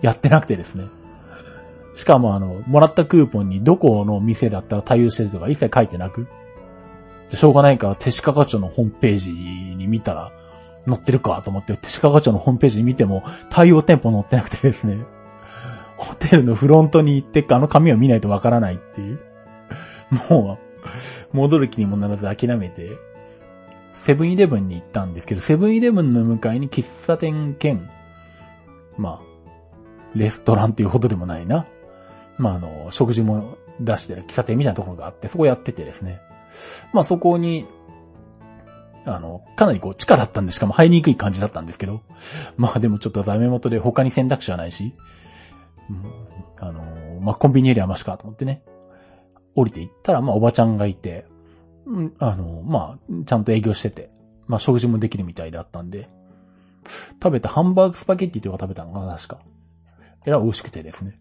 [0.00, 0.86] やってなくてですね。
[1.94, 6.26] しかもあの、もらったクーポンにどこの店だったら対応してるとか一切書いてなく、
[7.28, 10.32] しょうがないから、手鹿課長のホームページに見たら、
[10.86, 15.04] 載ってるかと思って、手鹿課長のホームページに見ても、対応店舗載ってなくてですね。
[15.98, 19.20] ホテルのフロントに行ってかあの紙を見ないとわからないっていう。
[20.30, 20.58] も
[21.34, 23.09] う、戻る気にもならず諦めて、
[24.04, 27.90] セブンイレブンに行ったんですけど、セブンイレブンの向かいに喫茶店兼、
[28.96, 31.66] まあ、レストランっていうほどでもないな。
[32.38, 36.20] まあ、あの、食事も出してる喫茶店みたいなところがあって、そこやっててですね。
[36.92, 37.66] まあ、そこに、
[39.04, 42.00] あの、かなりこう、地下だったんで、しかも入りにくい感じだったんですけど、
[42.56, 44.94] まあでもちょっとダメ元で他に選択肢はないし、
[45.88, 46.04] うん、
[46.58, 48.62] あの、まあコンビニエリアマシかと思ってね、
[49.54, 51.24] 降りていったら、まあおばちゃんがいて、
[51.90, 54.10] うん、あの、まあ、ちゃんと営業してて、
[54.46, 56.08] まあ食事もできるみたいだったんで、
[57.22, 59.40] 食べたハンバーグスパゲッティというのが食べたのかな、確か。
[60.24, 61.18] えら美味しくてですね。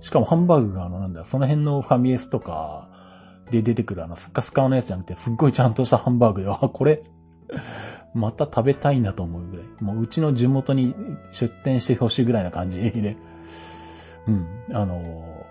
[0.00, 2.88] しかもハンバーグがあの、なんだ、その辺のファミレスとか
[3.50, 7.04] で出てくるあのスカスカのやつじゃなくて、すっごいちゃんとしたハンバーグで、あ、これ、
[8.12, 9.66] また食べたいなと思うぐらい。
[9.80, 10.94] もううちの地元に
[11.32, 13.16] 出店してほしいぐらいな感じで。
[14.26, 14.46] うん。
[14.72, 15.44] あの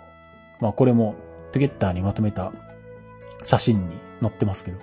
[0.59, 1.15] ー、まあ、これも、
[1.51, 2.51] トゥゲッターにまとめた
[3.43, 3.95] 写真に
[4.27, 4.77] 載ってますけど。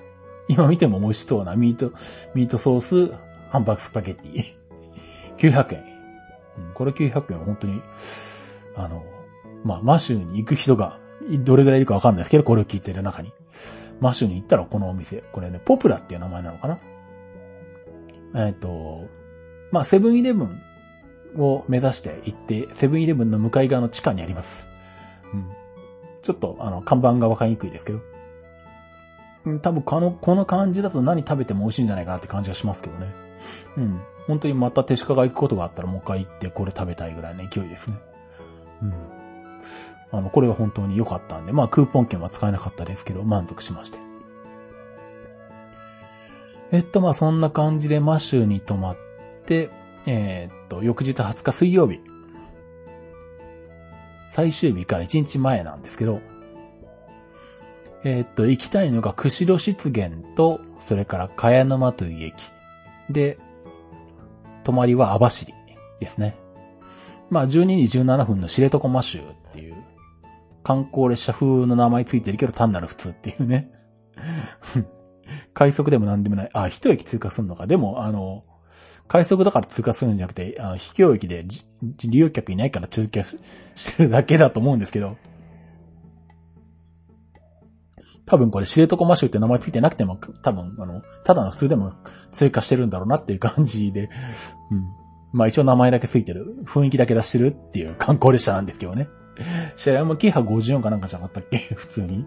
[0.48, 1.92] 今見ても美味しそうなミート、
[2.34, 3.12] ミートソース、
[3.50, 4.54] ハンバーグスパゲッティ。
[5.38, 5.84] 900円。
[6.58, 7.80] うん、これ900円は本当に、
[8.76, 9.04] あの、
[9.64, 10.98] まあ、マシューに行く人が、
[11.44, 13.32] どれぐらいいるかわかんないですけど、これを聞いてる中に。
[14.00, 15.22] マシューに行ったらこのお店。
[15.32, 16.78] これね、ポプラっていう名前なのかな
[18.34, 19.08] えっ、ー、と、
[19.70, 20.60] まあ、セブンイレブン
[21.38, 24.68] を目指して行って、セブンイレブンの向かい側の地下にあります。
[25.32, 25.46] うん。
[26.22, 28.00] ちょっと、あの、看板がわかりにくいですけど。
[29.60, 33.12] 多分この、この感じだと何食べても美味しいんじゃないかなって感じがしますけどね。
[33.76, 34.00] うん。
[34.26, 37.96] 本当にまた手鹿が行くことがあったらもう一回行ってこれ食べたいぐらいの勢いですね。
[38.82, 38.94] うん。
[40.12, 43.98] あの、これは本当に良かったんで、まあクーポン券は使えなかったですけど、満足しまして。
[46.70, 48.96] えっと、まあそんな感じでマシューに泊まっ
[49.46, 49.70] て、
[50.06, 52.00] えー、っと、翌日20日水曜日。
[54.30, 56.20] 最終日から1日前なんですけど、
[58.04, 62.34] えー、っと、行きたいのが釧路湿原と、それから茅沼という駅。
[63.10, 63.38] で、
[64.64, 65.46] 泊まりは網走
[66.00, 66.36] ですね。
[67.30, 69.76] まあ、12時17分の知床マシューっていう、
[70.62, 73.70] 観光列車風の名前ついてるけど単なる普通っていうね。
[75.54, 76.50] 快速でも何でもない。
[76.52, 77.66] あ、一駅通過するのか。
[77.66, 78.44] でも、あの、
[79.08, 81.44] 快速だから通過するんじゃなくて、あの、秘境駅で
[82.04, 83.24] 利用客いないから通過
[83.76, 85.16] してるだけだと思うんですけど。
[88.26, 91.92] 多分これ知床マシューって名前ついてなくても、多分、あの、ただの普通でも
[92.30, 94.10] 追加してるんだろうなっていう感じで、
[94.70, 94.84] うん。
[95.32, 99.08] まあ一応名前だけついてる、雰囲気だけ出してるっていう観光列車なんですけどね。
[99.76, 101.58] 車両もキハ54かなんかじゃなかったっけ？
[101.74, 102.26] 普通に。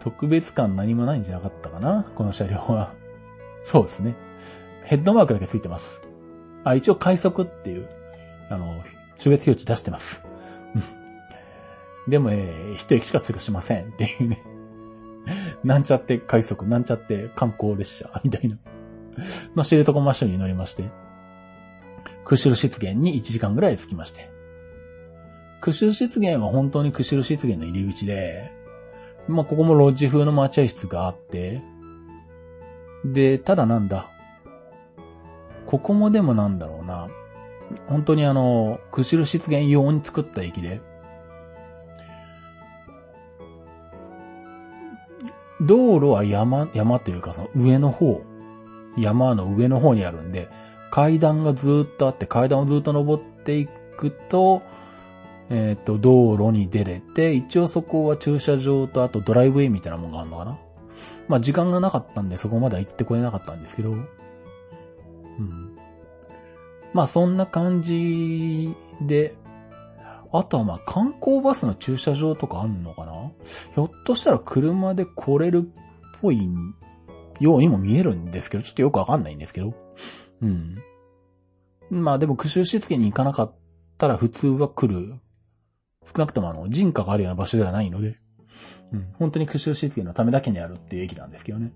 [0.00, 2.04] 特別感何もないんじゃなかったかな？
[2.14, 2.92] この車両は。
[3.64, 4.14] そうですね。
[4.84, 6.00] ヘッドマークだけついてます。
[6.64, 7.88] あ、一応快速っていう、
[8.50, 8.82] あの、
[9.18, 10.23] 種別表示出してます。
[12.08, 14.42] でも、えー、一駅しか通過しませんっていうね。
[15.64, 18.58] なんちゃって快速、なんちゃって観光列車、みたいな。
[19.54, 20.84] の知床マッシュに乗りまして、
[22.24, 24.30] 釧路湿原に1時間ぐらい着きまして。
[25.60, 28.52] 釧路湿原は本当に釧路湿原の入り口で、
[29.28, 31.62] まあ、ここもロッジ風の待合室があって、
[33.04, 34.10] で、ただなんだ。
[35.66, 37.08] ここもでもなんだろうな。
[37.88, 40.80] 本当にあの、釧路湿原用に作った駅で、
[45.60, 48.22] 道路は山、山というかその上の方、
[48.96, 50.48] 山の上の方にあるんで、
[50.90, 54.62] 階段がずっとあって、階段をずっと登っていくと、
[55.50, 60.58] えっ、ー、と、道路に出れて、一応そこは駐車場とあとドライブウェイみたいなもんがあるのかな
[61.28, 65.78] まあ時間がなかったんでそこまでは行ってこれなかったんですけど、うん。
[66.92, 69.34] まあそんな感じで、
[70.36, 73.12] あとはまあ観光バスの駐車場とかあんのかな？
[73.74, 76.48] ひょっとしたら車で来れるっぽい
[77.38, 79.74] ようにも見えるんですけど、ちょっとよくわかんないんですけど。
[80.42, 80.76] うん。
[81.90, 83.54] まあでも、釧路湿原に行かなかっ
[83.96, 85.14] たら普通は来る。
[86.04, 88.16] 少なくともあの、人家があるような場所ではないので。
[88.92, 89.12] うん。
[89.18, 91.72] 本当に釧路湿原のためだけにあるっていう駅なんですけどね。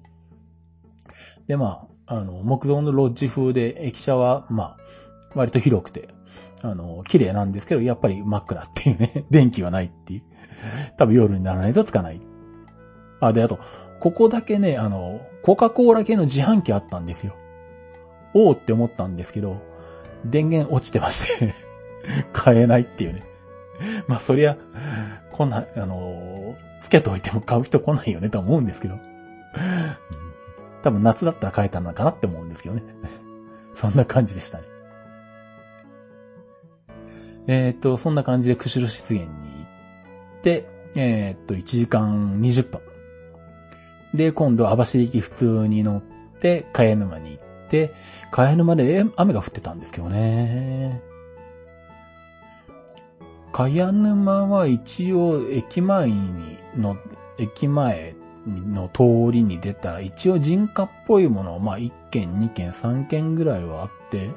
[1.47, 4.79] で、まあ、あの、木造のロッジ風で、駅舎は、まあ、
[5.35, 6.09] 割と広くて、
[6.63, 9.25] あの、綺麗なんですけど、やっぱり真っ暗っていうね。
[9.31, 10.23] 電気はないっていう。
[10.97, 12.21] 多分夜にならないとつかない。
[13.21, 13.59] あ、で、あと、
[14.01, 17.35] ここだけね、あの、コカ・コーラ系の自販機あったんですよ。
[18.35, 19.61] おーって思ったんですけど、
[20.25, 21.55] 電源落ちてまして
[22.33, 23.21] 買えないっていうね。
[24.09, 24.57] まあそりゃ、
[25.33, 28.99] こんな、あの、つけといても買う人来ないよねと思うんですけど。
[30.83, 32.83] 多分夏だったら買えたのかなって思うんですけどね。
[33.75, 34.65] そんな感じでしたね。
[37.49, 39.37] えー、っと、そんな感じで釧路湿原に行
[40.39, 42.81] って、えー、っと、1時間20分。
[44.15, 47.95] で、今度、網走行き普通に乗って、茅沼に行って、
[48.31, 51.01] 茅沼で雨が降ってたんですけどね。
[53.53, 56.99] 茅沼は一応駅前にの、
[57.39, 58.15] 駅前
[58.47, 64.31] の通りに出たら一応人家っぽいものまあ1軒、2軒、3軒ぐらいはあって、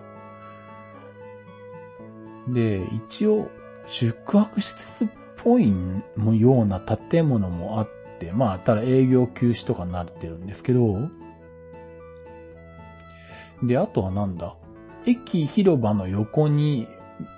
[2.47, 3.49] で、一応
[3.87, 5.07] 宿泊施設っ
[5.37, 7.89] ぽいような建物もあっ
[8.19, 11.09] て、まあ、ただ営業休止とかになってるんですけど、
[13.63, 14.55] で、あとはなんだ
[15.05, 16.87] 駅広場の横に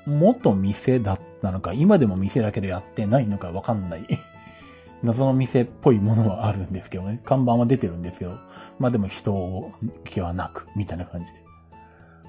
[0.05, 4.07] 元店だったのか、今でも店だけどやってないのかわかんない
[5.03, 7.21] 謎の店っぽいものはあるんですけどね。
[7.25, 8.37] 看板は出てるんですけど。
[8.79, 9.71] まあでも人
[10.05, 11.43] 気はなく、みたいな感じで。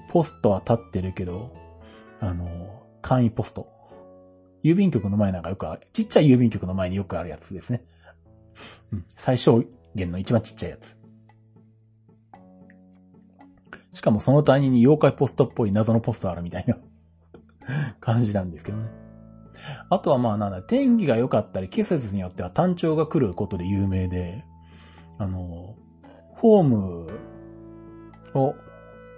[0.09, 1.53] ポストは立ってるけど、
[2.19, 3.67] あの、簡易ポスト。
[4.63, 7.85] 郵便局の前なんかよくある、ちっちゃい郵便局の前によくあるやつですね。
[8.91, 9.05] うん。
[9.17, 9.63] 最小
[9.93, 10.95] 限の一番ちっちゃいやつ。
[13.93, 16.77] しかもその他人に妖怪ポストっぽい謎のポストあるみたいな
[18.01, 18.89] 感じなんですけどね。
[19.89, 24.43] あとはまあなんだ、天気が良かったり季節によっては単調が来ることで有名で、
[25.17, 25.75] あの、
[26.33, 27.07] ホーム
[28.33, 28.55] を、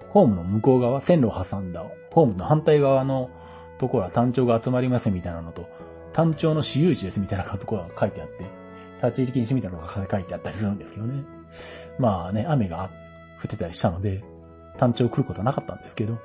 [0.09, 1.83] ホームの向こう側、線路を挟んだ、
[2.18, 3.30] ホームの反対側の
[3.77, 5.68] ところは単調が集まりませんみたいなのと、
[6.14, 8.45] 単調の私有地ですみたいなところが書いてあって、
[9.03, 11.23] 立ち入り禁止みたいなのが書いてあったりするんですけどね。
[11.99, 12.89] まあね、雨が
[13.39, 14.23] 降ってたりしたので、
[14.80, 16.18] 単調来ることはなかったんですけど、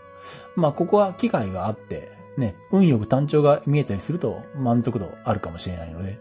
[0.56, 6.19] まあここは機会があって、ね、運よく単調が見えたりすると満足度あるかもしれないので、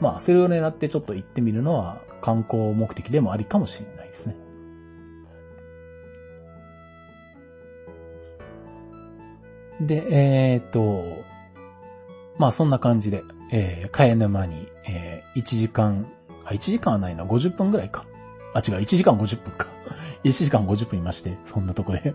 [0.00, 4.34] まあそれを狙ってちょっと行ってみるのは観光目的でもありかもしれないですね。
[9.80, 11.24] で、えー、っと、
[12.38, 16.06] まあそんな感じで、えー、茅沼に、えー、1時間、
[16.44, 18.06] あ、1時間はないな、50分ぐらいか。
[18.54, 19.68] あ、違う、1時間50分か。
[20.24, 22.14] 1時間50分いまして、そんなとこで。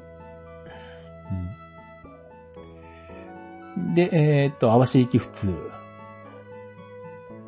[3.78, 5.54] うん、で、えー、っと、網走行き普通。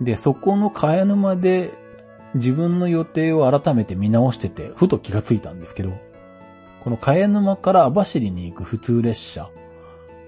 [0.01, 1.73] で、そこの茅沼で
[2.35, 5.93] 自分の予定を改めて見直してて、ふと気がついたんですけど、
[6.83, 9.49] この茅沼から網走に行く普通列車、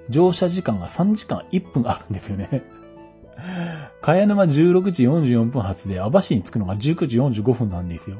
[0.09, 2.63] 乗車時間が3時間1分あるんですよね。
[4.01, 8.17] 茅沼16時44分発で、網走に着くのが19時45分なんですよ。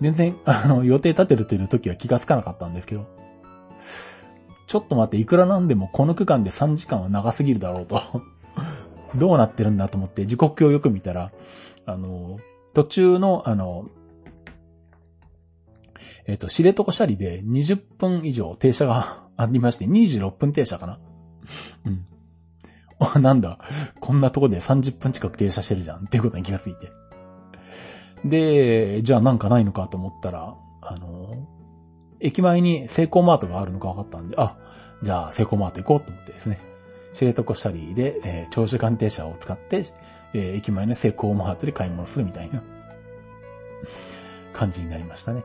[0.00, 3.06] 全然、あの、予定立てるという時は気がつかなかったんですけど。
[4.66, 8.02] ちょっと待って、いくらなんでもこの区間で3時間は長すぎるだろうと
[9.16, 11.32] どうなってるんだと思って時刻表をよく見たら、
[11.86, 12.38] あの、
[12.74, 13.88] 途中の、あの、
[16.26, 20.98] えっ、と、知床車里で20分以上停車がありまして、26分停車かな。
[21.86, 22.04] うん。
[22.98, 23.60] あ、なんだ。
[24.00, 26.90] こんなとこで30分近く停車してるじゃんっていうことに気がついて。
[28.24, 31.46] で、じゃあなんかないのかと思ったら、あの、
[32.20, 34.56] 駅前にセイコーマートがあるのか分かったんで、あ、
[35.04, 36.58] じゃあセイコーマート行こうと思ってですね。
[37.14, 39.84] 知床シャリーで、えー、長時間停車を使って、
[40.34, 42.62] えー、駅前のセイコーマートで買い物するみたいな
[44.52, 45.44] 感じになりましたね。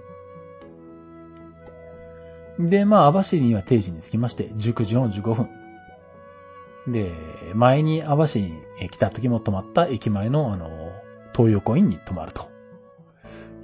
[2.60, 5.50] で、まあ、網走には定時に着きまして、19時45分。
[6.88, 7.12] で、
[7.56, 8.62] 前に網走に
[8.92, 10.92] 来た時も泊まった駅前の、あの、
[11.36, 12.54] 東横インに泊まると。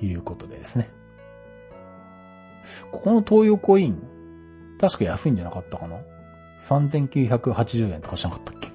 [0.01, 0.89] いうことでですね。
[2.91, 4.01] ここの東横イン、
[4.79, 5.97] 確か安いんじゃなかったかな
[6.67, 8.69] ?3980 円とかしなかったっけ？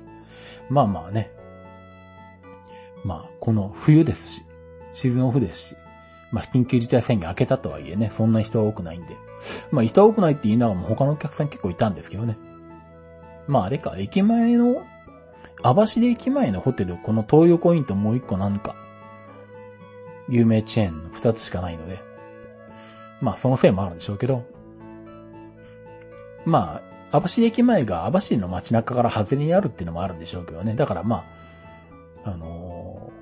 [0.69, 1.31] まあまあね。
[3.05, 4.43] まあ、この冬ですし、
[4.95, 5.77] シーズンオフですし、
[6.32, 9.16] まあ、緊急事態宣言明けたとはいえね、そんな人は多くないんで。
[9.71, 12.37] まあ、人は多くないって言いながらも他のお客さん結構いたんですけどね。
[13.47, 14.83] まあ、あれか、駅前の、
[15.62, 18.75] 網走駅前のホテル、この東横インともう一個なんか、
[20.29, 22.01] 有名チェーンの二つしかないので、
[23.21, 24.45] まあ、そのせいもあるんでしょうけど、
[26.45, 26.81] ま
[27.11, 30.75] あ、網走駅前が網走の街中から外れにあるっていうのもあるんでしょうけどね。
[30.75, 31.25] だからま
[32.25, 33.12] あ、あの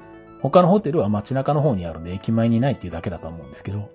[0.41, 3.91] 他のホテルは街中の方にあるんで、駅前にないっていうだけだと思うんですけど、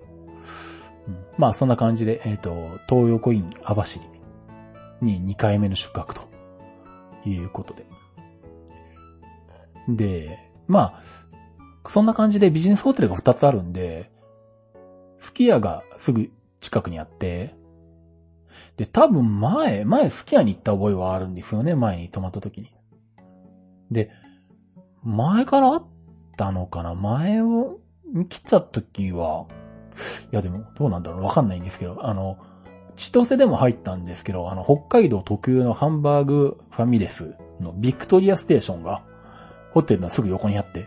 [1.38, 4.00] まあそんな感じで、えっ、ー、と、東横イン網走
[5.00, 6.22] に2回目の宿泊と
[7.24, 7.86] いうことで。
[9.88, 11.00] で、ま
[11.84, 14.10] あ、そんな感じでビジネスホテルが2つあるんで、
[15.18, 17.54] スキヤがすぐ近くにあって、
[18.76, 22.70] で、多分前、前スキヤに行った覚えはあるんですよね、前に泊まった時に。
[23.90, 24.10] で、
[25.02, 25.86] 前からあっ
[26.36, 27.78] たのかな前を
[28.28, 29.46] 来た時は、
[30.32, 32.38] いやでもどうなんだろうわかんないんですけど、あの、
[32.96, 39.02] 千歳でも入ったんですけど、あの、北海道特有のハンバーグファミレスのビクトリアステーションが、
[39.72, 40.86] ホテルのすぐ横にあって、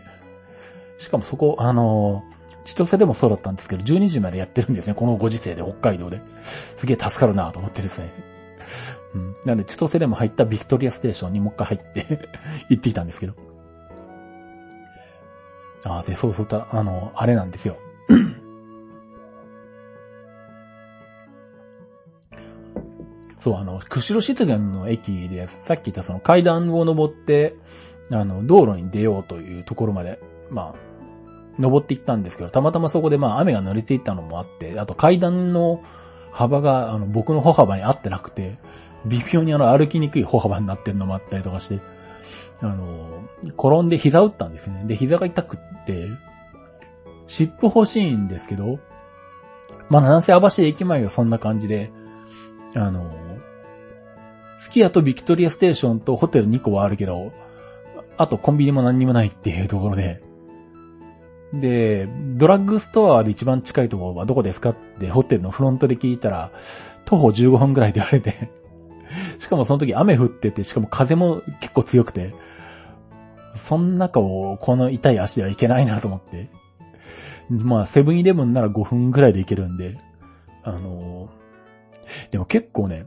[0.98, 2.22] しかもそこ、あの、
[2.64, 4.94] 千歳でもそうだったんですけど、12時までやってるんですね。
[4.94, 6.20] このご時世で北海道で。
[6.76, 8.12] すげえ助かるなと思ってですね。
[9.14, 9.36] うん。
[9.44, 12.28] なので、千歳でも入ったビクトリアステーションにもう一回入って
[12.70, 13.34] 行ってきたんですけど。
[15.84, 17.76] ああ、で、そうそうた、あの、あれなんですよ。
[23.42, 27.56] そう、あの、釧路湿原の駅で、さっき言ったその階段を登って、
[28.10, 30.20] あの、道路に出ようというところまで、
[30.50, 30.92] まあ、
[31.58, 35.82] 登っていったんですけど、たまたまそこでまあ雨が濡れていったのもあって、あと階段の
[36.30, 38.58] 幅があの僕の歩幅に合ってなくて、
[39.04, 41.80] 微妙にあの歩きにくい歩幅になってるのもあったりとかして、
[42.60, 43.24] あの、
[43.58, 44.84] 転んで膝打ったんですね。
[44.86, 46.08] で、膝が痛くって、
[47.26, 48.78] 湿布欲しいんですけど、
[49.88, 51.90] まあ、なんせ網走駅前はそんな感じで、
[52.74, 53.10] あの、
[54.62, 57.32] すき家とビクトリアステーションとホテル2個はあるけど、
[58.16, 60.22] あとコンビニも何にもないっていうところで、
[61.52, 66.52] で、ドラッグストアで一番近いところはどこですかってホテルのフロントで聞いたら、
[67.06, 68.50] 徒歩15分くらいで言われて。
[69.40, 72.32] しかもその時雨降ってて、しかも風も結構強くて、
[73.56, 76.50] その中をこの痛い足では行けないなと思って。
[77.50, 79.98] まあ、セブンイレブンなら5分くらいで行けるんで、
[80.62, 81.30] あの、
[82.30, 83.06] でも結構ね、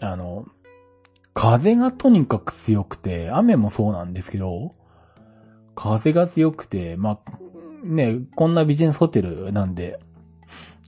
[0.00, 0.44] あの、
[1.34, 4.74] 風がとにかく強くて、雨もそうなんですけど、
[5.74, 7.30] 風が強くて、まあ、
[7.84, 9.98] ね、こんなビジネスホテルなんで、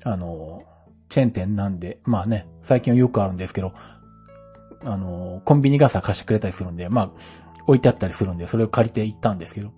[0.05, 0.63] あの、
[1.09, 3.73] チェーン店なんで、まあね、最近はよくあるんですけど、
[4.85, 7.11] あの、コンビニ傘貸してくれたりするんで、まあ、
[7.67, 9.73] 置いてあったりするんで、それを借りて行ったんですけど、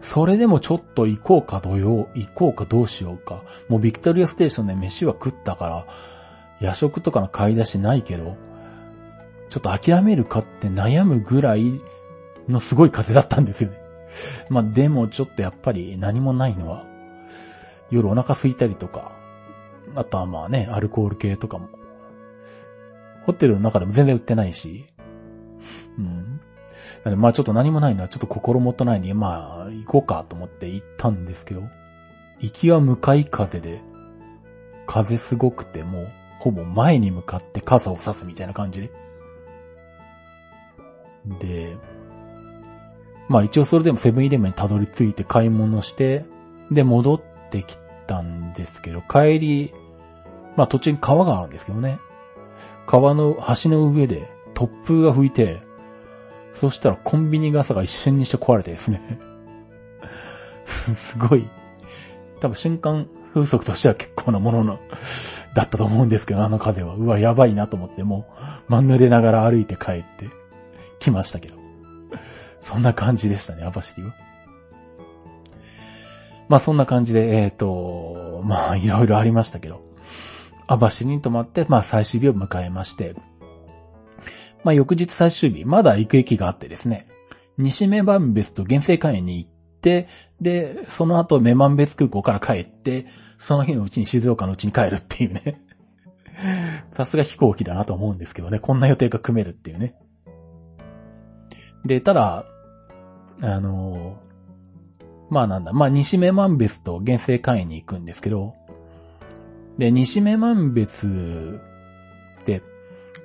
[0.00, 3.42] それでもちょっと行こうか土曜、行こうかどうしようか。
[3.68, 5.86] もうビクトリアステーションで飯は食ったから、
[6.60, 8.36] 夜食とかの買い出しないけど、
[9.50, 11.80] ちょっと諦めるかって悩むぐらい
[12.48, 13.78] のすごい風だったんですよね。
[14.48, 16.84] まあでもちょっとやっぱり何もないのは、
[17.90, 19.12] 夜お腹空いたりとか、
[19.94, 21.68] あとはまあね、アルコール系とかも、
[23.24, 24.86] ホテルの中でも全然売ってないし、
[25.98, 26.40] うん。
[27.16, 31.62] まあちょっと何もないのはちょっと心もとないに、まあ行こうかと思って行ったんですけど、
[32.40, 33.80] 行きは向かい風で、
[34.86, 39.05] 風すごくてもう、ほぼ前に向かって傘を差すみたいな感じで。
[41.40, 41.76] で、
[43.28, 46.24] まあ一応それでもセブンイレブンにたどり着いて買い物して、
[46.70, 49.74] で戻ってきたんですけど、帰り、
[50.56, 51.98] まあ途中に川があるんですけどね。
[52.86, 55.60] 川の橋の上で突風が吹いて、
[56.54, 59.18] そしたらコンビニ傘が一瞬にして壊れてですね
[60.94, 61.48] すごい。
[62.40, 64.78] 多分瞬間風速としては結構なものの
[65.54, 66.94] だったと思うんですけど、あの風は。
[66.94, 68.26] うわ、やばいなと思って、も
[68.68, 70.30] う、まん濡れながら歩いて帰って
[71.06, 71.56] きましたけど。
[72.60, 74.14] そんな感じでしたね、網走は。
[76.48, 79.82] まあそんな感じで、えっ、ー、と、まあいろいろありましたけど、
[80.66, 83.14] 網走に泊まって、まあ最終日を迎えまして、
[84.64, 87.06] まあ翌日最終日、まだ行く駅があってですね、
[87.56, 89.50] 西目万別と原生海に行っ
[89.80, 90.08] て、
[90.40, 93.06] で、その後女満別空港から帰って、
[93.38, 95.62] その日のうちに静岡のうちに帰るっていうね。
[96.92, 99.94] さすが飛行機だなと思うんですけどね、こんな予定が組めるっていうね。
[101.86, 102.44] で、ただ、
[103.42, 104.18] あの、
[105.28, 108.54] まあなんだ、まあ西目万別と原生会員に行くんですけど、
[109.78, 111.60] で、西目万別
[112.40, 112.62] って、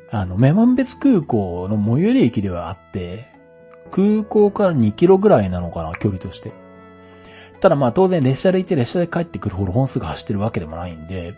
[0.10, 3.30] あの、女満別空港の最寄り駅ではあって、
[3.92, 6.52] 空港から2キロぐらいなのかな、距離として。
[7.62, 11.36] ただまあ当然列車で行って列車で帰ってくるほど本数が走ってるわけでもないんで、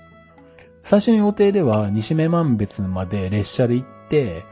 [0.83, 4.45] 最初の予定では西目万別まで列車で行って、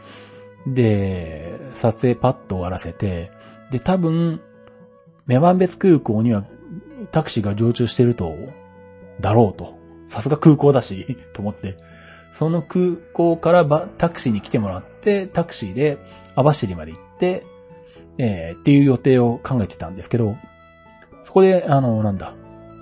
[0.67, 3.31] で、撮影パッと終わらせて、
[3.71, 4.41] で、多分、
[5.27, 6.45] 女満別空港には
[7.11, 8.35] タクシーが常駐してると、
[9.19, 9.77] だろうと。
[10.09, 11.77] さすが空港だし、 と思って。
[12.33, 13.65] その空港から
[13.97, 15.97] タクシーに来てもらって、タクシーで
[16.35, 17.43] 網走まで行って、
[18.17, 20.35] えー、っていう予定を考えてたんですけど、
[21.23, 22.33] そこで、あの、なんだ、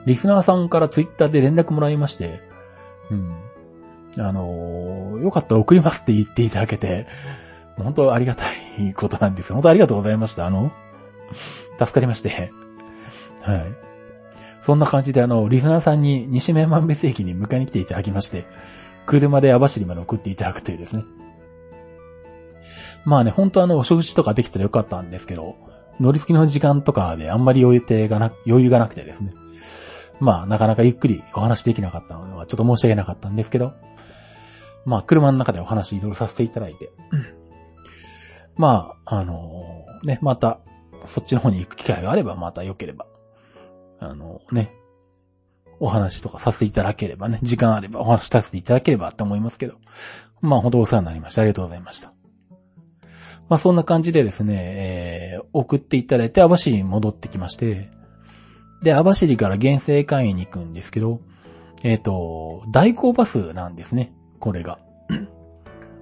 [0.06, 2.42] リスナーさんからツイッターで連絡もらいまして、
[3.12, 3.36] うん。
[4.18, 7.08] あのよかったら送りますって言っていただけて、
[7.84, 9.56] 本当ありがたいことなんですよ。
[9.56, 10.46] 本当ありがとうございました。
[10.46, 10.72] あの、
[11.78, 12.52] 助かりまして。
[13.42, 13.90] はい。
[14.62, 18.46] そんな感じであの、リスナーさんに西目万別駅に迎えに来ていただきまして、
[19.06, 21.04] 車で網走まで送っていただくというですね。
[23.06, 25.56] まあね、本当あの、お食事とかできたらよかったんですけど、
[26.00, 29.34] 乗り継ぎの時間とかであんまり余裕がな、余裕がなくてですね。
[30.20, 33.74] まあ、なかなかゆっくりお話できなかったのは、ちょっと申し訳なかったんですけど、
[34.86, 36.92] まあ、車の中でお話いろいろさせていただいて、
[38.60, 40.60] まあ、あの、ね、また、
[41.06, 43.08] そっちの方に行く機会があれば、また良ければ、
[44.02, 44.74] あの、ね、
[45.80, 49.76] お話とかさせていただければね、時間あればお話しさせていただければって思いますけど、
[50.42, 51.42] まあ、本当お世話になりました。
[51.42, 52.12] ありがとうございました。
[53.48, 57.90] まあ、そんな感じでですね、えー、送っていただいて、網走に戻ってきまして、
[58.84, 61.22] で、網走から原生会員に行くんですけど、
[61.84, 64.80] えっ、ー、と、代行バスなんですね、これが。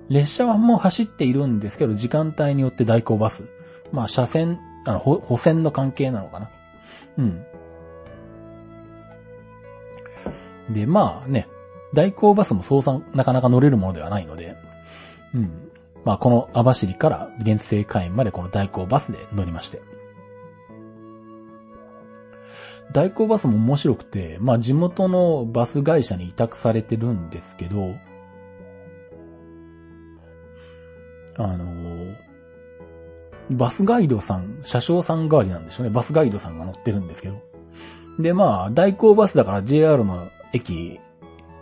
[0.10, 3.44] 列車はもう走っているんですけど、時間帯によって代行バス。
[3.92, 6.50] まあ、車線、あの、補線の関係なのかな。
[7.18, 7.46] うん。
[10.70, 11.48] で、まあね、
[11.94, 14.56] 代行バスもそうさなかなか乗れるものではないので、
[15.34, 15.72] うん。
[16.06, 19.82] まあ、この網走から原生会員までこの代行バスで乗りまして。
[22.94, 27.96] 代行バスも面白くて、まあ地元のバス会社に委託されてるんですけど、
[31.38, 32.16] あの、
[33.52, 35.92] バスガイドさん、車掌さん代わりなんでしょうね。
[35.92, 37.42] バスガイドさんが乗ってるんですけど。
[38.20, 41.00] で、まあ、代行バスだから JR の駅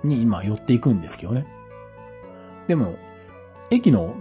[0.03, 1.45] に今寄っていくんですけどね。
[2.67, 2.95] でも、
[3.69, 4.15] 駅の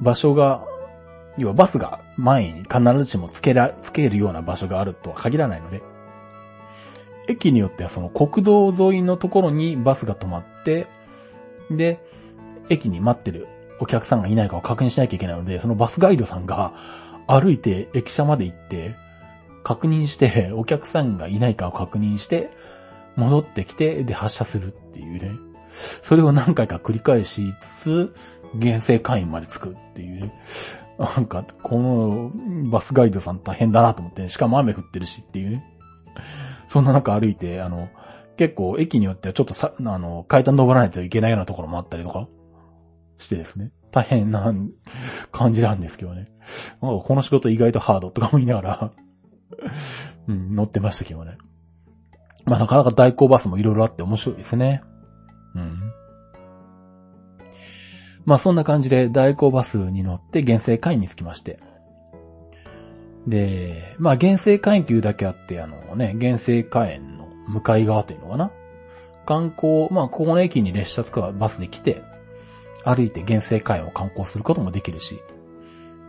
[0.00, 0.64] 場所が、
[1.38, 5.82] 要はバスが前に必ずしもつけら、つけるような場所があるとは限らないので、
[7.28, 10.86] 駅によってはその国道沿いのところにバスが止まって、
[11.70, 12.00] で、
[12.68, 13.46] 駅に待ってる
[13.80, 16.74] お客さんがいないかを確認しなきゃいけないので、そのバスガイドさんが
[17.26, 18.94] 歩いて駅舎まで行って、
[19.62, 22.50] 確認して、お客さんがいないかを確認して、
[23.16, 25.32] 戻ってきて、で、発車するっていうね。
[26.02, 28.14] それを何回か繰り返しつつ、
[28.60, 30.34] 原生会員まで着くっていうね。
[30.98, 32.30] なんか、この
[32.70, 35.64] バスガイドさん大変だなと思って、ね、しかも雨降ってるしっていうね。
[36.68, 37.88] そんな中歩いて、あの、
[38.36, 42.28] 結構駅によってはちょっとさ、あの、階段登らないといけないようなところもあったりとか
[43.20, 43.70] してですね。
[43.92, 44.52] 大変な
[45.32, 46.28] 感じなんですけどね。
[46.80, 48.92] この仕事意外とハードとかも言いながら
[50.28, 51.36] うん、乗ってましたけどね。
[52.44, 54.82] まあなかなか代行バスもいろいろあって面白いですね。
[55.54, 55.92] うん。
[58.24, 61.58] まあそんな感じで代行バスに乗って原生会員に着きまして。
[63.26, 68.50] で、まあ原生会員というだけあって、あのね、原生会員の向かい側というのかな。
[69.26, 72.02] 観光、まあここの駅に列車とかバスで来て、
[72.84, 75.20] 歩いて原生海を観光することもできるし、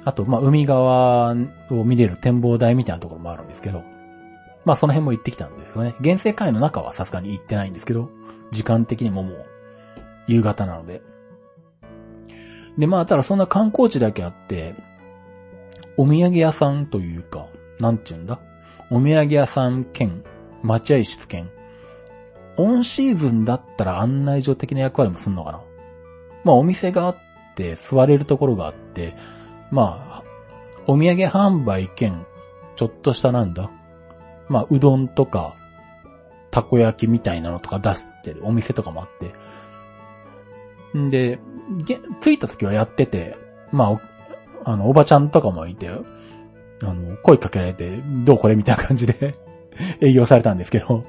[0.03, 1.35] あと、まあ、海側
[1.69, 3.84] を見れる展望台みたいなところもあるんですけど、
[4.65, 5.95] まあ、その辺も行ってきたんですよね。
[6.03, 8.10] 原生海の中はさすがに行ってないんですけど、
[8.52, 9.45] 時間的にももう、
[10.27, 11.02] 夕方なので。
[12.77, 14.76] で、まあ、ただそんな観光地だけあって、
[15.98, 17.48] お土産屋さんというか、
[17.80, 18.39] なんちゅうんだ？
[18.89, 20.23] お土産屋さん兼、
[20.64, 21.49] 待合室兼、
[22.57, 25.61] オンシーズンだったら案内所的な役割もすんのかな
[26.43, 27.18] まあお店があっ
[27.55, 29.15] て、座れるところがあって、
[29.72, 30.23] まあ、
[30.88, 32.26] お土産販売兼、
[32.76, 33.69] ちょっとしたなんだ。
[34.49, 35.55] まあ、うどんとか、
[36.49, 39.09] たこ焼きみたいなのとか出してるお店とかもあっ
[40.93, 40.97] て。
[40.97, 41.39] んで、
[42.19, 43.38] 着いた時はやってて、
[43.72, 43.99] ま
[44.65, 49.34] あ、あの、おばちゃんとかもいて、あの、声かけられて、どうこれみたいな感じで
[50.01, 51.03] 営業されたんですけど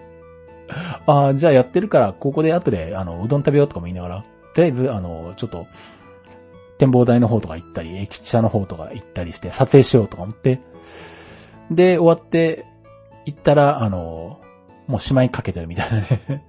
[1.06, 5.66] ああ、じゃあやってるから、ここで後で、あの、うどん食べようとかも言いながら、とりあえず、あの、ちょっと、
[6.78, 10.60] 展望台の方とか行ったり、駅舎の方とか行ったりして、撮影しようとか思って、
[11.70, 12.66] で、終わって、
[13.24, 14.40] 行ったら、あの、
[14.86, 16.44] もうしまいかけてるみたいなね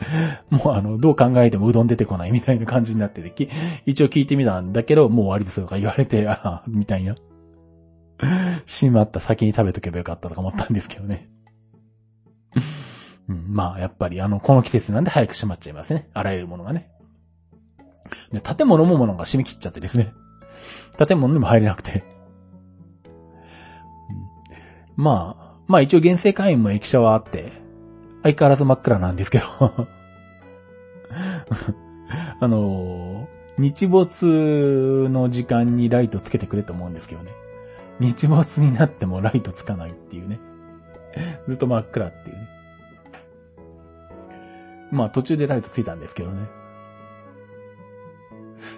[0.50, 3.48] もうあの、どう考えてもうどん出てこない みたいな感じになってて、
[3.86, 7.16] 一応聞いてみたんだけど、もう終わりですとか言われて、ああ、みたいな。
[8.66, 11.28] しまった先に食べとけばよかったとか思ったんですけどね。
[13.28, 16.08] うん、まあ、やっぱりあの、この季節なんで早く閉まっちゃいますね。
[16.12, 16.90] あらゆるものがね。
[18.32, 20.12] で、建物もものが締め切っちゃってですね。
[20.96, 22.04] 建物にも入れなくて。
[24.96, 27.52] うん、まあ、まあ一応原生会員も駅舎はあって、
[28.22, 29.46] 相変わらず真っ暗なんですけど
[32.40, 34.26] あの、日没
[35.08, 37.30] の時間にライトつけてくれと思うんですけどね。
[37.98, 40.40] 日没になってもライトつかないっていうね。
[41.46, 42.48] ずっと真っ暗っていうね。
[44.90, 46.48] まあ途中でライトついたんですけどね。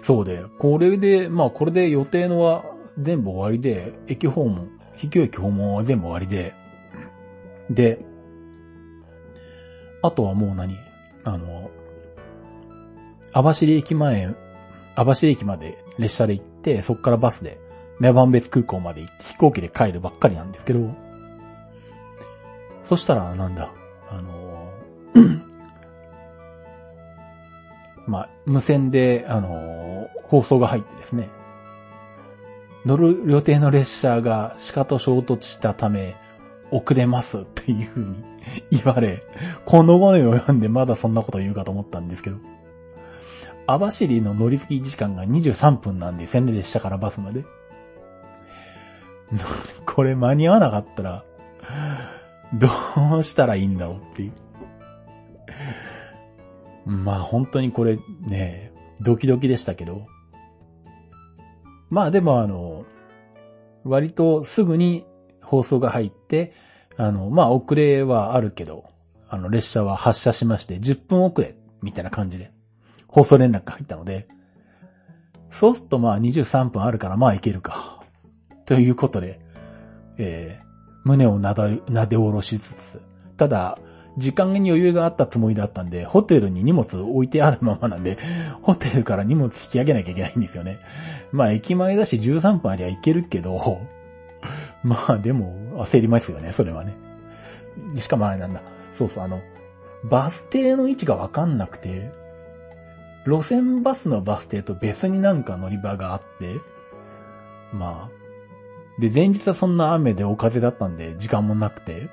[0.01, 2.65] そうで、これで、まあこれで予定のは
[2.99, 6.53] 全部終わりで、駅訪問、秘境駅訪問は全部終わりで、
[7.69, 8.05] で、
[10.01, 10.77] あとはもう何
[11.23, 11.71] あの、
[13.31, 14.35] 網走駅前
[14.95, 17.59] 網走駅まで列車で行って、そこからバスで、
[17.99, 20.93] メバン別空港まで行って飛行機で帰るばっかりなんですけど、
[22.83, 23.71] そしたら、なんだ、
[24.09, 24.71] あの、
[28.45, 31.29] 無線で、あのー、放送が入ってですね、
[32.85, 36.15] 乗る予定の列車が鹿と衝突したため、
[36.71, 38.23] 遅れますっていう風に
[38.71, 39.23] 言われ、
[39.65, 42.37] この声を読んでまだそんなこと言うかと思ったんですけど、
[43.67, 47.45] 網走の乗り継ぎ時間が23分なんで、線列車からバスまで。
[49.85, 51.23] これ間に合わなかったら、
[52.53, 52.69] ど
[53.17, 54.33] うしたらいいんだろうっていう。
[56.85, 60.07] まあ本当にこれね、ドキドキでしたけど。
[61.89, 62.85] まあでもあの、
[63.83, 65.05] 割とすぐに
[65.41, 66.53] 放送が入って、
[66.97, 68.85] あの、まあ遅れはあるけど、
[69.29, 72.51] あの列車は発車しまして10分遅れみたいな感じで
[73.07, 74.27] 放送連絡が入ったので、
[75.51, 78.03] そうするとまあ23分あるからまあいけるか。
[78.65, 79.39] ということで、
[80.17, 80.65] えー、
[81.03, 83.01] 胸をなだ、なで下ろしつつ、
[83.37, 83.77] ただ、
[84.17, 88.17] 時間に余裕があったつもりだったんで、ホテルに荷物置いてあるままなんで、
[88.61, 90.79] ホテルから荷物引き上げなきゃいけないんですよね。
[91.31, 93.81] まあ駅前だし13分ありゃいけるけど、
[94.83, 96.95] まあでも焦りますよね、それはね。
[97.99, 98.61] しかもあれなんだ。
[98.91, 99.41] そうそう、あの、
[100.03, 102.11] バス停の位置がわかんなくて、
[103.25, 106.59] 路線バスのバス停と別になんか乗り場があって、
[107.71, 112.09] まあ、で、前日はそんな雨でお風だったんで、時間もなくて、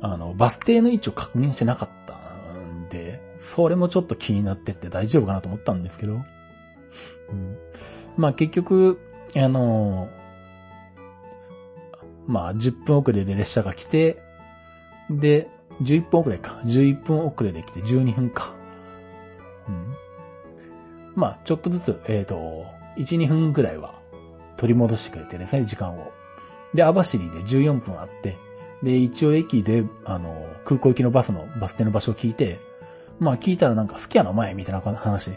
[0.00, 2.14] あの、バス停の位置を確認してなかった
[2.60, 7.56] んで、それもちょっと気になってって大丈夫かなと思ったんですけど、うん、
[8.16, 8.98] まあ結局、
[9.36, 10.08] あの、
[12.26, 14.22] まあ10分遅れで列車が来て、
[15.10, 15.48] で、
[15.82, 16.60] 11分遅れか。
[16.64, 18.52] 11分遅れで来て12分か。
[19.68, 19.94] うん。
[21.14, 22.64] まあ、ちょっとずつ、えっ、ー、と、
[22.96, 23.94] 1、2分くらいは
[24.56, 26.12] 取り戻してくれてですね、時間を。
[26.74, 28.36] で、網走で14分あって、
[28.82, 32.60] で、一応駅で、あの、空港行きのバスのバス停の場所を聞いて、
[33.18, 35.32] まあ聞いたらなんかスキヤの前みたいな話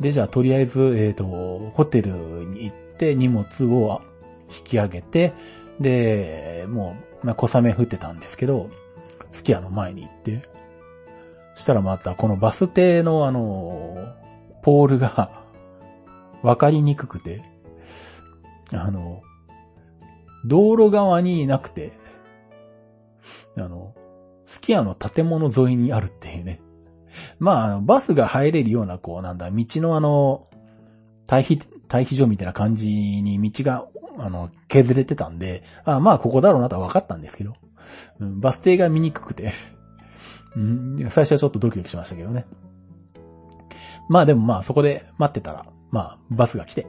[0.00, 0.12] で。
[0.12, 4.00] じゃあとりあえず、えっ、ー、と、ホテルに行って荷物を
[4.48, 5.32] 引き上げて、
[5.80, 8.70] で、もう、まあ、小雨降ってたんですけど、
[9.32, 10.48] スキヤの前に行って、
[11.56, 14.14] したらまたこのバス停のあの、
[14.62, 15.42] ポールが
[16.42, 17.42] わかりにくくて、
[18.72, 19.22] あの、
[20.44, 21.92] 道路側になくて、
[23.56, 23.94] あの、
[24.46, 26.60] スキヤの建物沿いにあるっていうね。
[27.38, 30.48] まあ、の、バスが入れるような、こう、なんだ、道のあの、
[31.26, 31.58] 対比、
[31.88, 33.86] 対比所みたいな感じに道が、
[34.18, 37.54] あの、削れてたんで、あまあ、ここだろうなとは分かったんですけど、
[38.20, 39.52] うん、バス停が見にくくて、
[40.56, 42.46] うん、最初はちょっとドキドキしましたけどね。
[44.08, 46.86] まあでもまあそこで待ってたら、まあバスが来て、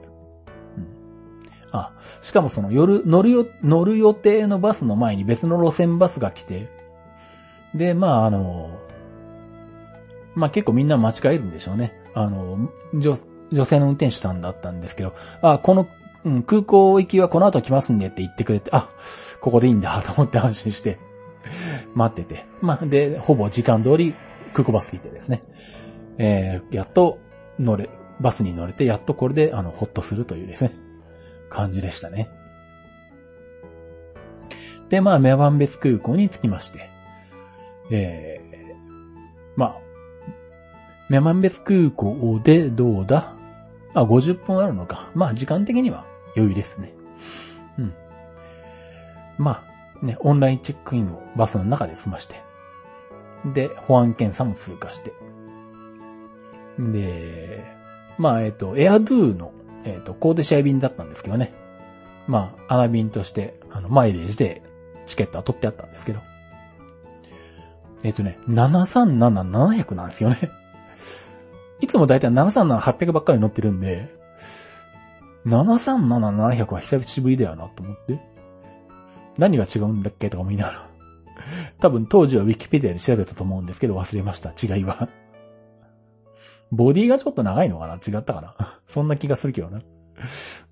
[1.72, 6.70] あ、しかもその夜、乗るよ、乗る予定のバスの前に別の路線バスが来て、
[7.74, 8.80] で、まああの、
[10.36, 11.94] まあ結構みんな間違えるんでしょうね。
[12.14, 13.18] あの、女、
[13.52, 15.88] 女性の運転手さんだったんですけど、あ、この、
[16.24, 18.90] うん、空港行きはこの後来ますんでって言ってくれて、あ、
[19.40, 21.00] ここでいいんだと思って安心して、
[21.96, 22.46] 待ってて。
[22.62, 24.14] まあ、で、ほぼ時間通り
[24.54, 25.44] 空港バス来てですね。
[26.18, 27.20] えー、やっと
[27.60, 27.90] 乗れ、
[28.20, 30.74] バスに乗れて、やっとこれで、あの、ほっとするというですね。
[31.52, 32.30] 感じでしたね。
[34.90, 36.90] で、まあ、メバン別空港に着きまして、
[37.92, 38.80] えー、
[39.56, 39.78] まあ、
[41.10, 43.34] メバン別空港でどうだ？
[43.94, 45.12] まあ、50分あるのか。
[45.14, 46.06] まあ、時間的には
[46.36, 46.94] 余裕ですね。
[47.78, 47.94] うん。
[49.38, 49.66] ま
[50.02, 52.36] あ、ね、オンラインチェックインをバスの中で済まして。
[53.54, 55.14] で、保安検査も通過して。
[56.80, 57.64] で、
[58.18, 59.52] まあ、えっ、と、エアドゥの
[59.84, 61.54] えっ、ー、と、コーデシア便だったんですけどね。
[62.28, 64.62] まあ、アナ便として、あの、マイレージで
[65.06, 66.20] チケットは取ってあったんですけど。
[68.04, 70.52] えっ、ー、とね、737-700なんですよね。
[71.82, 74.14] いつもだいたい737-800ばっかり乗ってるんで、
[75.46, 78.20] 737-700は久しぶりだよなと思って。
[79.38, 80.88] 何が違うんだっけとか思いながら。
[81.80, 84.52] 多分当時はウィキペディアで調べたと思うんですけど忘れました。
[84.52, 85.10] 違いは。
[86.72, 87.96] ボディがちょっと長いのかな？
[87.96, 88.80] 違ったかな？
[88.88, 89.82] そんな気がするけどな。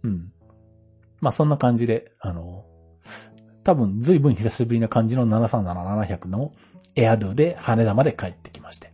[0.03, 0.31] うん。
[1.19, 2.65] まあそんな感じで、あの、
[3.63, 6.53] 多分随分久しぶりな感じの737-700の
[6.95, 8.93] エアドゥで羽田まで帰ってきまして。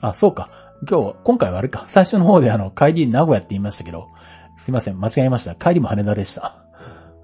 [0.00, 0.50] あ、そうか。
[0.88, 1.84] 今日、今回はあれか。
[1.88, 4.08] 最初の方であの、帰り名古屋って言いましたけど、
[4.58, 5.54] すいません、間違えました。
[5.54, 6.64] 帰りも羽田でした。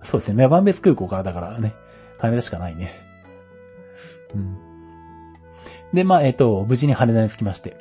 [0.03, 0.35] そうですね。
[0.35, 1.75] メバン別空港からだからね、
[2.19, 2.93] 羽田しかないね。
[4.35, 4.68] うん。
[5.93, 7.77] で、まあ、えっ、と、無事に羽田に着きまして。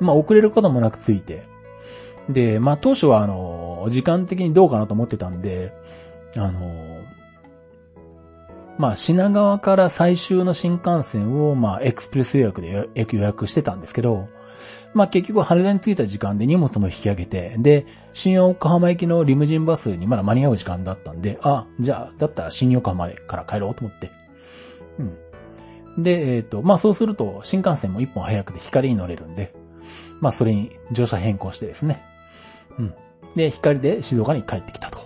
[0.00, 1.46] まあ、遅れることもなく着いて。
[2.28, 5.72] で、まあ、当初は、あの、時間的にどうかなと思ってたんで、
[6.36, 7.02] あの、
[8.78, 14.28] まあ、品川から最終の新幹線を、まあ、エクスプレス予約で予約してたんですけど、
[14.94, 24.10] まあ、結局羽田に着いた時間で荷物も引き上げて、で、新横浜行きのリムジンバスにまだ間に合う時間だったんで、あ、じゃあ、だったら新横浜から帰ろうと思って。
[24.98, 25.18] うん。
[25.98, 29.54] で、えっ、ー、と、まあ、そうすると、新幹線も一本早くて光に乗れるんで、
[30.20, 32.02] まあ、それに乗車変更してですね。
[32.78, 32.94] うん。
[33.36, 35.04] で、光で静岡に帰ってきたと。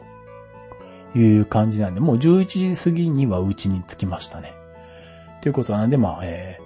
[1.14, 4.54] いう感じなんで、もう11時過ぎにはうちに着きましたね。
[5.40, 6.64] ということなんで、まあ、えー、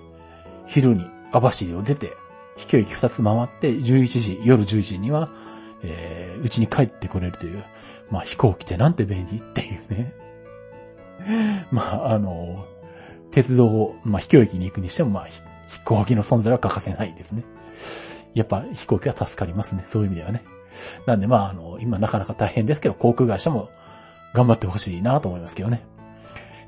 [0.66, 2.12] 昼に網走を出て、
[2.56, 5.30] 飛行機2つ回って、11時、夜11時には、
[5.82, 7.64] えー、うちに帰ってこれるという、
[8.10, 10.14] まあ飛行機ってなんて便利っていうね。
[11.70, 12.66] まあ、あの、
[13.32, 15.26] 鉄道を、まあ飛行機に行くにしても、まあ
[15.68, 17.44] 飛行機の存在は欠かせないですね。
[18.34, 19.82] やっぱ飛行機は助かりますね。
[19.84, 20.42] そういう意味ではね。
[21.06, 23.68] なんでまあ、あの、今なかなか大変ですけど、航空会社も
[24.32, 25.84] 頑張ってほしいなと思いますけどね。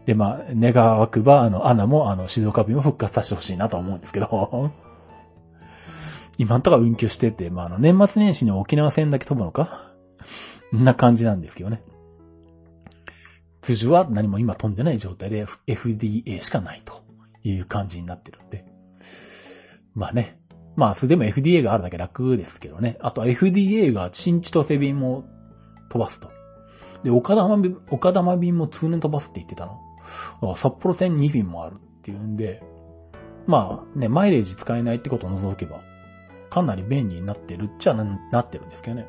[0.05, 4.70] で、まあ、願わくば、あの、アナも、あの、静岡便を復活させてほしいなと思うんですけど。
[6.36, 9.95] 今んとこ運休してて、まあ、あの、年末年始に沖縄戦だけ飛ぶのか？
[10.77, 11.81] んな感じなんですけどね。
[13.65, 17.03] 通常は何も今飛んでない状態で FDA しかないと
[17.43, 18.66] いう感じになってるんで。
[19.95, 20.39] まあね。
[20.77, 22.99] まあ、それでも FDA があるだけ楽ですけどね。
[23.01, 25.24] あと FDA が新千歳便も
[25.89, 26.31] 飛ばすと。
[27.05, 29.65] で、岡玉便、岡玉便も通年飛ばすって言ってた
[30.43, 30.55] の？
[30.57, 32.62] 札幌線2便もあるっていうんで、
[33.47, 35.81] まあね、マイレージ使えないってことを除けば、
[36.51, 39.09] かなり便利になってるっちゃなってるんですけどね。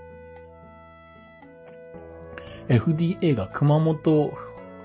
[2.67, 4.33] FDA が熊本、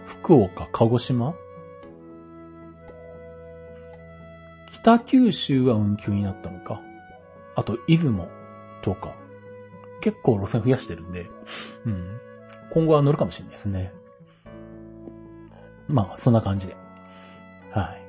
[0.07, 1.35] 福岡、鹿児島？
[4.73, 6.81] 北九州は運休になったのか？
[7.55, 8.28] あと、出雲
[8.82, 9.15] とか。
[10.01, 11.28] 結構路線増やしてるんで、
[11.85, 12.19] うん。
[12.73, 13.93] 今後は乗るかもしれないですね。
[15.89, 16.77] まあ、そんな感じで。
[17.70, 18.02] はい。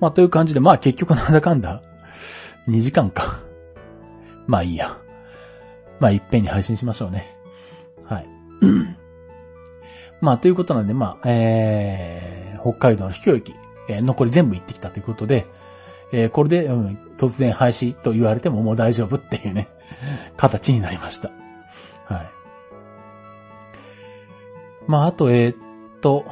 [0.00, 1.82] まあ、という感じで、まあ結局なんだかんだ、
[2.68, 3.40] 2時間か。
[4.46, 4.98] まあいいや。
[6.00, 7.36] まあいっぺんに配信しましょうね。
[10.20, 13.54] まあということなんで、まあ、えー、北海道の飛行機、
[13.88, 15.46] えー、残り全部行ってきたということで、
[16.12, 19.68] えー、これで、うん、突然廃止と言われてももう大丈夫っていうね、
[20.36, 21.30] 形になりました。
[22.06, 22.30] はい。
[24.86, 25.56] まああと、えー、っ
[26.00, 26.24] と、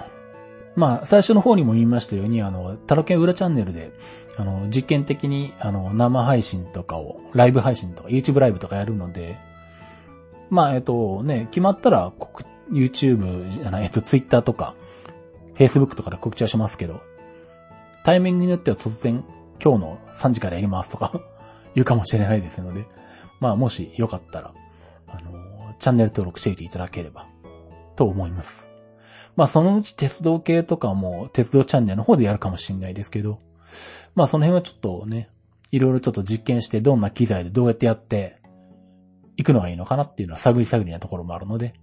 [0.75, 3.93] まあ、最初の方にも言いましたように、あの、タロケン裏チャンネルで、
[4.37, 9.39] あの、実験的に、あの、生配信とかを、ライブ配信とか、YouTube ライブとかやるので、
[10.51, 12.13] まあ、えっと、ね、決まったら、
[12.71, 14.75] YouTube じゃない、えっと、Twitter とか、
[15.55, 17.01] Facebook とかで告知はしますけど、
[18.05, 19.25] タイミングによっては突然、
[19.63, 21.13] 今日の3時からやりますとか
[21.75, 22.87] 言うかもしれないですので、
[23.41, 24.53] まあ、もしよかったら、
[25.09, 27.27] あの、チャンネル登録していていただければ、
[27.97, 28.69] と思います。
[29.37, 33.39] まあそのうち鉄道系とかも鉄道チャンネルの方でやるかもしれないですけど、
[34.15, 35.29] まあその辺はちょっとね、
[35.71, 38.39] いろいろちょっと実験してどんな機材でどうやってやって
[39.37, 41.75] いくのがいいのかなっていうのは探り探りなところもあるので、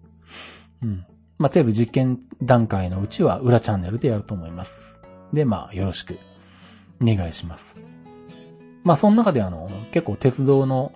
[0.82, 1.06] うん。
[1.38, 4.94] まあとりあえず実験段階のうちは裏チャンネルでやると思います。
[5.34, 6.18] で、まあよろしく
[7.02, 7.76] お願いします。
[8.84, 10.92] まあその中であの、結構鉄道の、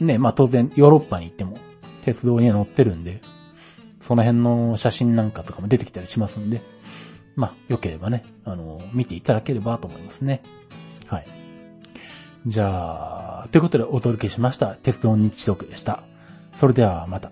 [0.00, 1.58] ね、まあ当然ヨーロッパに行っても
[2.04, 3.20] 鉄道には乗ってるんで、
[4.00, 6.62] その辺の写真なんかとかも出てきたりしますんで、
[7.36, 10.42] まあ、良ければね、あの、見ていただければと思いますね。
[11.06, 11.39] はい。
[12.46, 14.74] じゃあ、ということでお届けしました。
[14.76, 16.02] 鉄道日読でした。
[16.58, 17.30] それではまた。